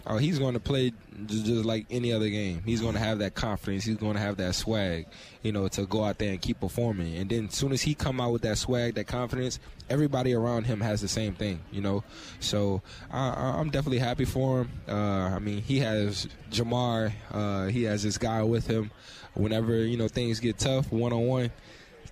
oh, 0.08 0.18
he's 0.18 0.40
going 0.40 0.54
to 0.54 0.60
play 0.60 0.92
just, 1.26 1.46
just 1.46 1.66
like 1.66 1.86
any 1.90 2.12
other 2.12 2.30
game. 2.30 2.62
He's 2.66 2.82
going 2.82 2.94
to 2.94 3.00
have 3.00 3.20
that 3.20 3.36
confidence. 3.36 3.84
He's 3.84 3.98
going 3.98 4.16
to 4.16 4.20
have 4.20 4.38
that 4.38 4.56
swag, 4.56 5.06
you 5.44 5.52
know, 5.52 5.68
to 5.70 5.86
go 5.86 6.04
out 6.04 6.18
there 6.18 6.32
and 6.32 6.42
keep 6.42 6.60
performing. 6.60 7.16
And 7.16 7.30
then 7.30 7.46
as 7.46 7.56
soon 7.56 7.72
as 7.72 7.82
he 7.82 7.94
come 7.94 8.20
out 8.20 8.32
with 8.32 8.42
that 8.42 8.58
swag, 8.58 8.96
that 8.96 9.08
confidence, 9.08 9.60
everybody 9.90 10.34
around 10.34 10.66
him 10.66 10.82
has 10.82 11.02
the 11.02 11.08
same 11.08 11.34
thing, 11.36 11.60
you 11.72 11.82
know. 11.82 12.04
So 12.40 12.82
I, 13.12 13.56
I'm 13.58 13.70
definitely 13.70 14.00
happy 14.00 14.26
for 14.26 14.62
him. 14.62 14.72
Uh, 14.88 15.36
I 15.36 15.40
mean, 15.40 15.62
he 15.62 15.80
has 15.80 16.28
Ja'Marr. 16.52 17.12
Uh, 17.32 17.66
he 17.68 17.84
has 17.84 18.04
this 18.04 18.18
guy 18.18 18.44
with 18.44 18.68
him. 18.68 18.92
Whenever 19.36 19.76
you 19.76 19.96
know 19.96 20.08
things 20.08 20.40
get 20.40 20.58
tough, 20.58 20.92
one 20.92 21.14
on 21.14 21.26
one, 21.28 21.52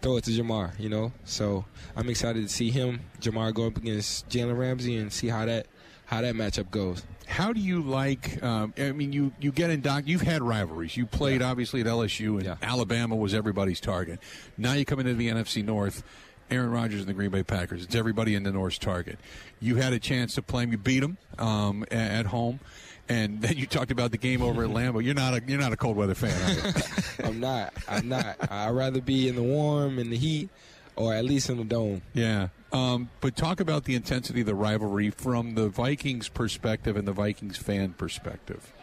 throw 0.02 0.18
it 0.18 0.24
to 0.26 0.32
Ja'Marr. 0.32 0.80
You 0.80 0.90
know, 0.90 1.12
so 1.26 1.66
I'm 1.96 2.10
excited 2.10 2.44
to 2.44 2.50
see 2.54 2.70
him, 2.72 3.02
Ja'Marr, 3.22 3.54
go 3.54 3.68
up 3.68 3.78
against 3.78 4.28
Jalen 4.30 4.58
Ramsey 4.58 4.96
and 4.98 5.12
see 5.12 5.28
how 5.28 5.46
that 5.46 5.68
how 6.06 6.22
that 6.22 6.36
matchup 6.36 6.72
goes. 6.72 7.04
How 7.28 7.52
do 7.52 7.60
you 7.60 7.82
like? 7.82 8.42
Um, 8.42 8.74
I 8.78 8.92
mean, 8.94 9.12
you 9.12 9.34
you 9.40 9.52
get 9.52 9.70
in 9.70 9.82
doc. 9.82 10.04
You've 10.06 10.22
had 10.22 10.42
rivalries. 10.42 10.96
You 10.96 11.06
played 11.06 11.42
obviously 11.42 11.82
at 11.82 11.88
LSU, 11.88 12.36
and 12.38 12.46
Yeah. 12.46 12.56
Alabama 12.62 13.16
was 13.16 13.34
everybody's 13.34 13.82
target. 13.82 14.20
Now 14.58 14.74
you 14.74 14.86
come 14.86 15.00
into 15.00 15.14
the 15.14 15.28
NFC 15.30 15.64
North. 15.64 16.04
Aaron 16.50 16.72
Rodgers 16.72 17.02
and 17.02 17.10
the 17.10 17.14
Green 17.14 17.30
Bay 17.30 17.44
Packers. 17.44 17.84
It's 17.84 17.94
everybody 17.94 18.34
in 18.34 18.44
the 18.44 18.54
North's 18.54 18.78
target. 18.78 19.20
You 19.60 19.76
had 19.76 19.92
a 19.92 20.00
chance 20.00 20.34
to 20.36 20.42
play 20.42 20.64
him. 20.64 20.72
You 20.72 20.78
beat 20.78 21.04
him 21.04 21.18
um, 21.38 21.84
at 21.92 22.28
home, 22.28 22.62
and 23.10 23.42
then 23.42 23.58
you 23.58 23.66
talked 23.66 23.92
about 23.92 24.12
the 24.12 24.18
game 24.18 24.42
over 24.42 24.64
at 24.64 24.70
Lambeau. 24.78 25.04
You're 25.04 25.16
not 25.16 25.34
a 25.34 25.42
you're 25.46 25.60
not 25.60 25.74
a 25.74 25.78
cold 25.78 25.98
weather 25.98 26.16
fan. 26.16 26.32
Are 26.32 26.54
you? 26.54 26.74
I'm 27.24 27.40
not. 27.40 27.74
I'm 27.88 28.10
not. 28.10 28.36
I'd 28.52 28.72
rather 28.72 29.02
be 29.02 29.28
in 29.28 29.36
the 29.36 29.44
warm, 29.44 30.00
in 30.00 30.10
the 30.10 30.18
heat, 30.18 30.50
or 30.96 31.14
at 31.14 31.26
least 31.26 31.50
in 31.50 31.58
the 31.58 31.64
dome. 31.64 32.02
Yeah. 32.14 32.50
Um, 32.74 33.10
but 33.22 33.36
talk 33.36 33.60
about 33.60 33.86
the 33.86 33.96
intensity 33.96 34.42
of 34.42 34.46
the 34.46 34.56
rivalry 34.56 35.10
from 35.10 35.56
the 35.56 35.70
Vikings 35.70 36.28
perspective 36.28 36.98
and 36.98 37.08
the 37.08 37.14
Vikings 37.14 37.58
fan 37.58 37.94
perspective. 37.94 38.74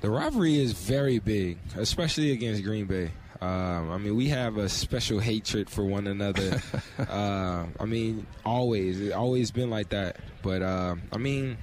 The 0.00 0.10
rivalry 0.10 0.58
is 0.58 0.72
very 0.72 1.18
big, 1.18 1.58
especially 1.76 2.32
against 2.32 2.62
Green 2.62 2.86
Bay. 2.86 3.10
Um, 3.40 3.90
I 3.90 3.98
mean, 3.98 4.16
we 4.16 4.28
have 4.28 4.56
a 4.56 4.68
special 4.68 5.18
hatred 5.18 5.68
for 5.68 5.84
one 5.84 6.06
another. 6.06 6.62
uh, 6.98 7.66
I 7.78 7.84
mean, 7.84 8.26
always, 8.44 9.00
it's 9.00 9.14
always 9.14 9.50
been 9.50 9.68
like 9.68 9.90
that. 9.90 10.16
But 10.42 10.62
um 10.62 11.02
I 11.12 11.18
mean, 11.18 11.58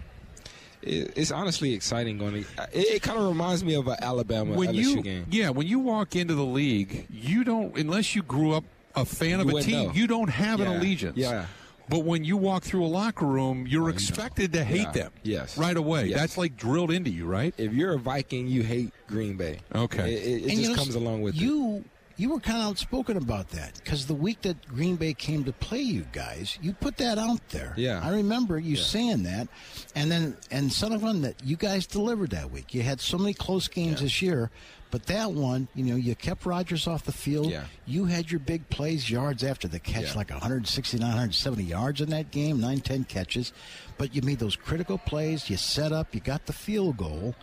it, 0.83 1.13
it's 1.15 1.31
honestly 1.31 1.73
exciting. 1.73 2.17
Going, 2.17 2.33
to, 2.33 2.39
it, 2.39 2.95
it 2.95 3.01
kind 3.01 3.17
of 3.19 3.27
reminds 3.27 3.63
me 3.63 3.75
of 3.75 3.87
an 3.87 3.97
Alabama 4.01 4.55
when 4.55 4.69
LSU 4.69 4.75
you 4.75 5.01
game. 5.01 5.25
yeah 5.31 5.49
when 5.49 5.67
you 5.67 5.79
walk 5.79 6.15
into 6.15 6.35
the 6.35 6.43
league 6.45 7.07
you 7.09 7.43
don't 7.43 7.77
unless 7.77 8.15
you 8.15 8.21
grew 8.23 8.53
up 8.53 8.63
a 8.95 9.05
fan 9.05 9.39
of 9.39 9.49
You 9.49 9.57
a 9.57 9.61
team 9.61 9.87
know. 9.87 9.93
you 9.93 10.07
don't 10.07 10.29
have 10.29 10.59
an 10.59 10.67
allegiance 10.67 11.17
yeah. 11.17 11.45
But 11.89 11.99
when 12.05 12.23
you 12.23 12.37
walk 12.37 12.63
through 12.63 12.85
a 12.85 12.87
locker 12.87 13.25
room, 13.25 13.67
you're 13.67 13.85
oh, 13.87 13.87
expected 13.89 14.53
to 14.53 14.63
hate 14.63 14.83
Yeah. 14.83 14.91
them. 14.93 15.11
Yes. 15.21 15.57
Right 15.57 15.75
away. 15.75 16.05
Yes. 16.05 16.17
That's 16.19 16.37
like 16.37 16.55
drilled 16.55 16.91
into 16.91 17.09
you, 17.09 17.25
right? 17.25 17.53
If 17.57 17.73
you're 17.73 17.91
a 17.93 17.99
Viking, 17.99 18.47
you 18.47 18.63
hate 18.63 18.91
Green 19.07 19.35
Bay. 19.35 19.59
Okay. 19.75 20.13
It, 20.13 20.23
it, 20.23 20.31
it 20.31 20.41
And 20.43 20.51
you 20.53 20.57
just 20.59 20.69
know, 20.69 20.75
comes 20.77 20.95
along 20.95 21.23
with 21.23 21.35
it. 21.35 21.41
you. 21.41 21.83
You 22.15 22.29
were 22.29 22.39
kind 22.39 22.59
of 22.61 22.65
outspoken 22.69 23.17
about 23.17 23.49
that 23.49 23.73
because 23.83 24.05
the 24.05 24.13
week 24.13 24.41
that 24.43 24.67
Green 24.67 24.95
Bay 24.97 25.13
came 25.15 25.43
to 25.45 25.51
play 25.53 25.79
you 25.81 26.05
guys, 26.11 26.59
you 26.61 26.73
put 26.73 26.97
that 26.97 27.17
out 27.17 27.47
there. 27.49 27.73
Yeah. 27.75 28.01
I 28.03 28.11
remember 28.11 28.59
you 28.59 28.75
saying 28.75 29.23
that, 29.23 29.47
and 29.95 30.11
then 30.11 30.37
and 30.51 30.71
son 30.71 30.91
of 30.93 31.01
one 31.01 31.21
that 31.21 31.43
you 31.43 31.55
guys 31.55 31.87
delivered 31.87 32.29
that 32.29 32.51
week. 32.51 32.73
You 32.73 32.83
had 32.83 33.01
so 33.01 33.17
many 33.17 33.33
close 33.33 33.67
games 33.67 34.01
this 34.01 34.21
year, 34.21 34.51
but 34.91 35.07
that 35.07 35.31
one, 35.31 35.67
you 35.73 35.83
know, 35.85 35.95
you 35.95 36.13
kept 36.13 36.45
Rodgers 36.45 36.85
off 36.87 37.03
the 37.03 37.11
field. 37.11 37.49
Yeah. 37.49 37.63
You 37.87 38.05
had 38.05 38.29
your 38.29 38.39
big 38.41 38.69
plays, 38.69 39.09
yards 39.09 39.43
after 39.43 39.67
the 39.67 39.79
catch, 39.79 40.09
Yeah. 40.11 40.13
like 40.13 40.29
169, 40.29 41.01
170 41.07 41.63
yards 41.63 41.99
in 41.99 42.11
that 42.11 42.29
game, 42.29 42.59
9, 42.61 42.79
10 42.79 43.05
catches, 43.05 43.51
but 43.97 44.13
you 44.13 44.21
made 44.21 44.37
those 44.37 44.55
critical 44.55 44.99
plays. 44.99 45.49
You 45.49 45.57
set 45.57 45.91
up, 45.91 46.13
you 46.13 46.21
got 46.21 46.45
the 46.45 46.53
field 46.53 46.97
goal, 46.97 47.33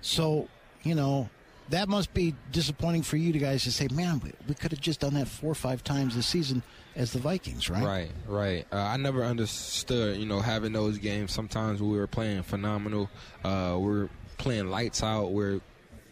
so 0.00 0.48
you 0.82 0.94
know 0.94 1.28
that 1.70 1.88
must 1.88 2.12
be 2.12 2.34
disappointing 2.52 3.02
for 3.02 3.16
you 3.16 3.32
guys 3.32 3.64
to 3.64 3.72
say, 3.72 3.88
man, 3.92 4.20
we, 4.20 4.32
we 4.48 4.54
could 4.54 4.70
have 4.70 4.80
just 4.80 5.00
done 5.00 5.14
that 5.14 5.28
four 5.28 5.50
or 5.50 5.54
five 5.54 5.82
times 5.82 6.14
this 6.14 6.26
season 6.26 6.62
as 6.96 7.12
the 7.12 7.18
Vikings, 7.18 7.70
right? 7.70 7.82
Right, 7.82 8.10
right. 8.26 8.66
Uh, 8.72 8.76
I 8.76 8.96
never 8.96 9.24
understood, 9.24 10.18
you 10.18 10.26
know, 10.26 10.40
having 10.40 10.72
those 10.72 10.98
games. 10.98 11.32
Sometimes 11.32 11.80
we 11.80 11.96
were 11.96 12.06
playing 12.06 12.42
phenomenal. 12.42 13.10
Uh, 13.42 13.76
we 13.80 13.92
are 13.92 14.10
playing 14.36 14.68
lights 14.70 15.02
out. 15.02 15.32
We're 15.32 15.60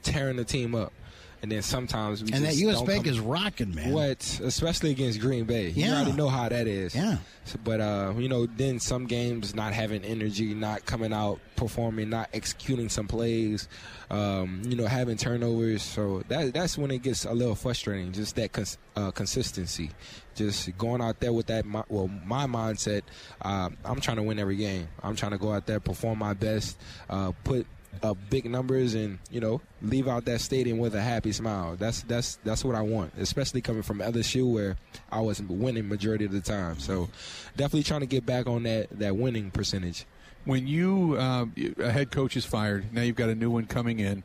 tearing 0.03 0.37
the 0.37 0.45
team 0.45 0.75
up. 0.75 0.93
And 1.43 1.51
then 1.51 1.61
sometimes 1.63 2.23
we 2.23 2.31
just. 2.31 2.41
And 2.41 2.49
that 2.49 2.55
U.S. 2.57 2.83
Bank 2.83 3.05
come- 3.05 3.13
is 3.13 3.19
rocking, 3.19 3.75
man. 3.75 3.93
What, 3.93 4.41
especially 4.45 4.93
against 4.93 5.21
Green 5.21 5.45
Bay. 5.45 5.71
Yeah. 5.71 5.87
You 5.89 5.93
already 5.95 6.13
know 6.13 6.29
how 6.29 6.49
that 6.49 6.69
is. 6.69 6.95
Yeah. 6.95 7.19
So, 7.45 7.59
but 7.65 7.81
uh, 7.81 8.15
you 8.17 8.29
know, 8.29 8.47
then 8.47 8.79
some 8.79 9.07
games 9.07 9.53
not 9.53 9.73
having 9.73 10.05
energy, 10.05 10.55
not 10.55 10.87
coming 10.87 11.13
out 11.13 11.41
performing, 11.57 12.11
not 12.11 12.29
executing 12.33 12.89
some 12.89 13.09
plays, 13.09 13.69
um, 14.11 14.63
you 14.65 14.77
know, 14.77 14.87
having 14.87 15.17
turnovers. 15.17 15.83
So 15.83 16.23
that 16.29 16.55
that's 16.55 16.79
when 16.79 16.93
it 16.93 17.03
gets 17.03 17.25
a 17.25 17.33
little 17.33 17.57
frustrating. 17.57 18.13
Just 18.13 18.37
that 18.37 18.53
cons- 18.53 18.79
uh, 18.95 19.11
consistency, 19.11 19.91
just 20.37 20.79
going 20.79 21.01
out 21.01 21.19
there 21.19 21.33
with 21.33 21.47
that. 21.47 21.65
Well, 21.89 22.09
my 22.25 22.47
mindset, 22.47 23.03
uh, 23.41 23.71
I'm 23.85 24.01
trying 24.01 24.19
to 24.19 24.23
win 24.23 24.39
every 24.39 24.57
game. 24.57 24.87
I'm 25.03 25.17
trying 25.17 25.33
to 25.33 25.39
go 25.39 25.53
out 25.53 25.67
there, 25.67 25.81
perform 25.81 26.21
my 26.21 26.35
best, 26.35 26.79
uh, 27.11 27.33
put 27.43 27.67
uh, 28.03 28.15
big 28.31 28.51
numbers 28.51 28.95
and 28.95 29.19
you 29.31 29.41
know 29.41 29.61
leave 29.81 30.09
out 30.09 30.25
that 30.25 30.41
stadium 30.41 30.79
with 30.79 30.95
a 30.95 31.01
happy 31.01 31.33
smile. 31.33 31.77
That's 31.77 32.03
that's 32.03 32.37
that's 32.45 32.65
what 32.65 32.75
I 32.75 32.83
want, 32.83 33.13
especially 33.19 33.61
coming 33.61 33.83
from 33.83 33.99
LSU 33.99 34.51
where 34.53 34.77
I 35.11 35.21
was 35.21 35.41
winning 35.43 35.89
majority 35.89 36.25
of 36.25 36.33
the 36.33 36.41
time. 36.41 36.79
So 36.79 37.09
definitely 37.57 37.83
trying 37.85 38.01
to 38.01 38.07
get 38.07 38.25
back 38.27 38.47
on 38.47 38.63
that 38.65 38.89
that 38.99 39.17
winning 39.17 39.51
percentage. 39.51 40.05
When 40.45 40.67
you 40.67 41.17
uh, 41.19 41.47
a 41.79 41.91
head 41.91 42.11
coach 42.11 42.37
is 42.37 42.45
fired, 42.45 42.93
now 42.93 43.03
you've 43.03 43.17
got 43.17 43.29
a 43.29 43.35
new 43.35 43.51
one 43.51 43.67
coming 43.67 44.01
in. 44.01 44.25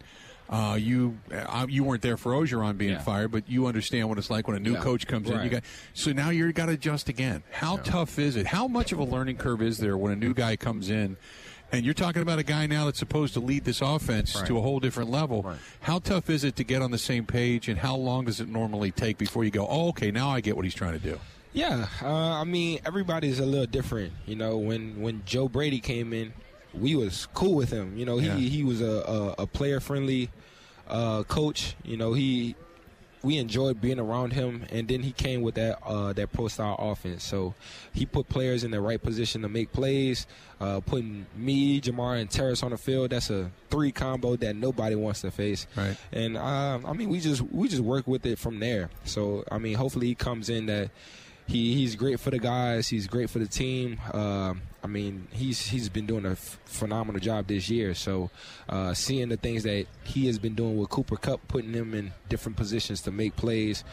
Uh, 0.49 0.77
you 0.80 1.17
uh, 1.32 1.65
you 1.69 1.84
weren't 1.84 2.01
there 2.01 2.15
for 2.15 2.32
Orgeron 2.32 2.77
being 2.77 2.93
Yeah. 2.93 2.99
fired, 2.99 3.32
but 3.32 3.49
you 3.49 3.67
understand 3.67 4.08
what 4.08 4.17
it's 4.17 4.30
like 4.30 4.47
when 4.47 4.56
a 4.56 4.62
new 4.62 4.73
Yeah. 4.75 4.80
coach 4.82 5.06
comes 5.06 5.30
in. 5.30 5.43
You 5.43 5.49
got 5.49 5.63
so 5.93 6.13
now 6.13 6.30
you're 6.30 6.53
got 6.53 6.67
to 6.67 6.71
adjust 6.71 7.10
again. 7.10 7.43
How 7.51 7.75
tough 7.77 8.17
is 8.17 8.38
it? 8.38 8.47
How 8.47 8.65
much 8.67 8.93
of 8.93 8.99
a 8.99 9.03
learning 9.03 9.38
curve 9.38 9.62
is 9.62 9.77
there 9.77 9.97
when 9.97 10.13
a 10.13 10.15
new 10.15 10.34
guy 10.34 10.56
comes 10.56 10.89
in? 10.89 11.17
And 11.71 11.84
you're 11.84 11.93
talking 11.93 12.21
about 12.21 12.39
a 12.39 12.43
guy 12.43 12.65
now 12.65 12.86
that's 12.86 12.99
supposed 12.99 13.34
to 13.34 13.39
lead 13.41 13.65
this 13.65 13.82
offense 13.82 14.36
Right. 14.36 14.45
to 14.47 14.58
a 14.58 14.62
whole 14.62 14.80
different 14.80 15.10
level. 15.12 15.41
Right. 15.43 15.58
How 15.82 15.99
tough 15.99 16.30
is 16.30 16.43
it 16.45 16.56
to 16.56 16.63
get 16.63 16.82
on 16.82 16.91
the 16.91 16.97
same 16.97 17.25
page, 17.25 17.67
and 17.67 17.77
how 17.80 17.95
long 17.97 18.25
does 18.25 18.39
it 18.39 18.47
normally 18.47 18.91
take 18.91 19.17
before 19.17 19.43
you 19.43 19.51
go, 19.51 19.67
"Oh, 19.69 19.89
okay, 19.89 20.10
now 20.12 20.30
I 20.30 20.39
get 20.39 20.56
what 20.56 20.63
he's 20.63 20.73
trying 20.75 20.93
to 20.93 20.99
do"? 20.99 21.19
Yeah, 21.53 21.88
uh, 22.01 22.08
I 22.08 22.43
mean 22.45 22.80
everybody's 22.86 23.39
a 23.39 23.45
little 23.45 23.65
different. 23.65 24.13
You 24.25 24.36
know, 24.36 24.58
when 24.58 25.01
when 25.01 25.23
Joe 25.25 25.49
Brady 25.49 25.80
came 25.80 26.13
in, 26.13 26.32
we 26.73 26.95
was 26.95 27.27
cool 27.34 27.56
with 27.56 27.71
him. 27.71 27.97
You 27.97 28.06
know, 28.06 28.17
he 28.17 28.27
Yeah. 28.27 28.36
he 28.38 28.63
was 28.63 28.80
a 28.82 29.36
a, 29.38 29.43
a 29.43 29.47
player 29.47 29.80
friendly 29.80 30.30
uh, 30.88 31.23
coach. 31.23 31.75
You 31.84 31.97
know, 31.97 32.13
he 32.13 32.56
we 33.28 33.38
enjoyed 33.38 33.82
being 33.82 34.00
around 34.00 34.32
him, 34.32 34.66
and 34.72 34.88
then 34.88 35.04
he 35.04 35.12
came 35.12 35.42
with 35.42 35.56
that 35.56 35.86
uh, 35.86 36.13
that 36.13 36.32
pro 36.32 36.48
style 36.48 36.78
offense. 36.80 37.26
So 37.26 37.56
he 37.92 38.06
put 38.06 38.30
players 38.30 38.63
in 38.63 38.72
the 38.72 38.80
right 38.80 39.02
position 39.02 39.42
to 39.42 39.50
make 39.50 39.74
plays. 39.74 40.26
Uh, 40.62 40.80
putting 40.80 41.26
me, 41.36 41.82
Ja'Marr, 41.82 42.22
and 42.22 42.32
Terrace 42.32 42.63
on 42.63 42.72
the 42.72 42.78
field. 42.78 43.10
That's 43.10 43.30
a 43.30 43.52
three 43.70 43.92
combo 43.92 44.38
that 44.38 44.56
nobody 44.56 44.96
wants 44.96 45.22
to 45.22 45.30
face. 45.30 45.68
Right. 45.76 45.98
And 46.13 46.38
uh, 46.38 46.80
I 46.86 46.94
mean, 46.94 47.10
we 47.10 47.20
just 47.20 47.42
we 47.42 47.68
just 47.68 47.84
work 47.84 48.08
with 48.08 48.26
it 48.26 48.40
from 48.40 48.62
there. 48.62 48.90
So 49.04 49.44
I 49.52 49.58
mean, 49.58 49.76
hopefully 49.76 50.08
he 50.08 50.16
comes 50.16 50.50
in 50.50 50.68
that 50.68 50.90
he 51.47 51.73
he's 51.75 51.95
great 51.95 52.19
for 52.19 52.29
the 52.31 52.39
guys. 52.39 52.88
He's 52.88 53.07
great 53.07 53.29
for 53.29 53.39
the 53.39 53.47
team. 53.47 53.99
Um, 54.13 54.62
I 54.83 54.88
mean, 54.88 55.27
he's 55.31 55.65
he's 55.67 55.89
been 55.89 56.05
doing 56.05 56.25
a 56.25 56.31
f- 56.31 56.60
phenomenal 56.65 57.19
job 57.19 57.47
this 57.47 57.69
year. 57.69 57.93
So 57.93 58.29
uh, 58.69 58.93
seeing 58.93 59.29
the 59.29 59.38
things 59.38 59.63
that 59.63 59.86
he 60.03 60.27
has 60.27 60.39
been 60.39 60.55
doing 60.55 60.77
with 60.77 60.89
Cooper 60.89 61.15
Kupp, 61.17 61.47
putting 61.47 61.73
him 61.73 61.93
in 61.93 62.13
different 62.29 62.57
positions 62.57 63.01
to 63.01 63.12
make 63.12 63.36
plays. 63.36 63.83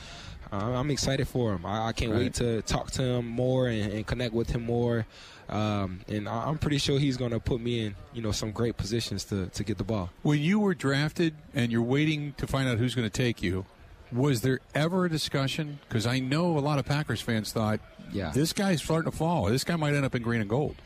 Uh, 0.53 0.57
I'm 0.79 0.91
excited 0.91 1.27
for 1.27 1.53
him. 1.55 1.65
I, 1.67 1.89
I 1.89 1.93
can't 1.93 2.13
Right. 2.13 2.21
wait 2.23 2.35
to 2.35 2.63
talk 2.63 2.91
to 2.93 3.03
him 3.03 3.27
more 3.27 3.67
and, 3.69 3.93
and 3.93 4.07
connect 4.07 4.35
with 4.35 4.51
him 4.51 4.63
more. 4.65 5.07
Um, 5.49 6.01
and 6.07 6.29
I, 6.29 6.47
I'm 6.49 6.59
pretty 6.59 6.79
sure 6.79 6.99
he's 6.99 7.17
going 7.17 7.33
to 7.33 7.41
put 7.41 7.61
me 7.61 7.87
in, 7.87 7.95
you 8.13 8.23
know, 8.23 8.31
some 8.31 8.53
great 8.53 8.77
positions 8.77 9.25
to, 9.25 9.47
to 9.49 9.65
get 9.65 9.79
the 9.79 9.85
ball. 9.85 10.11
When 10.23 10.41
you 10.41 10.61
were 10.61 10.75
drafted 10.75 11.35
and 11.55 11.73
you're 11.73 11.83
waiting 11.83 12.35
to 12.39 12.47
find 12.47 12.69
out 12.69 12.79
who's 12.79 12.95
going 12.95 13.09
to 13.09 13.13
take 13.23 13.43
you, 13.43 13.67
was 14.15 14.41
there 14.43 14.61
ever 14.75 15.05
a 15.07 15.11
discussion? 15.11 15.79
Because 15.89 16.07
I 16.07 16.21
know 16.21 16.57
a 16.57 16.61
lot 16.61 16.79
of 16.79 16.85
Packers 16.87 17.21
fans 17.21 17.53
thought, 17.53 17.81
Yeah. 18.13 18.31
this 18.33 18.53
guy's 18.53 18.83
starting 18.83 19.11
to 19.11 19.17
fall. 19.17 19.47
This 19.47 19.65
guy 19.65 19.77
might 19.77 19.95
end 19.95 20.05
up 20.05 20.15
in 20.15 20.23
green 20.23 20.41
and 20.41 20.49
gold. 20.49 20.77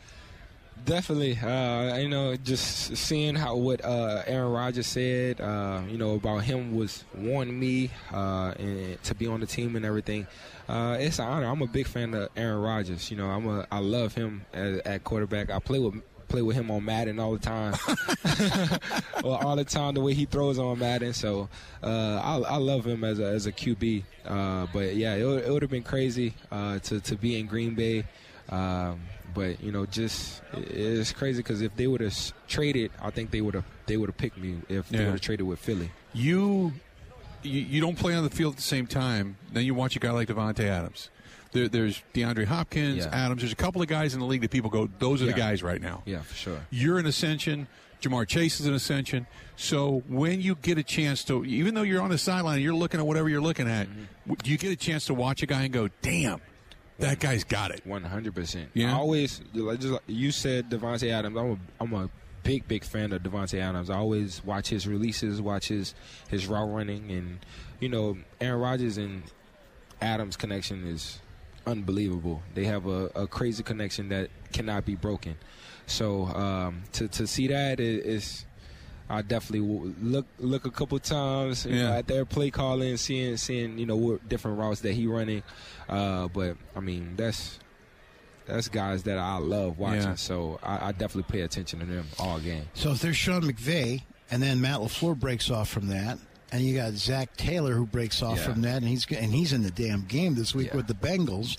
Definitely, 0.85 1.37
uh, 1.37 1.97
you 1.97 2.07
know, 2.07 2.35
just 2.37 2.95
seeing 2.95 3.35
how 3.35 3.57
what 3.57 3.83
uh, 3.83 4.23
Aaron 4.25 4.51
Rodgers 4.53 4.87
said, 4.87 5.41
uh, 5.41 5.81
you 5.89 5.97
know, 5.97 6.15
about 6.15 6.39
him 6.43 6.73
was 6.75 7.03
wanting 7.13 7.59
me 7.59 7.91
uh, 8.13 8.53
and 8.57 9.03
to 9.03 9.13
be 9.13 9.27
on 9.27 9.41
the 9.41 9.45
team 9.45 9.75
and 9.75 9.85
everything. 9.85 10.25
Uh, 10.69 10.95
it's 10.99 11.19
an 11.19 11.25
honor. 11.27 11.47
I'm 11.47 11.61
a 11.61 11.67
big 11.67 11.85
fan 11.85 12.13
of 12.13 12.29
Aaron 12.37 12.61
Rodgers. 12.61 13.11
You 13.11 13.17
know, 13.17 13.27
I'm 13.29 13.45
a 13.47 13.67
I 13.69 13.79
love 13.79 14.15
him 14.15 14.45
at, 14.53 14.85
at 14.87 15.03
quarterback. 15.03 15.51
I 15.51 15.59
play 15.59 15.79
with 15.79 16.01
play 16.29 16.41
with 16.41 16.55
him 16.55 16.71
on 16.71 16.85
Madden 16.85 17.19
all 17.19 17.33
the 17.33 17.39
time. 17.39 17.73
well, 19.23 19.33
all 19.35 19.55
the 19.55 19.63
time 19.65 19.93
the 19.95 20.01
way 20.01 20.13
he 20.13 20.25
throws 20.25 20.59
on 20.59 20.79
Madden. 20.79 21.13
So 21.13 21.49
uh, 21.83 22.21
I, 22.23 22.53
I 22.53 22.55
love 22.57 22.85
him 22.85 23.03
as 23.03 23.19
a 23.19 23.25
as 23.25 23.45
a 23.45 23.51
QB. 23.51 24.03
Uh, 24.25 24.67
but 24.71 24.95
yeah, 24.95 25.15
it, 25.15 25.25
would- 25.25 25.43
it 25.43 25.51
would 25.51 25.61
have 25.61 25.71
been 25.71 25.83
crazy 25.83 26.33
uh, 26.51 26.79
to 26.79 26.99
to 27.01 27.15
be 27.15 27.39
in 27.39 27.47
Green 27.47 27.75
Bay. 27.75 28.05
Um, 28.49 29.01
but 29.33 29.61
you 29.61 29.71
know, 29.71 29.85
just 29.85 30.41
it- 30.53 30.71
it's 30.71 31.11
crazy 31.11 31.41
because 31.41 31.61
if 31.61 31.75
they 31.75 31.87
would 31.87 32.01
have 32.01 32.15
traded, 32.47 32.91
I 33.01 33.09
think 33.09 33.31
they 33.31 33.41
would 33.41 33.53
have 33.55 33.65
they 33.85 33.97
would 33.97 34.09
have 34.09 34.17
picked 34.17 34.37
me 34.37 34.59
if 34.69 34.89
they 34.89 34.97
would 34.99 35.11
have 35.11 35.21
traded 35.21 35.45
with 35.47 35.59
Philly. 35.59 35.91
You, 36.13 36.73
you 37.43 37.61
you 37.61 37.81
don't 37.81 37.97
play 37.97 38.15
on 38.15 38.23
the 38.23 38.29
field 38.29 38.53
at 38.53 38.57
the 38.57 38.63
same 38.63 38.87
time. 38.87 39.37
Then 39.51 39.65
you 39.65 39.73
watch 39.73 39.95
a 39.95 39.99
guy 39.99 40.11
like 40.11 40.27
Davante 40.27 40.63
Adams. 40.65 41.09
There, 41.51 41.67
there's 41.67 42.03
DeAndre 42.13 42.45
Hopkins, 42.45 43.05
Yeah. 43.05 43.09
Adams. 43.25 43.41
There's 43.41 43.51
a 43.53 43.55
couple 43.55 43.81
of 43.81 43.87
guys 43.87 44.13
in 44.13 44.19
the 44.19 44.25
league 44.25 44.41
that 44.41 44.51
people 44.51 44.69
go, 44.69 44.87
those 44.99 45.21
are 45.21 45.25
the 45.25 45.33
guys 45.33 45.63
right 45.63 45.81
now. 45.81 46.03
Yeah, 46.05 46.19
for 46.21 46.35
sure. 46.35 46.59
You're 46.69 46.99
an 46.99 47.05
ascension. 47.07 47.67
Ja'Marr 48.01 48.27
Chase 48.27 48.59
is 48.61 48.65
an 48.65 48.73
ascension. 48.73 49.27
So 49.57 50.03
when 50.07 50.39
you 50.41 50.55
get 50.55 50.77
a 50.77 50.83
chance 50.83 51.23
to, 51.25 51.43
even 51.43 51.73
though 51.73 51.81
you're 51.81 52.01
on 52.01 52.09
the 52.11 52.17
sideline, 52.17 52.55
and 52.55 52.63
you're 52.63 52.73
looking 52.73 52.99
at 52.99 53.05
whatever 53.05 53.27
you're 53.27 53.41
looking 53.41 53.67
at. 53.67 53.87
Mm-hmm. 53.87 54.33
Do 54.35 54.51
you 54.51 54.57
get 54.57 54.71
a 54.71 54.75
chance 54.77 55.05
to 55.07 55.13
watch 55.13 55.43
a 55.43 55.45
guy 55.45 55.63
and 55.63 55.73
go, 55.73 55.89
"Damn, 56.01 56.39
that 56.99 57.19
guy's 57.19 57.43
got 57.43 57.71
it"? 57.71 57.81
One 57.85 58.03
hundred 58.03 58.35
percent. 58.35 58.69
Yeah? 58.73 58.91
I 58.93 58.97
always 58.99 59.41
just 59.53 59.85
like 59.85 60.01
you 60.07 60.31
said 60.31 60.69
Davante 60.69 61.11
Adams. 61.11 61.35
I'm 61.35 61.51
a 61.51 61.57
I'm 61.81 61.93
a 61.93 62.09
big 62.43 62.65
big 62.69 62.85
fan 62.85 63.11
of 63.11 63.21
Davante 63.21 63.59
Adams. 63.59 63.89
I 63.89 63.97
always 63.97 64.45
watch 64.45 64.69
his 64.69 64.87
releases, 64.87 65.41
watch 65.41 65.67
his 65.67 65.93
his 66.29 66.47
route 66.47 66.71
running, 66.73 67.11
and 67.11 67.39
you 67.81 67.89
know 67.89 68.17
Aaron 68.39 68.61
Rodgers 68.61 68.97
and 68.97 69.23
Adams 70.01 70.37
connection 70.37 70.87
is 70.87 71.19
unbelievable. 71.69 72.41
They 72.53 72.65
have 72.65 72.85
a, 72.85 73.05
a 73.15 73.27
crazy 73.27 73.63
connection 73.63 74.09
that 74.09 74.29
cannot 74.53 74.85
be 74.85 74.95
broken. 74.95 75.37
So 75.85 76.25
um, 76.27 76.83
to 76.93 77.07
to 77.07 77.27
see 77.27 77.47
that 77.47 77.79
is. 77.79 78.05
is 78.05 78.45
I 79.11 79.23
definitely 79.23 79.93
look 80.01 80.27
look 80.37 80.65
a 80.65 80.69
couple 80.69 80.99
times 80.99 81.65
you 81.65 81.73
know, 81.73 81.93
at 81.93 82.05
their 82.05 82.25
play 82.25 82.51
calling, 82.51 82.95
seeing 82.97 83.37
seeing 83.37 83.79
you 83.79 83.87
know 83.87 83.95
what 83.95 84.29
different 84.29 84.59
routes 84.59 84.81
that 84.81 84.93
he 84.93 85.07
running. 85.07 85.41
Uh, 85.87 86.27
but 86.27 86.57
I 86.75 86.79
mean 86.79 87.15
that's 87.15 87.57
that's 88.45 88.67
guys 88.67 89.03
that 89.03 89.17
I 89.17 89.37
love 89.37 89.79
watching. 89.79 90.01
Yeah. 90.01 90.15
So 90.15 90.59
I, 90.61 90.89
I 90.89 90.91
definitely 90.91 91.23
pay 91.23 91.41
attention 91.41 91.79
to 91.79 91.85
them 91.85 92.05
all 92.19 92.39
game. 92.39 92.67
So 92.75 92.91
if 92.91 93.01
there's 93.01 93.15
Sean 93.17 93.41
McVay, 93.41 94.03
and 94.31 94.43
then 94.43 94.61
Matt 94.61 94.79
LaFleur 94.79 95.19
breaks 95.19 95.49
off 95.49 95.69
from 95.69 95.87
that, 95.87 96.19
and 96.51 96.61
you 96.63 96.75
got 96.75 96.93
Zac 96.93 97.35
Taylor 97.37 97.73
who 97.75 97.85
breaks 97.85 98.21
off 98.21 98.37
Yeah. 98.37 98.43
from 98.45 98.61
that, 98.61 98.77
and 98.77 98.87
he's 98.87 99.05
and 99.11 99.33
he's 99.33 99.53
in 99.53 99.63
the 99.63 99.71
damn 99.71 100.03
game 100.05 100.35
this 100.35 100.53
week 100.55 100.67
Yeah. 100.69 100.77
with 100.77 100.87
the 100.87 100.93
Bengals, 100.95 101.57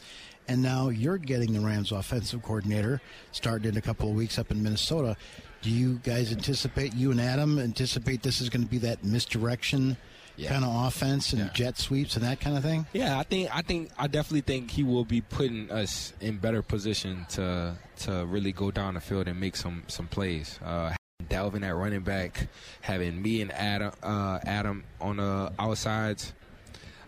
and 0.49 0.63
now 0.63 0.89
you're 0.89 1.19
getting 1.19 1.53
the 1.53 1.61
Rams 1.61 1.93
offensive 1.93 2.43
coordinator 2.43 3.01
starting 3.33 3.71
in 3.73 3.77
a 3.77 3.83
couple 3.83 4.09
of 4.09 4.15
weeks 4.17 4.39
up 4.39 4.51
in 4.51 4.63
Minnesota. 4.63 5.17
Do 5.63 5.71
you 5.71 6.01
guys 6.03 6.33
anticipate 6.33 6.95
you 6.95 7.11
and 7.11 7.21
Adam 7.21 7.59
anticipate 7.59 8.23
this 8.23 8.41
is 8.41 8.49
going 8.49 8.65
to 8.65 8.71
be 8.71 8.79
that 8.79 9.05
misdirection? 9.05 9.97
Yeah. 10.37 10.49
kind 10.49 10.65
of 10.65 10.87
offense 10.87 11.35
and 11.35 11.53
jet 11.53 11.77
sweeps 11.77 12.17
and 12.17 12.25
that 12.25 12.41
kind 12.41 12.57
of 12.57 12.63
thing? 12.63 12.87
Yeah, 12.95 13.19
I 13.19 13.25
think 13.25 13.55
I 13.55 13.61
think 13.61 13.91
I 13.99 14.07
definitely 14.07 14.41
think 14.41 14.71
he 14.71 14.83
will 14.83 15.05
be 15.05 15.21
putting 15.21 15.71
us 15.71 16.15
in 16.19 16.39
better 16.39 16.63
position 16.63 17.27
to 17.31 17.77
to 18.05 18.25
really 18.25 18.53
go 18.53 18.71
down 18.71 18.95
the 18.95 19.01
field 19.01 19.29
and 19.29 19.39
make 19.39 19.55
some 19.55 19.83
some 19.89 20.07
plays. 20.07 20.59
Uh, 20.65 20.95
Dalvin 21.31 21.63
at 21.63 21.75
running 21.75 22.01
back, 22.01 22.49
having 22.83 23.23
me 23.23 23.41
and 23.41 23.53
Adam 23.53 23.93
uh, 24.03 24.41
Adam 24.45 24.85
on 25.01 25.17
the 25.17 25.53
outsides. 25.59 26.35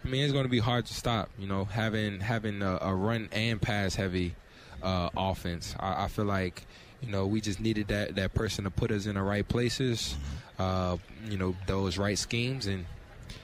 I 0.05 0.09
mean, 0.09 0.25
it's 0.25 0.33
going 0.33 0.45
to 0.45 0.51
be 0.51 0.59
hard 0.59 0.87
to 0.87 0.95
stop. 0.95 1.29
You 1.39 1.47
know, 1.47 1.65
having 1.65 2.21
having 2.21 2.63
a, 2.63 2.79
a 2.81 2.95
run 2.95 3.29
and 3.33 3.61
pass 3.61 3.95
heavy 3.95 4.35
uh, 4.83 5.11
offense. 5.17 5.75
I, 5.79 6.05
I 6.05 6.09
feel 6.09 6.25
like 6.25 6.65
you 7.01 7.11
know 7.11 7.27
we 7.27 7.41
just 7.41 7.61
needed 7.61 7.89
that 7.89 8.15
that 8.17 8.33
person 8.35 8.65
to 8.65 8.71
put 8.71 8.91
us 8.91 9.07
in 9.07 9.17
the 9.17 9.23
right 9.23 9.47
places. 9.47 10.17
Uh, 10.59 10.97
you 11.29 11.37
know, 11.37 11.55
those 11.67 11.99
right 11.99 12.19
schemes 12.19 12.67
and 12.67 12.87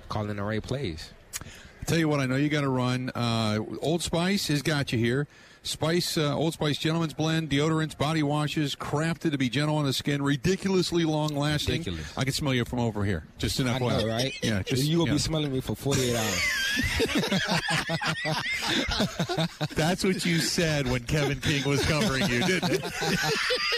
calling 0.08 0.36
the 0.36 0.42
right 0.42 0.62
plays. 0.62 1.10
I 1.80 1.84
Tell 1.84 1.98
you 1.98 2.08
what, 2.08 2.20
I 2.20 2.26
know 2.26 2.36
you 2.36 2.48
got 2.48 2.60
to 2.62 2.68
run. 2.68 3.10
Uh, 3.14 3.58
Old 3.80 4.02
Spice 4.02 4.48
has 4.48 4.62
got 4.62 4.92
you 4.92 4.98
here. 4.98 5.26
Spice, 5.68 6.16
uh, 6.16 6.34
Old 6.34 6.54
Spice 6.54 6.78
Gentleman's 6.78 7.12
Blend, 7.12 7.50
deodorants, 7.50 7.96
body 7.96 8.22
washes, 8.22 8.74
crafted 8.74 9.32
to 9.32 9.38
be 9.38 9.48
gentle 9.48 9.76
on 9.76 9.84
the 9.84 9.92
skin, 9.92 10.22
ridiculously 10.22 11.04
long 11.04 11.36
lasting. 11.36 11.80
Ridiculous. 11.80 12.16
I 12.16 12.24
can 12.24 12.32
smell 12.32 12.54
you 12.54 12.64
from 12.64 12.80
over 12.80 13.04
here. 13.04 13.24
Just 13.36 13.60
enough, 13.60 13.82
I 13.82 14.00
know, 14.00 14.06
right? 14.08 14.32
Yeah, 14.42 14.62
just 14.62 14.84
you 14.84 14.98
will 14.98 15.06
yeah. 15.06 15.12
be 15.12 15.18
smelling 15.18 15.52
me 15.52 15.60
for 15.60 15.76
48 15.76 16.16
hours. 16.16 16.58
That's 19.74 20.04
what 20.04 20.24
you 20.24 20.38
said 20.38 20.90
when 20.90 21.04
Kevin 21.04 21.40
King 21.40 21.68
was 21.68 21.84
covering 21.84 22.28
you, 22.28 22.42
didn't 22.44 22.72
it? 22.72 22.84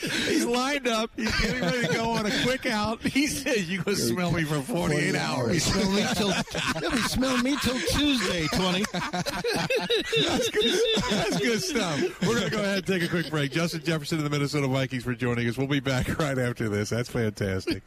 He's 0.00 0.44
lined 0.44 0.86
up. 0.88 1.10
He's 1.16 1.34
getting 1.40 1.60
ready 1.60 1.86
to 1.86 1.92
go 1.94 2.10
on 2.10 2.26
a 2.26 2.42
quick 2.42 2.66
out. 2.66 3.02
He 3.02 3.26
says, 3.26 3.68
"You 3.68 3.82
gonna 3.82 3.96
smell 3.96 4.30
me 4.32 4.44
for 4.44 4.60
48 4.60 5.14
hours." 5.14 5.62
Smell 5.64 5.90
me 5.90 6.04
till, 6.14 6.32
they'll 6.80 6.90
be 6.90 6.98
smelling 6.98 7.42
me 7.42 7.56
till 7.62 7.78
Tuesday, 7.78 8.46
20. 8.54 8.84
That's 8.92 10.50
good, 10.50 10.80
that's 11.10 11.38
good 11.38 11.62
stuff. 11.62 12.22
We're 12.22 12.34
going 12.38 12.44
to 12.44 12.50
go 12.50 12.58
ahead 12.62 12.78
and 12.78 12.86
take 12.86 13.02
a 13.02 13.08
quick 13.08 13.30
break. 13.30 13.52
Justin 13.52 13.82
Jefferson 13.82 14.18
of 14.18 14.24
the 14.24 14.30
Minnesota 14.30 14.66
Vikings 14.68 15.04
for 15.04 15.14
joining 15.14 15.48
us. 15.48 15.56
We'll 15.56 15.66
be 15.66 15.80
back 15.80 16.18
right 16.18 16.38
after 16.38 16.68
this. 16.68 16.90
That's 16.90 17.08
fantastic. 17.08 17.82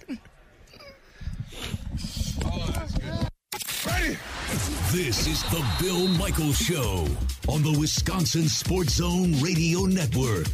This 4.92 5.26
is 5.26 5.42
the 5.44 5.66
Bill 5.80 6.06
Michaels 6.10 6.58
Show 6.58 7.08
on 7.48 7.64
the 7.64 7.74
Wisconsin 7.80 8.50
Sports 8.50 8.96
Zone 8.96 9.32
Radio 9.40 9.86
Network. 9.86 10.50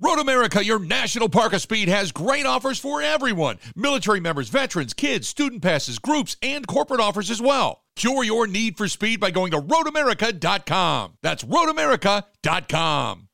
Road 0.00 0.18
America, 0.18 0.64
your 0.64 0.78
national 0.78 1.28
park 1.28 1.52
of 1.52 1.60
speed, 1.60 1.88
has 1.88 2.12
great 2.12 2.46
offers 2.46 2.78
for 2.78 3.02
everyone 3.02 3.58
military 3.74 4.20
members, 4.20 4.48
veterans, 4.48 4.94
kids, 4.94 5.28
student 5.28 5.60
passes, 5.60 5.98
groups, 5.98 6.38
and 6.40 6.66
corporate 6.66 7.00
offers 7.00 7.30
as 7.30 7.42
well. 7.42 7.82
Cure 7.94 8.24
your 8.24 8.46
need 8.46 8.78
for 8.78 8.88
speed 8.88 9.20
by 9.20 9.30
going 9.30 9.50
to 9.50 9.60
roadamerica.com. 9.60 11.18
That's 11.20 11.44
roadamerica.com. 11.44 13.28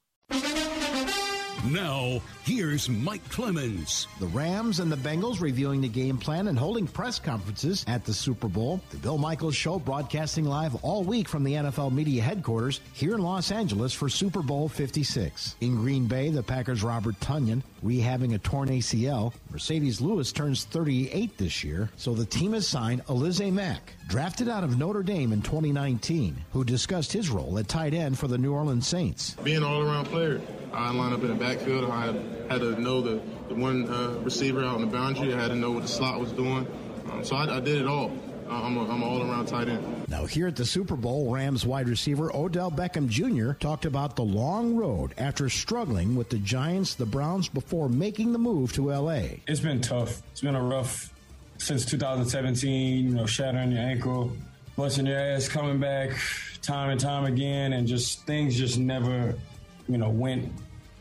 Now, 1.70 2.20
here's 2.44 2.88
Mike 2.88 3.26
Clemens. 3.28 4.06
The 4.20 4.26
Rams 4.26 4.80
and 4.80 4.90
the 4.90 4.96
Bengals 4.96 5.40
reviewing 5.40 5.80
the 5.80 5.88
game 5.88 6.18
plan 6.18 6.48
and 6.48 6.58
holding 6.58 6.86
press 6.86 7.18
conferences 7.18 7.84
at 7.86 8.04
the 8.04 8.12
Super 8.12 8.48
Bowl. 8.48 8.80
The 8.90 8.96
Bill 8.98 9.18
Michaels 9.18 9.54
Show 9.54 9.78
broadcasting 9.78 10.44
live 10.44 10.74
all 10.84 11.04
week 11.04 11.28
from 11.28 11.44
the 11.44 11.54
NFL 11.54 11.92
media 11.92 12.22
headquarters 12.22 12.80
here 12.92 13.14
in 13.14 13.22
Los 13.22 13.50
Angeles 13.50 13.92
for 13.92 14.08
Super 14.08 14.42
Bowl 14.42 14.68
56. 14.68 15.56
In 15.60 15.76
Green 15.76 16.06
Bay, 16.06 16.30
the 16.30 16.42
Packers' 16.42 16.82
Robert 16.82 17.18
Tonyan 17.20 17.62
rehabbing 17.84 18.34
a 18.34 18.38
torn 18.38 18.68
ACL. 18.68 19.32
Marcedes 19.52 20.00
Lewis 20.00 20.32
turns 20.32 20.64
38 20.64 21.36
this 21.38 21.64
year, 21.64 21.90
so 21.96 22.14
the 22.14 22.24
team 22.24 22.52
has 22.52 22.66
signed 22.66 23.04
Alize 23.06 23.52
Mack, 23.52 23.92
drafted 24.08 24.48
out 24.48 24.62
of 24.64 24.78
Notre 24.78 25.02
Dame 25.02 25.32
in 25.32 25.42
2019, 25.42 26.36
who 26.52 26.64
discussed 26.64 27.12
his 27.12 27.28
role 27.30 27.58
at 27.58 27.68
tight 27.68 27.92
end 27.94 28.18
for 28.18 28.28
the 28.28 28.38
New 28.38 28.52
Orleans 28.52 28.86
Saints. 28.86 29.34
being 29.42 29.58
an 29.58 29.62
all-around 29.64 30.04
player. 30.06 30.40
I 30.72 30.92
line 30.92 31.12
up 31.12 31.20
in 31.22 31.28
the 31.28 31.34
backfield. 31.34 31.90
I 31.90 32.12
had, 32.52 32.62
had 32.62 32.76
to 32.76 32.80
know 32.80 33.00
the, 33.00 33.20
the 33.48 33.54
one 33.54 33.88
uh, 33.88 34.18
receiver 34.22 34.64
out 34.64 34.76
on 34.76 34.80
the 34.80 34.86
boundary. 34.86 35.32
I 35.34 35.40
had 35.40 35.48
to 35.48 35.56
know 35.56 35.72
what 35.72 35.82
the 35.82 35.88
slot 35.88 36.20
was 36.20 36.32
doing. 36.32 36.66
Um, 37.10 37.24
so 37.24 37.36
I, 37.36 37.56
I 37.56 37.60
did 37.60 37.80
it 37.80 37.86
all. 37.86 38.12
I'm, 38.48 38.76
a, 38.76 38.82
I'm 38.82 39.02
an 39.02 39.08
all-around 39.08 39.46
tight 39.46 39.68
end. 39.68 40.08
Now, 40.08 40.26
here 40.26 40.46
at 40.46 40.56
the 40.56 40.64
Super 40.64 40.94
Bowl, 40.94 41.32
Rams 41.32 41.64
wide 41.64 41.88
receiver 41.88 42.34
Odell 42.34 42.70
Beckham 42.70 43.08
Jr. 43.08 43.52
talked 43.52 43.86
about 43.86 44.14
the 44.14 44.24
long 44.24 44.76
road 44.76 45.14
after 45.16 45.48
struggling 45.48 46.16
with 46.16 46.28
the 46.28 46.38
Giants, 46.38 46.94
the 46.94 47.06
Browns, 47.06 47.48
before 47.48 47.88
making 47.88 48.32
the 48.32 48.38
move 48.38 48.72
to 48.74 48.92
L.A. 48.92 49.42
It's 49.46 49.60
been 49.60 49.80
tough. 49.80 50.22
It's 50.32 50.42
been 50.42 50.54
a 50.54 50.62
rough 50.62 51.12
since 51.56 51.86
2017. 51.86 53.08
You 53.08 53.14
know, 53.14 53.26
shattering 53.26 53.72
your 53.72 53.80
ankle, 53.80 54.32
busting 54.76 55.06
your 55.06 55.18
ass, 55.18 55.48
coming 55.48 55.80
back 55.80 56.10
time 56.60 56.90
and 56.90 57.00
time 57.00 57.24
again, 57.24 57.72
and 57.72 57.86
just 57.86 58.26
things 58.26 58.56
just 58.56 58.78
never, 58.78 59.34
you 59.88 59.96
know, 59.96 60.10
went 60.10 60.52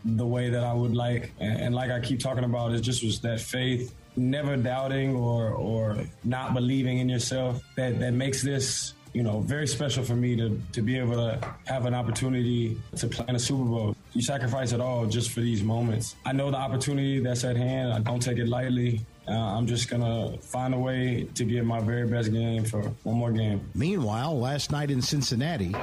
the 0.03 0.25
way 0.25 0.49
that 0.49 0.63
I 0.63 0.73
would 0.73 0.95
like. 0.95 1.31
And, 1.39 1.59
and 1.61 1.75
like 1.75 1.91
I 1.91 1.99
keep 1.99 2.19
talking 2.19 2.43
about, 2.43 2.73
it 2.73 2.81
just 2.81 3.03
was 3.03 3.19
that 3.21 3.39
faith, 3.39 3.93
never 4.15 4.57
doubting 4.57 5.15
or 5.15 5.49
or 5.49 5.97
not 6.23 6.53
believing 6.53 6.99
in 6.99 7.09
yourself 7.09 7.61
that 7.75 7.99
that 7.99 8.13
makes 8.13 8.41
this. 8.41 8.93
You 9.13 9.23
know, 9.23 9.41
very 9.41 9.67
special 9.67 10.05
for 10.05 10.15
me 10.15 10.37
to, 10.37 10.57
to 10.71 10.81
be 10.81 10.97
able 10.97 11.15
to 11.15 11.37
have 11.65 11.85
an 11.85 11.93
opportunity 11.93 12.79
to 12.95 13.07
play 13.07 13.25
in 13.27 13.35
a 13.35 13.39
Super 13.39 13.65
Bowl. 13.65 13.93
You 14.13 14.21
sacrifice 14.21 14.71
it 14.71 14.79
all 14.79 15.05
just 15.05 15.31
for 15.31 15.41
these 15.41 15.63
moments. 15.63 16.15
I 16.25 16.31
know 16.31 16.49
the 16.49 16.55
opportunity 16.55 17.19
that's 17.19 17.43
at 17.43 17.57
hand. 17.57 17.91
I 17.91 17.99
don't 17.99 18.21
take 18.21 18.37
it 18.37 18.47
lightly. 18.47 19.01
Uh, 19.27 19.33
I'm 19.33 19.67
just 19.67 19.89
going 19.89 20.01
to 20.01 20.41
find 20.41 20.73
a 20.73 20.79
way 20.79 21.27
to 21.35 21.43
give 21.43 21.65
my 21.65 21.81
very 21.81 22.07
best 22.07 22.31
game 22.31 22.63
for 22.63 22.83
one 23.03 23.17
more 23.17 23.33
game. 23.33 23.69
Meanwhile, 23.75 24.39
last 24.39 24.71
night 24.71 24.89
in 24.89 25.01
Cincinnati, 25.01 25.75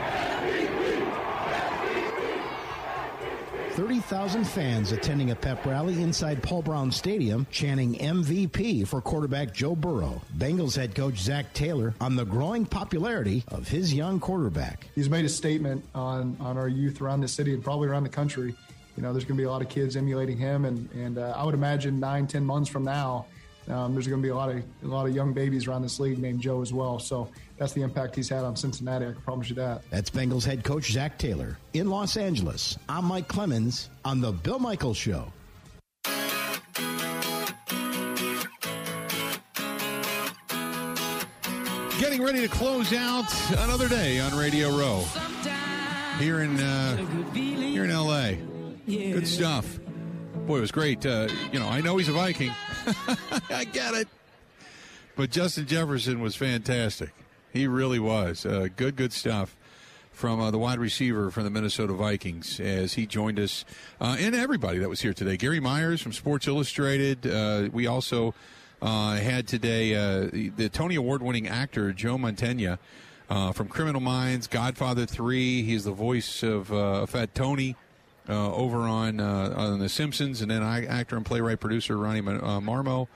30,000 3.79 4.43
fans 4.43 4.91
attending 4.91 5.31
a 5.31 5.37
pep 5.37 5.65
rally 5.65 6.03
inside 6.03 6.43
Paul 6.43 6.63
Brown 6.63 6.91
Stadium 6.91 7.47
chanting 7.53 7.95
MVP 7.95 8.85
for 8.89 9.01
quarterback 9.01 9.55
Joe 9.55 9.77
Burrow. 9.77 10.21
Bengals 10.37 10.75
head 10.75 10.97
coach 10.97 11.17
Zac 11.19 11.53
Taylor 11.53 11.95
on 12.01 12.17
the 12.17 12.25
growing 12.25 12.67
popularity 12.67 13.45
of 13.47 13.69
his 13.69 13.95
young 13.95 14.19
quarterback. 14.19 14.89
he's 14.97 15.09
made 15.09 15.25
a 15.25 15.29
statement 15.29 15.85
on 15.95 16.37
on 16.41 16.59
our 16.59 16.67
youth 16.67 17.01
around 17.01 17.21
the 17.21 17.29
city 17.29 17.55
and 17.55 17.63
probably 17.63 17.87
around 17.87 18.03
the 18.03 18.09
country. 18.09 18.53
You 18.97 19.03
know, 19.05 19.13
there's 19.13 19.25
going 19.25 19.37
to 19.37 19.43
be 19.43 19.47
a 19.47 19.51
lot 19.51 19.63
of 19.63 19.69
kids 19.69 19.95
emulating 19.95 20.39
him, 20.39 20.65
and 20.65 20.91
and 20.91 21.17
uh, 21.17 21.35
I 21.37 21.45
would 21.45 21.55
imagine 21.55 22.01
nine, 22.01 22.27
ten 22.27 22.45
months 22.45 22.69
from 22.69 22.83
now, 22.83 23.27
um, 23.71 23.95
there's 23.95 24.07
going 24.07 24.21
to 24.21 24.27
be 24.27 24.31
a 24.31 24.35
lot 24.35 24.51
of 24.51 24.63
a 24.83 24.87
lot 24.87 25.07
of 25.07 25.15
young 25.15 25.33
babies 25.33 25.67
around 25.67 25.83
this 25.83 26.01
league 26.01 26.19
named 26.19 26.41
Joe 26.41 26.63
as 26.63 26.73
well. 26.73 26.99
So 26.99 27.29
that's 27.59 27.73
the 27.73 27.83
impact 27.83 28.17
he's 28.17 28.29
had 28.29 28.45
on 28.45 28.57
Cincinnati. 28.57 29.07
I 29.07 29.13
can 29.13 29.23
promise 29.23 29.49
you 29.49 29.57
that. 29.57 29.83
That's 29.91 30.11
Bengals 30.11 30.45
head 30.45 30.65
coach 30.65 30.91
Zac 30.93 31.19
Taylor. 31.19 31.59
In 31.75 31.91
Los 31.91 32.17
Angeles, 32.17 32.79
I'm 32.89 33.05
Mike 33.05 33.29
Clemens 33.29 33.91
on 34.05 34.21
The 34.21 34.33
Bill 34.33 34.59
Michaels 34.59 34.97
Show. 34.97 35.33
Getting 41.99 42.23
ready 42.23 42.41
to 42.41 42.49
close 42.49 42.93
out 42.93 43.27
another 43.59 43.89
day 43.89 44.21
on 44.21 44.37
Radio 44.39 44.71
Row 44.71 45.05
here 46.19 46.41
in 46.41 46.59
uh, 46.59 46.97
here 47.35 47.85
in 47.85 47.91
L.A. 47.91 48.39
Good 48.87 49.27
stuff. 49.27 49.79
Boy, 50.47 50.59
it 50.59 50.61
was 50.61 50.73
great. 50.73 51.05
Uh, 51.05 51.29
you 51.53 51.59
know, 51.59 51.69
I 51.69 51.81
know 51.81 51.97
he's 51.97 52.09
a 52.09 52.13
Viking. 52.13 52.53
I 53.51 53.65
get 53.65 53.95
it. 53.95 54.09
But 55.17 55.31
Justin 55.31 55.67
Jefferson 55.67 56.21
was 56.21 56.37
fantastic. 56.37 57.11
He 57.53 57.67
really 57.67 57.99
was. 57.99 58.47
Uh, 58.47 58.69
good, 58.77 58.97
good 58.97 59.13
stuff 59.13 59.57
from 60.13 60.41
uh, 60.41 60.51
the 60.51 60.59
wide 60.59 60.79
receiver 60.79 61.31
from 61.31 61.45
the 61.45 61.51
Minnesota 61.51 61.93
Vikings 61.93 62.61
as 62.61 62.95
he 62.95 63.07
joined 63.07 63.39
us, 63.39 63.65
uh, 64.01 64.17
and 64.19 64.35
everybody 64.35 64.79
that 64.79 64.89
was 64.89 65.01
here 65.01 65.13
today. 65.13 65.37
Gary 65.37 65.61
Myers 65.61 66.01
from 66.01 66.13
Sports 66.13 66.49
Illustrated. 66.49 67.27
Uh, 67.27 67.69
we 67.73 67.87
also 67.87 68.35
uh, 68.81 69.17
had 69.17 69.47
today 69.47 69.95
uh, 69.95 70.29
the, 70.57 70.69
Tony 70.73 70.97
Award 70.97 71.23
winning 71.23 71.49
actor 71.49 71.93
Joe 71.93 72.17
Mantegna 72.17 72.79
from 73.29 73.69
Criminal 73.69 74.01
Minds, 74.01 74.47
Godfather 74.47 75.05
3. 75.05 75.63
He's 75.63 75.85
the 75.85 75.93
voice 75.93 76.43
of 76.43 76.69
Fat 77.11 77.35
Tony. 77.35 77.77
Uh, 78.29 78.53
over 78.53 78.81
on 78.81 79.21
uh, 79.21 79.55
on 79.57 79.79
The 79.79 79.89
Simpsons, 79.89 80.43
and 80.43 80.51
then 80.51 80.63
I, 80.63 80.85
actor 80.85 81.17
and 81.17 81.25
playwright 81.25 81.61
producer 81.61 81.97
Ronnie 81.97 82.21
uh, 82.21 82.61
Marmo, 82.61 83.09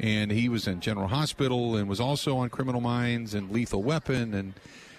and 0.00 0.32
he 0.32 0.48
was 0.48 0.66
in 0.66 0.80
General 0.80 1.06
Hospital 1.06 1.76
and 1.76 1.88
was 1.88 2.00
also 2.00 2.36
on 2.38 2.48
Criminal 2.48 2.80
Minds 2.80 3.34
and 3.34 3.52
Lethal 3.52 3.84
Weapon, 3.84 4.34
and 4.34 4.54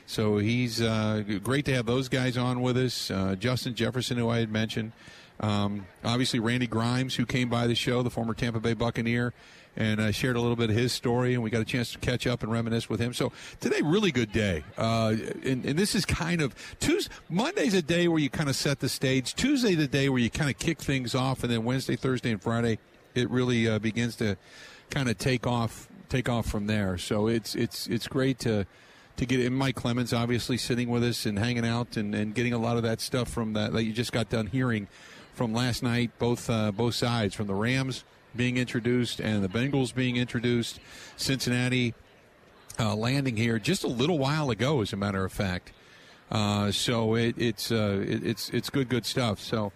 so 0.06 0.38
he's 0.38 0.82
uh, 0.82 1.24
great 1.44 1.66
to 1.66 1.74
have 1.74 1.86
those 1.86 2.08
guys 2.08 2.38
on 2.38 2.62
with 2.62 2.78
us. 2.78 3.12
Uh, 3.12 3.36
Justin 3.38 3.76
Jefferson, 3.76 4.18
who 4.18 4.30
I 4.30 4.40
had 4.40 4.50
mentioned, 4.50 4.94
um, 5.42 5.86
obviously 6.06 6.40
Randy 6.40 6.68
Grimes, 6.68 7.16
who 7.16 7.26
came 7.26 7.50
by 7.50 7.68
the 7.68 7.76
show, 7.76 8.02
the 8.02 8.10
former 8.10 8.34
Tampa 8.34 8.62
Bay 8.62 8.74
Buccaneer, 8.74 9.34
and 9.80 10.00
uh, 10.00 10.12
shared 10.12 10.36
a 10.36 10.42
little 10.42 10.56
bit 10.56 10.70
of 10.70 10.76
his 10.76 10.94
story, 10.94 11.34
and 11.34 11.42
we 11.42 11.50
got 11.50 11.62
a 11.62 11.66
chance 11.66 11.94
to 11.94 11.98
catch 11.98 12.28
up 12.28 12.44
and 12.44 12.52
reminisce 12.52 12.88
with 12.90 13.00
him. 13.00 13.14
So 13.14 13.32
today, 13.60 13.82
really 13.82 14.12
good 14.12 14.32
day, 14.32 14.64
uh, 14.78 15.16
and, 15.44 15.66
and 15.66 15.80
this 15.80 15.96
is 15.96 16.06
kind 16.06 16.42
of 16.42 16.54
Tuesday. 16.80 17.12
Monday's 17.30 17.74
a 17.74 17.82
day 17.82 18.08
where 18.08 18.20
you 18.20 18.30
kind 18.30 18.50
of 18.50 18.56
set 18.56 18.80
the 18.80 18.90
stage. 18.90 19.34
Tuesday, 19.34 19.74
the 19.74 19.88
day 19.88 20.10
where 20.10 20.20
you 20.20 20.30
kind 20.30 20.52
of 20.52 20.60
kick 20.60 20.80
things 20.80 21.16
off, 21.16 21.44
and 21.44 21.52
then 21.52 21.64
Wednesday, 21.64 21.96
Thursday, 21.96 22.32
and 22.32 22.42
Friday 22.44 22.78
it 23.16 23.30
really 23.30 23.68
uh, 23.68 23.80
begins 23.80 24.16
to 24.18 24.38
kind 24.90 25.10
of 25.10 25.18
take 25.18 25.48
off 25.48 25.88
take 26.10 26.28
off 26.28 26.48
from 26.48 26.68
there. 26.68 26.98
So 26.98 27.28
it's 27.28 27.56
it's 27.56 27.88
it's 27.88 28.08
great 28.08 28.40
to 28.40 28.66
to 29.18 29.26
get 29.26 29.40
in. 29.40 29.54
Mike 29.54 29.76
Clemens 29.76 30.14
obviously 30.14 30.58
sitting 30.58 30.90
with 30.90 31.04
us 31.04 31.26
and 31.26 31.38
hanging 31.38 31.66
out 31.66 31.98
and, 31.98 32.16
and 32.16 32.34
getting 32.34 32.54
a 32.54 32.58
lot 32.58 32.78
of 32.78 32.84
that 32.84 33.02
stuff 33.02 33.30
from 33.30 33.54
that 33.54 33.74
that 33.74 33.84
you 33.84 33.94
just 33.94 34.12
got 34.12 34.30
done 34.30 34.48
hearing 34.48 34.88
from 35.34 35.54
last 35.54 35.84
night. 35.84 36.12
Both 36.20 36.50
uh, 36.50 36.72
both 36.72 36.96
sides 36.96 37.36
from 37.36 37.48
the 37.48 37.56
Rams 37.56 38.04
being 38.36 38.58
introduced 38.58 39.20
and 39.20 39.44
the 39.44 39.50
Bengals 39.50 39.94
being 39.94 40.18
introduced. 40.18 40.80
Cincinnati 41.18 41.94
uh, 42.80 42.96
landing 42.96 43.36
here 43.36 43.60
just 43.60 43.84
a 43.84 43.88
little 43.88 44.18
while 44.18 44.50
ago, 44.50 44.82
as 44.82 44.94
a 44.94 44.98
matter 44.98 45.26
of 45.26 45.32
fact. 45.32 45.72
Uh, 46.32 46.72
so 46.72 47.16
it, 47.16 47.36
it's 47.38 47.72
uh, 47.72 48.04
it, 48.08 48.24
it's 48.24 48.50
it's 48.50 48.70
good 48.70 48.88
good 48.88 49.06
stuff. 49.06 49.40
So 49.40 49.72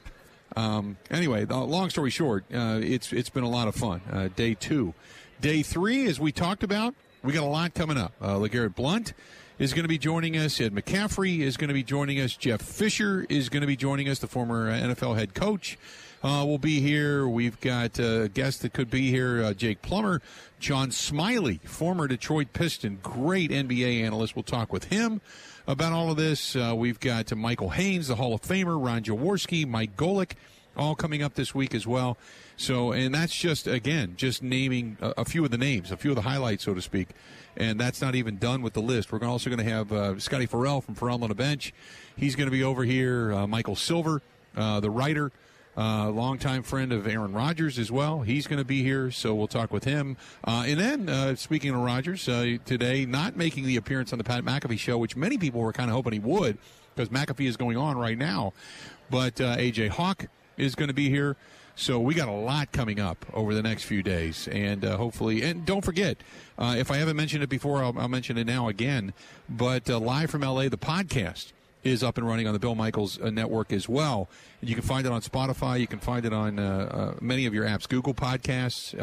um, 0.56 0.97
anyway, 1.10 1.45
long 1.45 1.89
story 1.89 2.12
short, 2.12 2.45
uh, 2.54 2.80
it's 2.82 3.12
it's 3.12 3.30
been 3.30 3.43
a 3.43 3.49
lot 3.49 3.68
of 3.68 3.76
fun. 3.76 4.01
Uh, 4.12 4.30
day 4.36 4.54
two, 4.54 4.93
day 5.41 5.64
three, 5.64 6.08
as 6.08 6.20
we 6.20 6.32
talked 6.32 6.64
about, 6.64 6.93
we 7.24 7.34
got 7.34 7.43
a 7.43 7.45
lot 7.45 7.74
coming 7.74 7.97
up. 7.97 8.14
Uh, 8.22 8.36
LeGarrette 8.36 8.76
Blount 8.76 9.14
is 9.58 9.74
going 9.74 9.84
to 9.84 9.89
be 9.89 9.97
joining 9.97 10.38
us. 10.38 10.60
Ed 10.62 10.74
McCaffrey 10.74 11.39
is 11.39 11.58
going 11.58 11.70
to 11.70 11.74
be 11.74 11.84
joining 11.84 12.20
us. 12.20 12.36
Jeff 12.36 12.62
Fisher 12.62 13.26
is 13.30 13.49
going 13.49 13.62
to 13.62 13.68
be 13.68 13.76
joining 13.76 14.10
us, 14.10 14.20
the 14.20 14.28
former 14.28 14.72
NFL 14.72 15.18
head 15.18 15.34
coach. 15.34 15.78
Uh, 16.24 16.45
will 16.45 16.57
be 16.57 16.80
here. 16.80 17.28
We've 17.28 17.59
got 17.59 17.99
a 17.99 18.30
guest 18.34 18.61
that 18.61 18.71
could 18.71 18.89
be 18.89 19.09
here, 19.09 19.43
uh, 19.43 19.53
Jake 19.53 19.82
Plummer, 19.82 20.21
John 20.57 20.89
Salley, 20.89 21.59
former 21.67 22.07
Detroit 22.07 22.53
Piston, 22.53 22.99
great 23.03 23.51
NBA 23.51 24.01
analyst. 24.01 24.34
We'll 24.34 24.43
talk 24.43 24.71
with 24.71 24.86
him 24.86 25.19
about 25.67 25.91
all 25.91 26.11
of 26.11 26.15
this. 26.15 26.55
Uh, 26.55 26.74
we've 26.78 27.01
got 27.01 27.36
Michael 27.36 27.71
Haynes, 27.71 28.07
the 28.07 28.15
Hall 28.15 28.34
of 28.34 28.41
Famer, 28.41 28.82
Ron 28.82 29.03
Jaworski, 29.03 29.67
Mike 29.67 29.97
Golic, 29.97 30.32
all 30.78 30.95
coming 30.95 31.21
up 31.21 31.34
this 31.34 31.53
week 31.53 31.76
as 31.76 31.86
well. 31.86 32.17
So, 32.55 32.93
and 32.93 33.13
that's 33.13 33.36
just 33.36 33.67
again, 33.67 34.13
just 34.15 34.41
naming 34.41 34.97
a, 35.01 35.09
a, 35.17 35.26
few 35.26 35.43
of 35.43 35.51
the 35.51 35.57
names, 35.57 35.91
a 35.91 35.97
few 35.97 36.11
of 36.11 36.15
the 36.15 36.21
highlights, 36.21 36.63
so 36.63 36.74
to 36.74 36.82
speak. 36.82 37.09
And 37.57 37.78
that's 37.78 38.01
not 38.01 38.15
even 38.15 38.38
done 38.38 38.61
with 38.61 38.74
the 38.74 38.82
list. 38.82 39.11
We're 39.11 39.21
also 39.26 39.49
going 39.49 39.63
to 39.63 39.69
have 39.69 39.91
uh, 39.91 40.17
Scotty 40.19 40.45
Ferrall 40.45 40.80
from 40.80 40.95
Ferrall 40.95 41.21
on 41.21 41.28
the 41.28 41.36
bench. 41.36 41.74
He's 42.15 42.38
going 42.38 42.47
to 42.47 42.51
be 42.51 42.63
over 42.63 42.86
here. 42.86 43.34
Uh, 43.34 43.45
Michael 43.45 43.76
Silver, 43.76 44.21
uh, 44.55 44.80
the 44.80 44.89
writer. 44.89 45.34
Uh, 45.76 46.09
longtime 46.09 46.61
friend 46.61 46.93
of 46.93 47.07
Aaron 47.07 47.34
Rodgers 47.34 47.80
as 47.80 47.91
well. 47.91 48.21
He's 48.21 48.45
going 48.45 48.59
to 48.59 48.65
be 48.65 48.84
here, 48.84 49.09
so 49.09 49.34
we'll 49.34 49.47
talk 49.47 49.71
with 49.71 49.86
him. 49.86 50.17
Uh, 50.43 50.65
and 50.67 50.80
then, 50.80 51.09
uh, 51.09 51.36
speaking 51.36 51.71
of 51.71 51.82
Rodgers, 51.82 52.30
uh, 52.30 52.57
today, 52.63 53.05
not 53.05 53.36
making 53.36 53.65
the 53.65 53.78
appearance 53.78 54.11
on 54.11 54.17
the 54.19 54.24
Pat 54.24 54.43
McAfee 54.43 54.78
show, 54.78 54.97
which 54.97 55.15
many 55.15 55.38
people 55.38 55.61
were 55.61 55.74
kind 55.74 55.89
of 55.89 55.95
hoping 55.95 56.13
he 56.13 56.19
would, 56.19 56.59
because 56.95 57.09
McAfee 57.09 57.47
is 57.47 57.57
going 57.57 57.76
on 57.76 57.97
right 57.97 58.17
now. 58.17 58.53
But 59.09 59.41
uh, 59.41 59.57
AJ 59.57 59.89
Hawk 59.89 60.28
is 60.57 60.76
going 60.76 60.89
to 60.89 60.93
be 60.93 61.09
here. 61.09 61.36
So 61.76 61.99
we 61.99 62.13
got 62.13 62.28
a 62.28 62.34
lot 62.34 62.71
coming 62.71 62.99
up 62.99 63.26
over 63.34 63.55
the 63.55 63.63
next 63.63 63.86
few 63.86 64.03
days, 64.03 64.47
and 64.49 64.86
uh, 64.86 64.95
hopefully, 64.97 65.41
and 65.41 65.65
don't 65.65 65.84
forget, 65.84 66.17
uh, 66.59 66.76
if 66.78 66.91
I 66.91 66.97
haven't 66.97 67.15
mentioned 67.15 67.41
it 67.41 67.49
before, 67.49 67.84
I'll, 67.84 67.97
I'll 67.97 68.07
mention 68.07 68.38
it 68.38 68.45
now 68.45 68.67
again. 68.67 69.11
But 69.49 69.89
uh, 69.89 69.97
live 69.97 70.30
from 70.30 70.41
LA, 70.41 70.69
the 70.69 70.78
podcast 70.78 71.51
is 71.84 72.03
up 72.03 72.17
and 72.17 72.27
running 72.27 72.47
on 72.47 72.53
the 72.53 72.59
Bill 72.59 72.75
Michaels 72.75 73.19
uh, 73.21 73.29
network 73.29 73.73
as 73.73 73.89
well. 73.89 74.29
And 74.61 74.69
you 74.69 74.75
can 74.75 74.84
find 74.84 75.05
it 75.05 75.11
on 75.11 75.21
Spotify. 75.21 75.79
You 75.79 75.88
can 75.88 75.99
find 75.99 76.25
it 76.25 76.34
on 76.34 76.59
uh, 76.59 76.63
uh, 76.63 77.17
many 77.21 77.45
of 77.45 77.53
your 77.53 77.65
apps, 77.65 77.88
Google 77.88 78.13
Podcasts, 78.13 78.95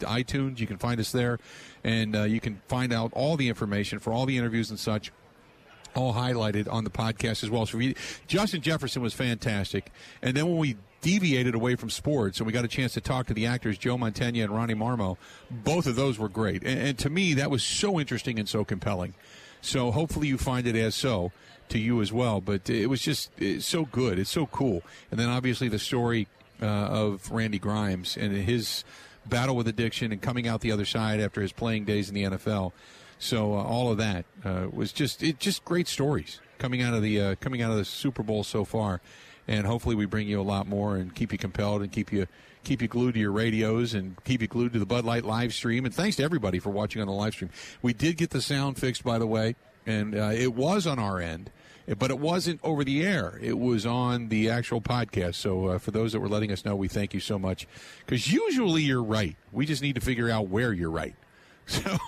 iTunes. 0.00 0.58
You 0.58 0.66
can 0.66 0.78
find 0.78 1.00
us 1.00 1.12
there, 1.12 1.38
and 1.84 2.14
you 2.30 2.40
can 2.40 2.60
find 2.68 2.92
out 2.92 3.12
all 3.14 3.36
the 3.36 3.48
information 3.48 3.98
for 3.98 4.12
all 4.12 4.26
the 4.26 4.36
interviews 4.36 4.70
and 4.70 4.78
such 4.78 5.12
all 5.94 6.14
highlighted 6.14 6.72
on 6.72 6.84
the 6.84 6.90
podcast 6.90 7.42
as 7.42 7.50
well. 7.50 7.66
So 7.66 7.78
we, 7.78 7.96
Justin 8.26 8.60
Jefferson 8.60 9.02
was 9.02 9.14
fantastic, 9.14 9.90
and 10.22 10.36
then 10.36 10.46
when 10.46 10.58
we 10.58 10.76
deviated 11.00 11.54
away 11.54 11.76
from 11.76 11.88
sports 11.88 12.38
and 12.38 12.46
we 12.46 12.52
got 12.52 12.64
a 12.64 12.68
chance 12.68 12.92
to 12.92 13.00
talk 13.00 13.26
to 13.26 13.32
the 13.32 13.46
actors 13.46 13.78
Joe 13.78 13.96
Mantegna 13.96 14.44
and 14.44 14.54
Ronnie 14.54 14.74
Marmo, 14.74 15.16
both 15.50 15.86
of 15.86 15.96
those 15.96 16.18
were 16.18 16.28
great, 16.28 16.62
and, 16.62 16.80
and 16.80 16.98
to 16.98 17.10
me 17.10 17.34
that 17.34 17.50
was 17.50 17.62
so 17.62 17.98
interesting 17.98 18.38
and 18.38 18.48
so 18.48 18.64
compelling. 18.64 19.14
So 19.62 19.90
hopefully 19.90 20.28
you 20.28 20.38
find 20.38 20.66
it 20.66 20.76
as 20.76 20.94
so 20.94 21.32
to 21.70 21.78
you 21.78 22.02
as 22.02 22.12
well. 22.12 22.40
But 22.40 22.68
it 22.68 22.88
was 22.88 23.00
just 23.00 23.30
so 23.60 23.84
good, 23.86 24.18
it's 24.18 24.30
so 24.30 24.46
cool, 24.46 24.82
and 25.10 25.18
then 25.18 25.28
obviously 25.28 25.68
the 25.68 25.78
story 25.78 26.28
uh, 26.62 26.66
of 26.66 27.30
Randy 27.30 27.58
Grimes 27.58 28.16
and 28.16 28.34
his 28.36 28.84
battle 29.26 29.56
with 29.56 29.68
addiction 29.68 30.12
and 30.12 30.20
coming 30.20 30.48
out 30.48 30.60
the 30.60 30.72
other 30.72 30.84
side 30.84 31.20
after 31.20 31.40
his 31.40 31.52
playing 31.52 31.84
days 31.84 32.08
in 32.08 32.14
the 32.14 32.24
NFL. 32.24 32.72
So 33.18 33.54
uh, 33.54 33.62
all 33.62 33.90
of 33.90 33.98
that 33.98 34.24
uh, 34.44 34.66
was 34.72 34.92
just 34.92 35.22
it 35.22 35.38
just 35.38 35.64
great 35.64 35.88
stories 35.88 36.40
coming 36.58 36.82
out 36.82 36.94
of 36.94 37.02
the 37.02 37.20
uh, 37.20 37.34
coming 37.36 37.62
out 37.62 37.70
of 37.70 37.76
the 37.76 37.84
Super 37.84 38.22
Bowl 38.22 38.44
so 38.44 38.64
far, 38.64 39.00
and 39.46 39.66
hopefully 39.66 39.94
we 39.94 40.06
bring 40.06 40.26
you 40.26 40.40
a 40.40 40.42
lot 40.42 40.66
more 40.66 40.96
and 40.96 41.14
keep 41.14 41.32
you 41.32 41.38
compelled 41.38 41.82
and 41.82 41.92
keep 41.92 42.12
you 42.12 42.26
keep 42.64 42.80
you 42.82 42.88
glued 42.88 43.14
to 43.14 43.20
your 43.20 43.32
radios 43.32 43.94
and 43.94 44.22
keep 44.24 44.40
you 44.40 44.48
glued 44.48 44.72
to 44.72 44.78
the 44.78 44.86
Bud 44.86 45.04
Light 45.04 45.24
live 45.24 45.52
stream. 45.52 45.84
And 45.84 45.94
thanks 45.94 46.16
to 46.16 46.22
everybody 46.22 46.58
for 46.58 46.70
watching 46.70 47.00
on 47.02 47.08
the 47.08 47.14
live 47.14 47.34
stream. 47.34 47.50
We 47.82 47.92
did 47.92 48.16
get 48.16 48.30
the 48.30 48.42
sound 48.42 48.78
fixed, 48.78 49.04
by 49.04 49.18
the 49.18 49.26
way, 49.26 49.54
and 49.86 50.14
uh, 50.14 50.30
it 50.32 50.54
was 50.54 50.86
on 50.86 50.98
our 50.98 51.20
end 51.20 51.50
but 51.98 52.10
it 52.10 52.18
wasn't 52.18 52.60
over 52.62 52.84
the 52.84 53.04
air. 53.04 53.38
It 53.42 53.58
was 53.58 53.84
on 53.84 54.28
the 54.28 54.48
actual 54.50 54.80
podcast. 54.80 55.34
So 55.36 55.66
uh, 55.66 55.78
for 55.78 55.90
those 55.90 56.12
that 56.12 56.20
were 56.20 56.28
letting 56.28 56.52
us 56.52 56.64
know, 56.64 56.76
we 56.76 56.88
thank 56.88 57.14
you 57.14 57.20
so 57.20 57.38
much. 57.38 57.66
Because 58.06 58.32
usually 58.32 58.82
you're 58.82 59.02
right. 59.02 59.36
We 59.52 59.66
just 59.66 59.82
need 59.82 59.96
to 59.96 60.00
figure 60.00 60.30
out 60.30 60.48
where 60.48 60.72
you're 60.72 60.90
right. 60.90 61.14
So 61.66 61.98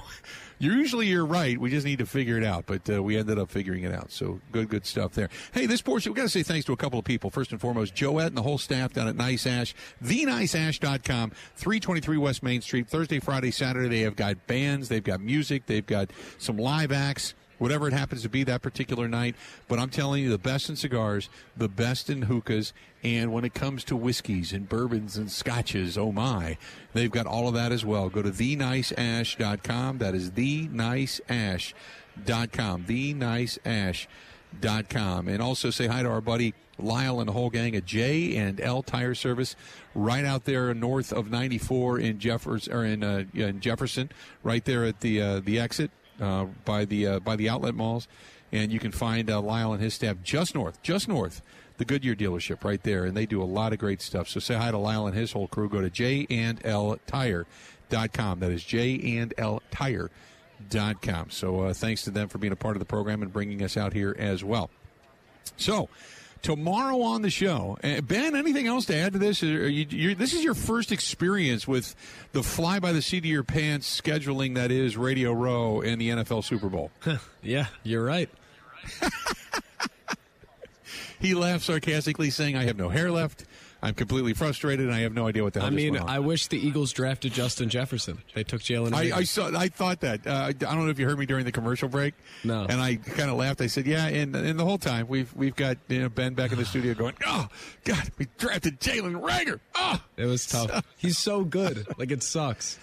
usually 0.58 1.06
you're 1.06 1.26
right. 1.26 1.58
We 1.58 1.70
just 1.70 1.84
need 1.84 1.98
to 1.98 2.06
figure 2.06 2.36
it 2.36 2.44
out. 2.44 2.66
But 2.66 2.88
uh, 2.88 3.02
we 3.02 3.16
ended 3.16 3.38
up 3.38 3.50
figuring 3.50 3.84
it 3.84 3.92
out. 3.92 4.10
So 4.10 4.40
good, 4.50 4.68
good 4.68 4.86
stuff 4.86 5.12
there. 5.12 5.28
Hey, 5.52 5.66
this 5.66 5.82
portion, 5.82 6.12
we 6.12 6.16
got 6.16 6.22
to 6.22 6.28
say 6.28 6.42
thanks 6.42 6.66
to 6.66 6.72
a 6.72 6.76
couple 6.76 6.98
of 6.98 7.04
people. 7.04 7.30
First 7.30 7.52
and 7.52 7.60
foremost, 7.60 7.94
Joette 7.94 8.28
and 8.28 8.36
the 8.36 8.42
whole 8.42 8.58
staff 8.58 8.92
down 8.92 9.06
at 9.06 9.14
Nice 9.14 9.46
Ash, 9.46 9.74
theniceash.com, 10.02 11.30
323 11.30 12.16
West 12.16 12.42
Main 12.42 12.60
Street. 12.60 12.88
Thursday, 12.88 13.20
Friday, 13.20 13.50
Saturday, 13.50 13.88
they 13.88 14.00
have 14.00 14.16
got 14.16 14.46
bands, 14.46 14.88
they've 14.88 15.04
got 15.04 15.20
music, 15.20 15.66
they've 15.66 15.86
got 15.86 16.10
some 16.38 16.56
live 16.56 16.90
acts 16.92 17.34
whatever 17.62 17.86
it 17.86 17.92
happens 17.92 18.22
to 18.22 18.28
be 18.28 18.42
that 18.42 18.60
particular 18.60 19.06
night. 19.06 19.36
But 19.68 19.78
I'm 19.78 19.88
telling 19.88 20.24
you, 20.24 20.30
the 20.30 20.36
best 20.36 20.68
in 20.68 20.74
cigars, 20.74 21.28
the 21.56 21.68
best 21.68 22.10
in 22.10 22.22
hookahs, 22.22 22.72
and 23.04 23.32
when 23.32 23.44
it 23.44 23.54
comes 23.54 23.84
to 23.84 23.94
whiskeys 23.94 24.52
and 24.52 24.68
bourbons 24.68 25.16
and 25.16 25.30
scotches, 25.30 25.96
oh 25.96 26.10
my, 26.10 26.58
they've 26.92 27.12
got 27.12 27.26
all 27.26 27.46
of 27.46 27.54
that 27.54 27.70
as 27.70 27.84
well. 27.84 28.08
Go 28.08 28.20
to 28.20 28.30
theniceash.com. 28.30 29.98
That 29.98 30.16
is 30.16 30.32
theniceash.com. 30.32 32.84
Theniceash.com. 32.84 35.28
And 35.28 35.40
also 35.40 35.70
say 35.70 35.86
hi 35.86 36.02
to 36.02 36.08
our 36.08 36.20
buddy 36.20 36.54
Lyle 36.78 37.20
and 37.20 37.28
the 37.28 37.32
whole 37.32 37.50
gang 37.50 37.76
at 37.76 37.84
J 37.84 38.34
and 38.36 38.60
L 38.60 38.82
Tire 38.82 39.14
Service, 39.14 39.54
right 39.94 40.24
out 40.24 40.46
there 40.46 40.74
north 40.74 41.12
of 41.12 41.30
94 41.30 42.00
in 42.00 42.18
Jefferson, 42.18 42.72
or 42.72 42.84
in, 42.84 43.04
uh, 43.04 43.22
in 43.34 43.60
Jefferson, 43.60 44.10
right 44.42 44.64
there 44.64 44.84
at 44.84 44.98
the 44.98 45.22
uh, 45.22 45.38
the 45.40 45.60
exit 45.60 45.92
uh, 46.22 46.46
by 46.64 46.84
the 46.84 47.06
uh, 47.06 47.20
by 47.20 47.36
the 47.36 47.48
outlet 47.48 47.74
malls, 47.74 48.08
and 48.52 48.72
you 48.72 48.78
can 48.78 48.92
find 48.92 49.28
uh, 49.28 49.40
Lyle 49.40 49.72
and 49.72 49.82
his 49.82 49.94
staff 49.94 50.16
just 50.22 50.54
north, 50.54 50.80
just 50.82 51.08
north, 51.08 51.42
the 51.78 51.84
Goodyear 51.84 52.14
dealership 52.14 52.64
right 52.64 52.82
there, 52.82 53.04
and 53.04 53.16
they 53.16 53.26
do 53.26 53.42
a 53.42 53.44
lot 53.44 53.72
of 53.72 53.78
great 53.78 54.00
stuff. 54.00 54.28
So 54.28 54.40
say 54.40 54.54
hi 54.54 54.70
to 54.70 54.78
Lyle 54.78 55.06
and 55.06 55.16
his 55.16 55.32
whole 55.32 55.48
crew. 55.48 55.68
Go 55.68 55.80
to 55.80 55.90
J 55.90 56.26
and 56.30 56.64
L 56.64 56.98
Tire.com. 57.06 58.40
That 58.40 58.50
is 58.52 58.64
J 58.64 59.18
and 59.18 59.34
L 59.36 59.62
Tire.com. 59.70 61.30
So 61.30 61.60
uh, 61.60 61.74
thanks 61.74 62.04
to 62.04 62.10
them 62.10 62.28
for 62.28 62.38
being 62.38 62.52
a 62.52 62.56
part 62.56 62.76
of 62.76 62.80
the 62.80 62.86
program 62.86 63.22
and 63.22 63.32
bringing 63.32 63.62
us 63.62 63.76
out 63.76 63.92
here 63.92 64.14
as 64.18 64.44
well. 64.44 64.70
So 65.56 65.88
tomorrow 66.42 67.00
on 67.00 67.22
the 67.22 67.30
show. 67.30 67.78
Uh, 67.82 68.00
ben, 68.00 68.36
anything 68.36 68.66
else 68.66 68.86
to 68.86 68.96
add 68.96 69.12
to 69.14 69.18
this? 69.18 69.42
You, 69.42 70.14
this 70.14 70.34
is 70.34 70.44
your 70.44 70.54
first 70.54 70.92
experience 70.92 71.66
with 71.66 71.94
the 72.32 72.42
fly 72.42 72.80
by 72.80 72.92
the 72.92 73.00
seat 73.00 73.18
of 73.18 73.26
your 73.26 73.44
pants 73.44 74.00
scheduling 74.00 74.56
that 74.56 74.70
is 74.70 74.96
Radio 74.96 75.32
Row 75.32 75.80
and 75.80 76.00
the 76.00 76.10
NFL 76.10 76.44
Super 76.44 76.68
Bowl. 76.68 76.90
yeah, 77.42 77.66
you're 77.82 78.04
right. 78.04 78.28
he 81.20 81.34
laughed 81.34 81.64
sarcastically, 81.64 82.30
saying, 82.30 82.56
I 82.56 82.64
have 82.64 82.76
no 82.76 82.88
hair 82.88 83.10
left. 83.10 83.44
I'm 83.84 83.94
completely 83.94 84.32
frustrated, 84.32 84.86
and 84.86 84.94
I 84.94 85.00
have 85.00 85.12
no 85.12 85.26
idea 85.26 85.42
what 85.42 85.54
the 85.54 85.60
hell. 85.60 85.66
I 85.66 85.70
mean, 85.70 85.96
I 85.96 86.20
wish 86.20 86.46
the 86.46 86.56
Eagles 86.56 86.92
drafted 86.92 87.32
Justin 87.32 87.68
Jefferson. 87.68 88.22
They 88.32 88.44
took 88.44 88.60
Jalen. 88.60 88.94
I, 88.94 89.16
I, 89.16 89.24
saw. 89.24 89.50
I 89.58 89.68
thought 89.68 90.00
that. 90.02 90.24
Uh, 90.24 90.44
I 90.46 90.52
don't 90.52 90.84
know 90.84 90.88
if 90.88 91.00
you 91.00 91.06
heard 91.08 91.18
me 91.18 91.26
during 91.26 91.44
the 91.44 91.50
commercial 91.50 91.88
break. 91.88 92.14
No. 92.44 92.62
And 92.62 92.80
I 92.80 92.94
kind 92.94 93.28
of 93.28 93.36
laughed. 93.36 93.60
I 93.60 93.66
said, 93.66 93.86
"Yeah." 93.86 94.06
And, 94.06 94.36
and 94.36 94.56
the 94.56 94.64
whole 94.64 94.78
time 94.78 95.08
we've 95.08 95.34
we've 95.34 95.56
got 95.56 95.78
you 95.88 96.02
know, 96.02 96.08
Ben 96.08 96.34
back 96.34 96.52
in 96.52 96.58
the 96.58 96.64
studio 96.64 96.94
going, 96.94 97.14
"Oh 97.26 97.48
God, 97.82 98.08
we 98.18 98.28
drafted 98.38 98.78
Jalen 98.78 99.20
Reagor." 99.20 99.58
Oh, 99.74 100.00
it 100.16 100.26
was 100.26 100.46
tough. 100.46 100.84
He's 100.96 101.18
so 101.18 101.42
good. 101.42 101.84
like 101.98 102.12
it 102.12 102.22
sucks. 102.22 102.78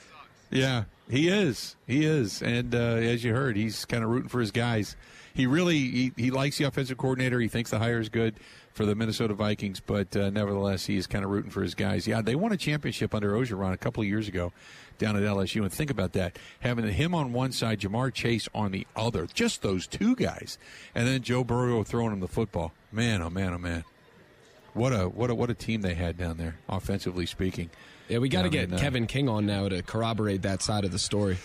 Yeah, 0.51 0.83
he 1.09 1.29
is. 1.29 1.77
He 1.87 2.03
is. 2.03 2.41
And 2.41 2.75
uh, 2.75 2.77
as 2.77 3.23
you 3.23 3.33
heard, 3.33 3.55
he's 3.55 3.85
kind 3.85 4.03
of 4.03 4.09
rooting 4.09 4.29
for 4.29 4.41
his 4.41 4.51
guys. 4.51 4.97
He 5.33 5.47
really 5.47 5.77
he, 5.77 6.11
he 6.17 6.31
likes 6.31 6.57
the 6.57 6.65
offensive 6.65 6.97
coordinator. 6.97 7.39
He 7.39 7.47
thinks 7.47 7.69
the 7.69 7.79
hire 7.79 8.01
is 8.01 8.09
good 8.09 8.35
for 8.73 8.85
the 8.85 8.95
Minnesota 8.95 9.33
Vikings, 9.33 9.79
but 9.79 10.15
uh, 10.15 10.29
nevertheless, 10.29 10.85
he 10.85 10.97
is 10.97 11.07
kind 11.07 11.25
of 11.25 11.31
rooting 11.31 11.51
for 11.51 11.61
his 11.61 11.75
guys. 11.75 12.07
Yeah, 12.07 12.21
they 12.21 12.35
won 12.35 12.51
a 12.51 12.57
championship 12.57 13.13
under 13.13 13.33
Orgeron 13.33 13.73
a 13.73 13.77
couple 13.77 14.01
of 14.01 14.07
years 14.07 14.27
ago 14.27 14.53
down 14.97 15.15
at 15.15 15.23
LSU. 15.23 15.61
And 15.63 15.71
think 15.71 15.89
about 15.89 16.13
that 16.13 16.37
having 16.59 16.87
him 16.87 17.15
on 17.15 17.33
one 17.33 17.51
side, 17.51 17.79
Ja'Marr 17.79 18.13
Chase 18.13 18.47
on 18.53 18.71
the 18.71 18.85
other, 18.95 19.27
just 19.33 19.61
those 19.61 19.87
two 19.87 20.15
guys, 20.15 20.57
and 20.93 21.07
then 21.07 21.21
Joe 21.21 21.43
Burrow 21.43 21.83
throwing 21.83 22.13
him 22.13 22.19
the 22.19 22.27
football. 22.27 22.73
Man, 22.91 23.21
oh 23.21 23.29
man, 23.29 23.53
oh 23.53 23.57
man. 23.57 23.83
What 24.73 24.93
a 24.93 25.09
what 25.09 25.29
a 25.29 25.35
what 25.35 25.49
a 25.49 25.55
team 25.55 25.81
they 25.81 25.95
had 25.95 26.17
down 26.17 26.37
there, 26.37 26.59
offensively 26.69 27.25
speaking. 27.25 27.69
Yeah, 28.07 28.19
we 28.19 28.29
got 28.29 28.43
to 28.43 28.49
get 28.49 28.71
uh, 28.73 28.77
Kevin 28.77 29.07
King 29.07 29.29
on 29.29 29.45
now 29.45 29.69
to 29.69 29.83
corroborate 29.83 30.41
that 30.43 30.61
side 30.61 30.83
of 30.83 30.91
the 30.91 30.99
story. 30.99 31.37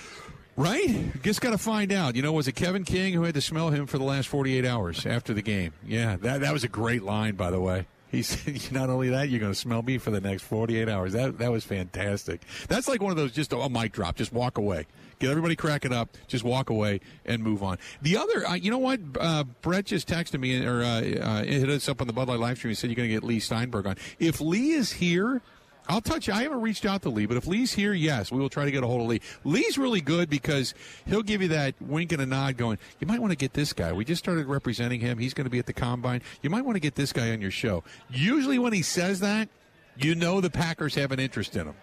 Right? 0.57 1.13
Just 1.23 1.41
got 1.41 1.51
to 1.51 1.59
find 1.59 1.93
out. 1.93 2.15
You 2.15 2.23
know, 2.23 2.33
was 2.33 2.47
it 2.47 2.53
Kevin 2.53 2.85
King 2.85 3.13
who 3.13 3.25
had 3.25 3.35
to 3.35 3.41
smell 3.41 3.71
him 3.71 3.87
for 3.87 3.99
the 3.99 4.05
last 4.05 4.29
48 4.29 4.65
hours 4.65 5.05
after 5.05 5.35
the 5.35 5.43
game? 5.43 5.73
Yeah, 5.85 6.17
that 6.17 6.41
that 6.43 6.53
was 6.53 6.65
a 6.65 6.69
great 6.69 7.03
line, 7.03 7.35
by 7.35 7.51
the 7.51 7.61
way. 7.61 7.87
He 8.15 8.23
said, 8.23 8.73
"Not 8.73 8.91
only 8.91 9.11
that, 9.11 9.29
you're 9.29 9.41
going 9.41 9.53
to 9.53 9.59
smell 9.59 9.83
me 9.83 9.99
for 9.99 10.11
the 10.11 10.21
next 10.21 10.45
48 10.45 10.89
hours." 10.89 11.13
That 11.13 11.39
that 11.39 11.51
was 11.51 11.65
fantastic. 11.65 12.43
That's 12.69 12.89
like 12.89 13.03
one 13.03 13.11
of 13.11 13.17
those 13.17 13.33
just 13.33 13.53
a 13.53 13.69
mic 13.69 13.93
drop. 13.93 14.17
Just 14.17 14.33
walk 14.33 14.59
away. 14.59 14.87
Get 15.19 15.31
everybody 15.31 15.57
cracking 15.57 15.93
up. 15.93 16.17
Just 16.27 16.45
walk 16.45 16.71
away 16.71 17.01
and 17.25 17.43
move 17.43 17.63
on. 17.63 17.79
The 18.03 18.17
other, 18.17 18.47
uh, 18.47 18.55
you 18.55 18.71
know 18.71 18.79
what? 18.79 19.01
Uh, 19.19 19.45
Brett 19.63 19.87
just 19.87 20.09
texted 20.09 20.41
me 20.41 20.65
or 20.65 20.83
uh, 20.83 21.01
uh, 21.21 21.45
hit 21.45 21.69
us 21.69 21.89
up 21.89 22.01
on 22.01 22.07
the 22.07 22.13
Bud 22.13 22.29
Light 22.29 22.41
live 22.41 22.59
stream. 22.59 22.71
He 22.71 22.75
said 22.75 22.91
you're 22.91 22.97
going 22.97 23.09
to 23.09 23.15
get 23.15 23.25
Leigh 23.25 23.41
Steinberg 23.41 23.87
on. 23.87 23.97
If 24.19 24.41
Leigh 24.41 24.71
is 24.71 24.93
here. 24.93 25.41
I'll 25.89 26.01
touch. 26.01 26.29
you. 26.29 26.35
I 26.35 26.43
haven't 26.43 26.63
reached 26.63 26.87
out 26.87 27.03
to 27.03 27.11
Leigh, 27.11 27.27
but 27.27 27.37
if 27.37 27.47
Leigh's 27.47 27.75
here, 27.75 27.93
yes, 27.93 28.33
we 28.33 28.39
will 28.39 28.49
try 28.49 28.65
to 28.65 28.71
get 28.71 28.83
a 28.83 28.87
hold 28.87 29.03
of 29.03 29.07
Leigh. 29.09 29.21
Leigh's 29.45 29.77
really 29.77 30.01
good 30.01 30.31
because 30.31 30.75
he'll 31.07 31.23
give 31.23 31.43
you 31.43 31.49
that 31.49 31.75
wink 31.81 32.13
and 32.13 32.23
a 32.23 32.27
nod, 32.27 32.57
going, 32.57 32.79
"You 33.01 33.07
might 33.07 33.21
want 33.21 33.33
to 33.33 33.37
get 33.37 33.53
this 33.53 33.73
guy." 33.73 33.93
We 33.93 34.05
just 34.05 34.23
started 34.23 34.47
representing 34.47 35.01
him. 35.01 35.19
He's 35.19 35.35
going 35.35 35.45
to 35.45 35.51
be 35.51 35.59
at 35.59 35.67
the 35.67 35.73
combine. 35.73 36.23
You 36.43 36.51
might 36.51 36.65
want 36.65 36.77
to 36.77 36.81
get 36.81 36.95
this 36.95 37.13
guy 37.13 37.33
on 37.33 37.41
your 37.41 37.51
show. 37.51 37.85
Usually, 38.11 38.59
when 38.59 38.73
he 38.73 38.83
says 38.83 39.21
that, 39.21 39.49
you 39.97 40.15
know 40.15 40.41
the 40.41 40.51
Packers 40.51 40.95
have 40.95 41.13
an 41.13 41.21
interest 41.21 41.55
in 41.55 41.67
him. 41.67 41.75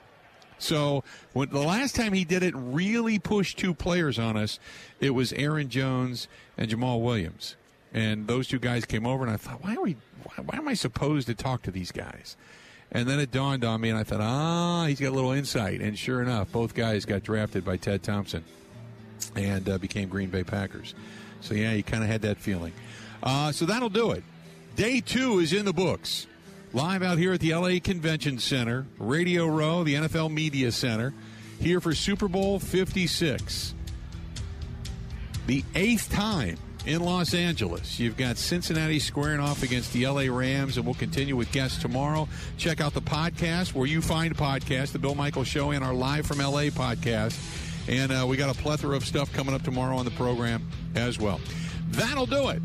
So 0.57 1.03
when 1.33 1.49
the 1.49 1.59
last 1.59 1.95
time 1.95 2.13
he 2.13 2.23
did 2.23 2.43
it, 2.43 2.53
really 2.55 3.17
pushed 3.17 3.57
two 3.57 3.73
players 3.73 4.19
on 4.19 4.37
us. 4.37 4.59
It 4.99 5.11
was 5.11 5.33
Aaron 5.33 5.69
Jones 5.69 6.27
and 6.57 6.69
Jamaal 6.69 7.01
Williams, 7.01 7.55
and 7.93 8.27
those 8.27 8.47
two 8.47 8.59
guys 8.59 8.85
came 8.85 9.07
over, 9.07 9.23
and 9.23 9.33
I 9.33 9.37
thought, 9.37 9.63
why 9.63 9.75
are 9.75 9.81
we? 9.81 9.97
Why, 10.23 10.43
why 10.45 10.57
am 10.57 10.67
I 10.67 10.75
supposed 10.75 11.27
to 11.27 11.33
talk 11.33 11.63
to 11.63 11.71
these 11.71 11.91
guys? 11.91 12.37
And 12.91 13.07
then 13.07 13.19
it 13.19 13.31
dawned 13.31 13.63
on 13.63 13.79
me, 13.79 13.89
and 13.89 13.97
I 13.97 14.03
thought, 14.03 14.19
ah, 14.21 14.85
he's 14.85 14.99
got 14.99 15.09
a 15.09 15.15
little 15.15 15.31
insight. 15.31 15.79
And 15.79 15.97
sure 15.97 16.21
enough, 16.21 16.51
both 16.51 16.73
guys 16.73 17.05
got 17.05 17.23
drafted 17.23 17.63
by 17.63 17.77
Ted 17.77 18.03
Thompson 18.03 18.43
and 19.35 19.69
uh, 19.69 19.77
became 19.77 20.09
Green 20.09 20.29
Bay 20.29 20.43
Packers. 20.43 20.93
So 21.39 21.53
yeah, 21.53 21.71
you 21.73 21.83
kind 21.83 22.03
of 22.03 22.09
had 22.09 22.21
that 22.23 22.37
feeling. 22.37 22.73
Uh, 23.23 23.51
so 23.51 23.65
that'll 23.65 23.89
do 23.89 24.11
it. 24.11 24.23
Day 24.75 24.99
two 24.99 25.39
is 25.39 25.53
in 25.53 25.65
the 25.65 25.73
books. 25.73 26.27
Live 26.73 27.03
out 27.03 27.17
here 27.17 27.33
at 27.33 27.41
the 27.41 27.53
LA 27.53 27.79
Convention 27.83 28.39
Center, 28.39 28.85
Radio 28.97 29.45
Row, 29.45 29.83
the 29.83 29.95
NFL 29.95 30.31
Media 30.31 30.71
Center, 30.71 31.13
here 31.59 31.81
for 31.81 31.93
Super 31.93 32.27
Bowl 32.27 32.59
56. 32.59 33.73
The 35.47 35.63
eighth 35.75 36.09
time 36.11 36.57
in 36.85 37.01
Los 37.01 37.33
Angeles. 37.33 37.99
You've 37.99 38.17
got 38.17 38.37
Cincinnati 38.37 38.99
squaring 38.99 39.39
off 39.39 39.63
against 39.63 39.93
the 39.93 40.07
LA 40.07 40.23
Rams, 40.23 40.77
and 40.77 40.85
we'll 40.85 40.95
continue 40.95 41.35
with 41.35 41.51
guests 41.51 41.81
tomorrow. 41.81 42.27
Check 42.57 42.81
out 42.81 42.93
the 42.93 43.01
podcast 43.01 43.73
where 43.73 43.87
you 43.87 44.01
find 44.01 44.35
podcasts, 44.35 44.91
the 44.91 44.99
Bill 44.99 45.15
Michael 45.15 45.43
Show, 45.43 45.71
and 45.71 45.83
our 45.83 45.93
Live 45.93 46.25
from 46.25 46.39
LA 46.39 46.69
podcast. 46.69 47.37
And 47.87 48.11
uh, 48.11 48.25
we 48.27 48.37
got 48.37 48.55
a 48.55 48.59
plethora 48.59 48.95
of 48.95 49.05
stuff 49.05 49.31
coming 49.33 49.53
up 49.53 49.63
tomorrow 49.63 49.95
on 49.95 50.05
the 50.05 50.11
program 50.11 50.67
as 50.95 51.19
well. 51.19 51.39
That'll 51.89 52.25
do 52.25 52.49
it. 52.49 52.61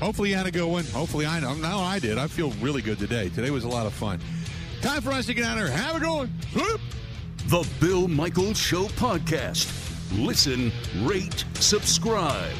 Hopefully 0.00 0.30
you 0.30 0.36
had 0.36 0.46
a 0.46 0.50
good 0.50 0.66
one. 0.68 0.84
Hopefully 0.86 1.26
I 1.26 1.40
know. 1.40 1.54
Now 1.54 1.80
I 1.80 1.98
did. 1.98 2.18
I 2.18 2.26
feel 2.26 2.50
really 2.60 2.82
good 2.82 2.98
today. 2.98 3.28
Today 3.30 3.50
was 3.50 3.64
a 3.64 3.68
lot 3.68 3.86
of 3.86 3.92
fun. 3.92 4.20
Time 4.82 5.00
for 5.02 5.10
us 5.10 5.26
to 5.26 5.34
get 5.34 5.44
out 5.44 5.58
of 5.58 5.66
here. 5.66 5.76
Have 5.76 5.96
a 5.96 6.00
good 6.00 6.10
one. 6.10 6.32
The 7.48 7.68
Bill 7.80 8.08
Michaels 8.08 8.58
Show 8.58 8.84
podcast. 8.86 9.72
Listen, 10.12 10.70
rate, 11.04 11.44
subscribe. 11.54 12.52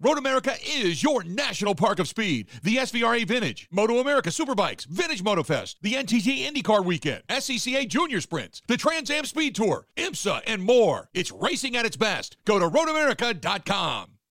Road 0.00 0.16
America 0.16 0.54
is 0.64 1.02
your 1.02 1.24
national 1.24 1.74
park 1.74 1.98
of 1.98 2.06
speed. 2.06 2.46
The 2.62 2.76
SVRA 2.76 3.26
Vintage, 3.26 3.66
Moto 3.72 3.98
America 3.98 4.30
Superbikes, 4.30 4.86
Vintage 4.86 5.24
MotoFest, 5.24 5.74
the 5.82 5.94
NTT 5.94 6.46
IndyCar 6.46 6.84
Weekend, 6.84 7.24
SCCA 7.28 7.88
Junior 7.88 8.20
Sprints, 8.20 8.62
the 8.68 8.76
Trans 8.76 9.10
Am 9.10 9.24
Speed 9.24 9.56
Tour, 9.56 9.86
IMSA, 9.96 10.42
and 10.46 10.62
more. 10.62 11.08
It's 11.14 11.32
racing 11.32 11.76
at 11.76 11.84
its 11.84 11.96
best. 11.96 12.36
Go 12.44 12.60
to 12.60 12.68
roadamerica.com. 12.68 14.17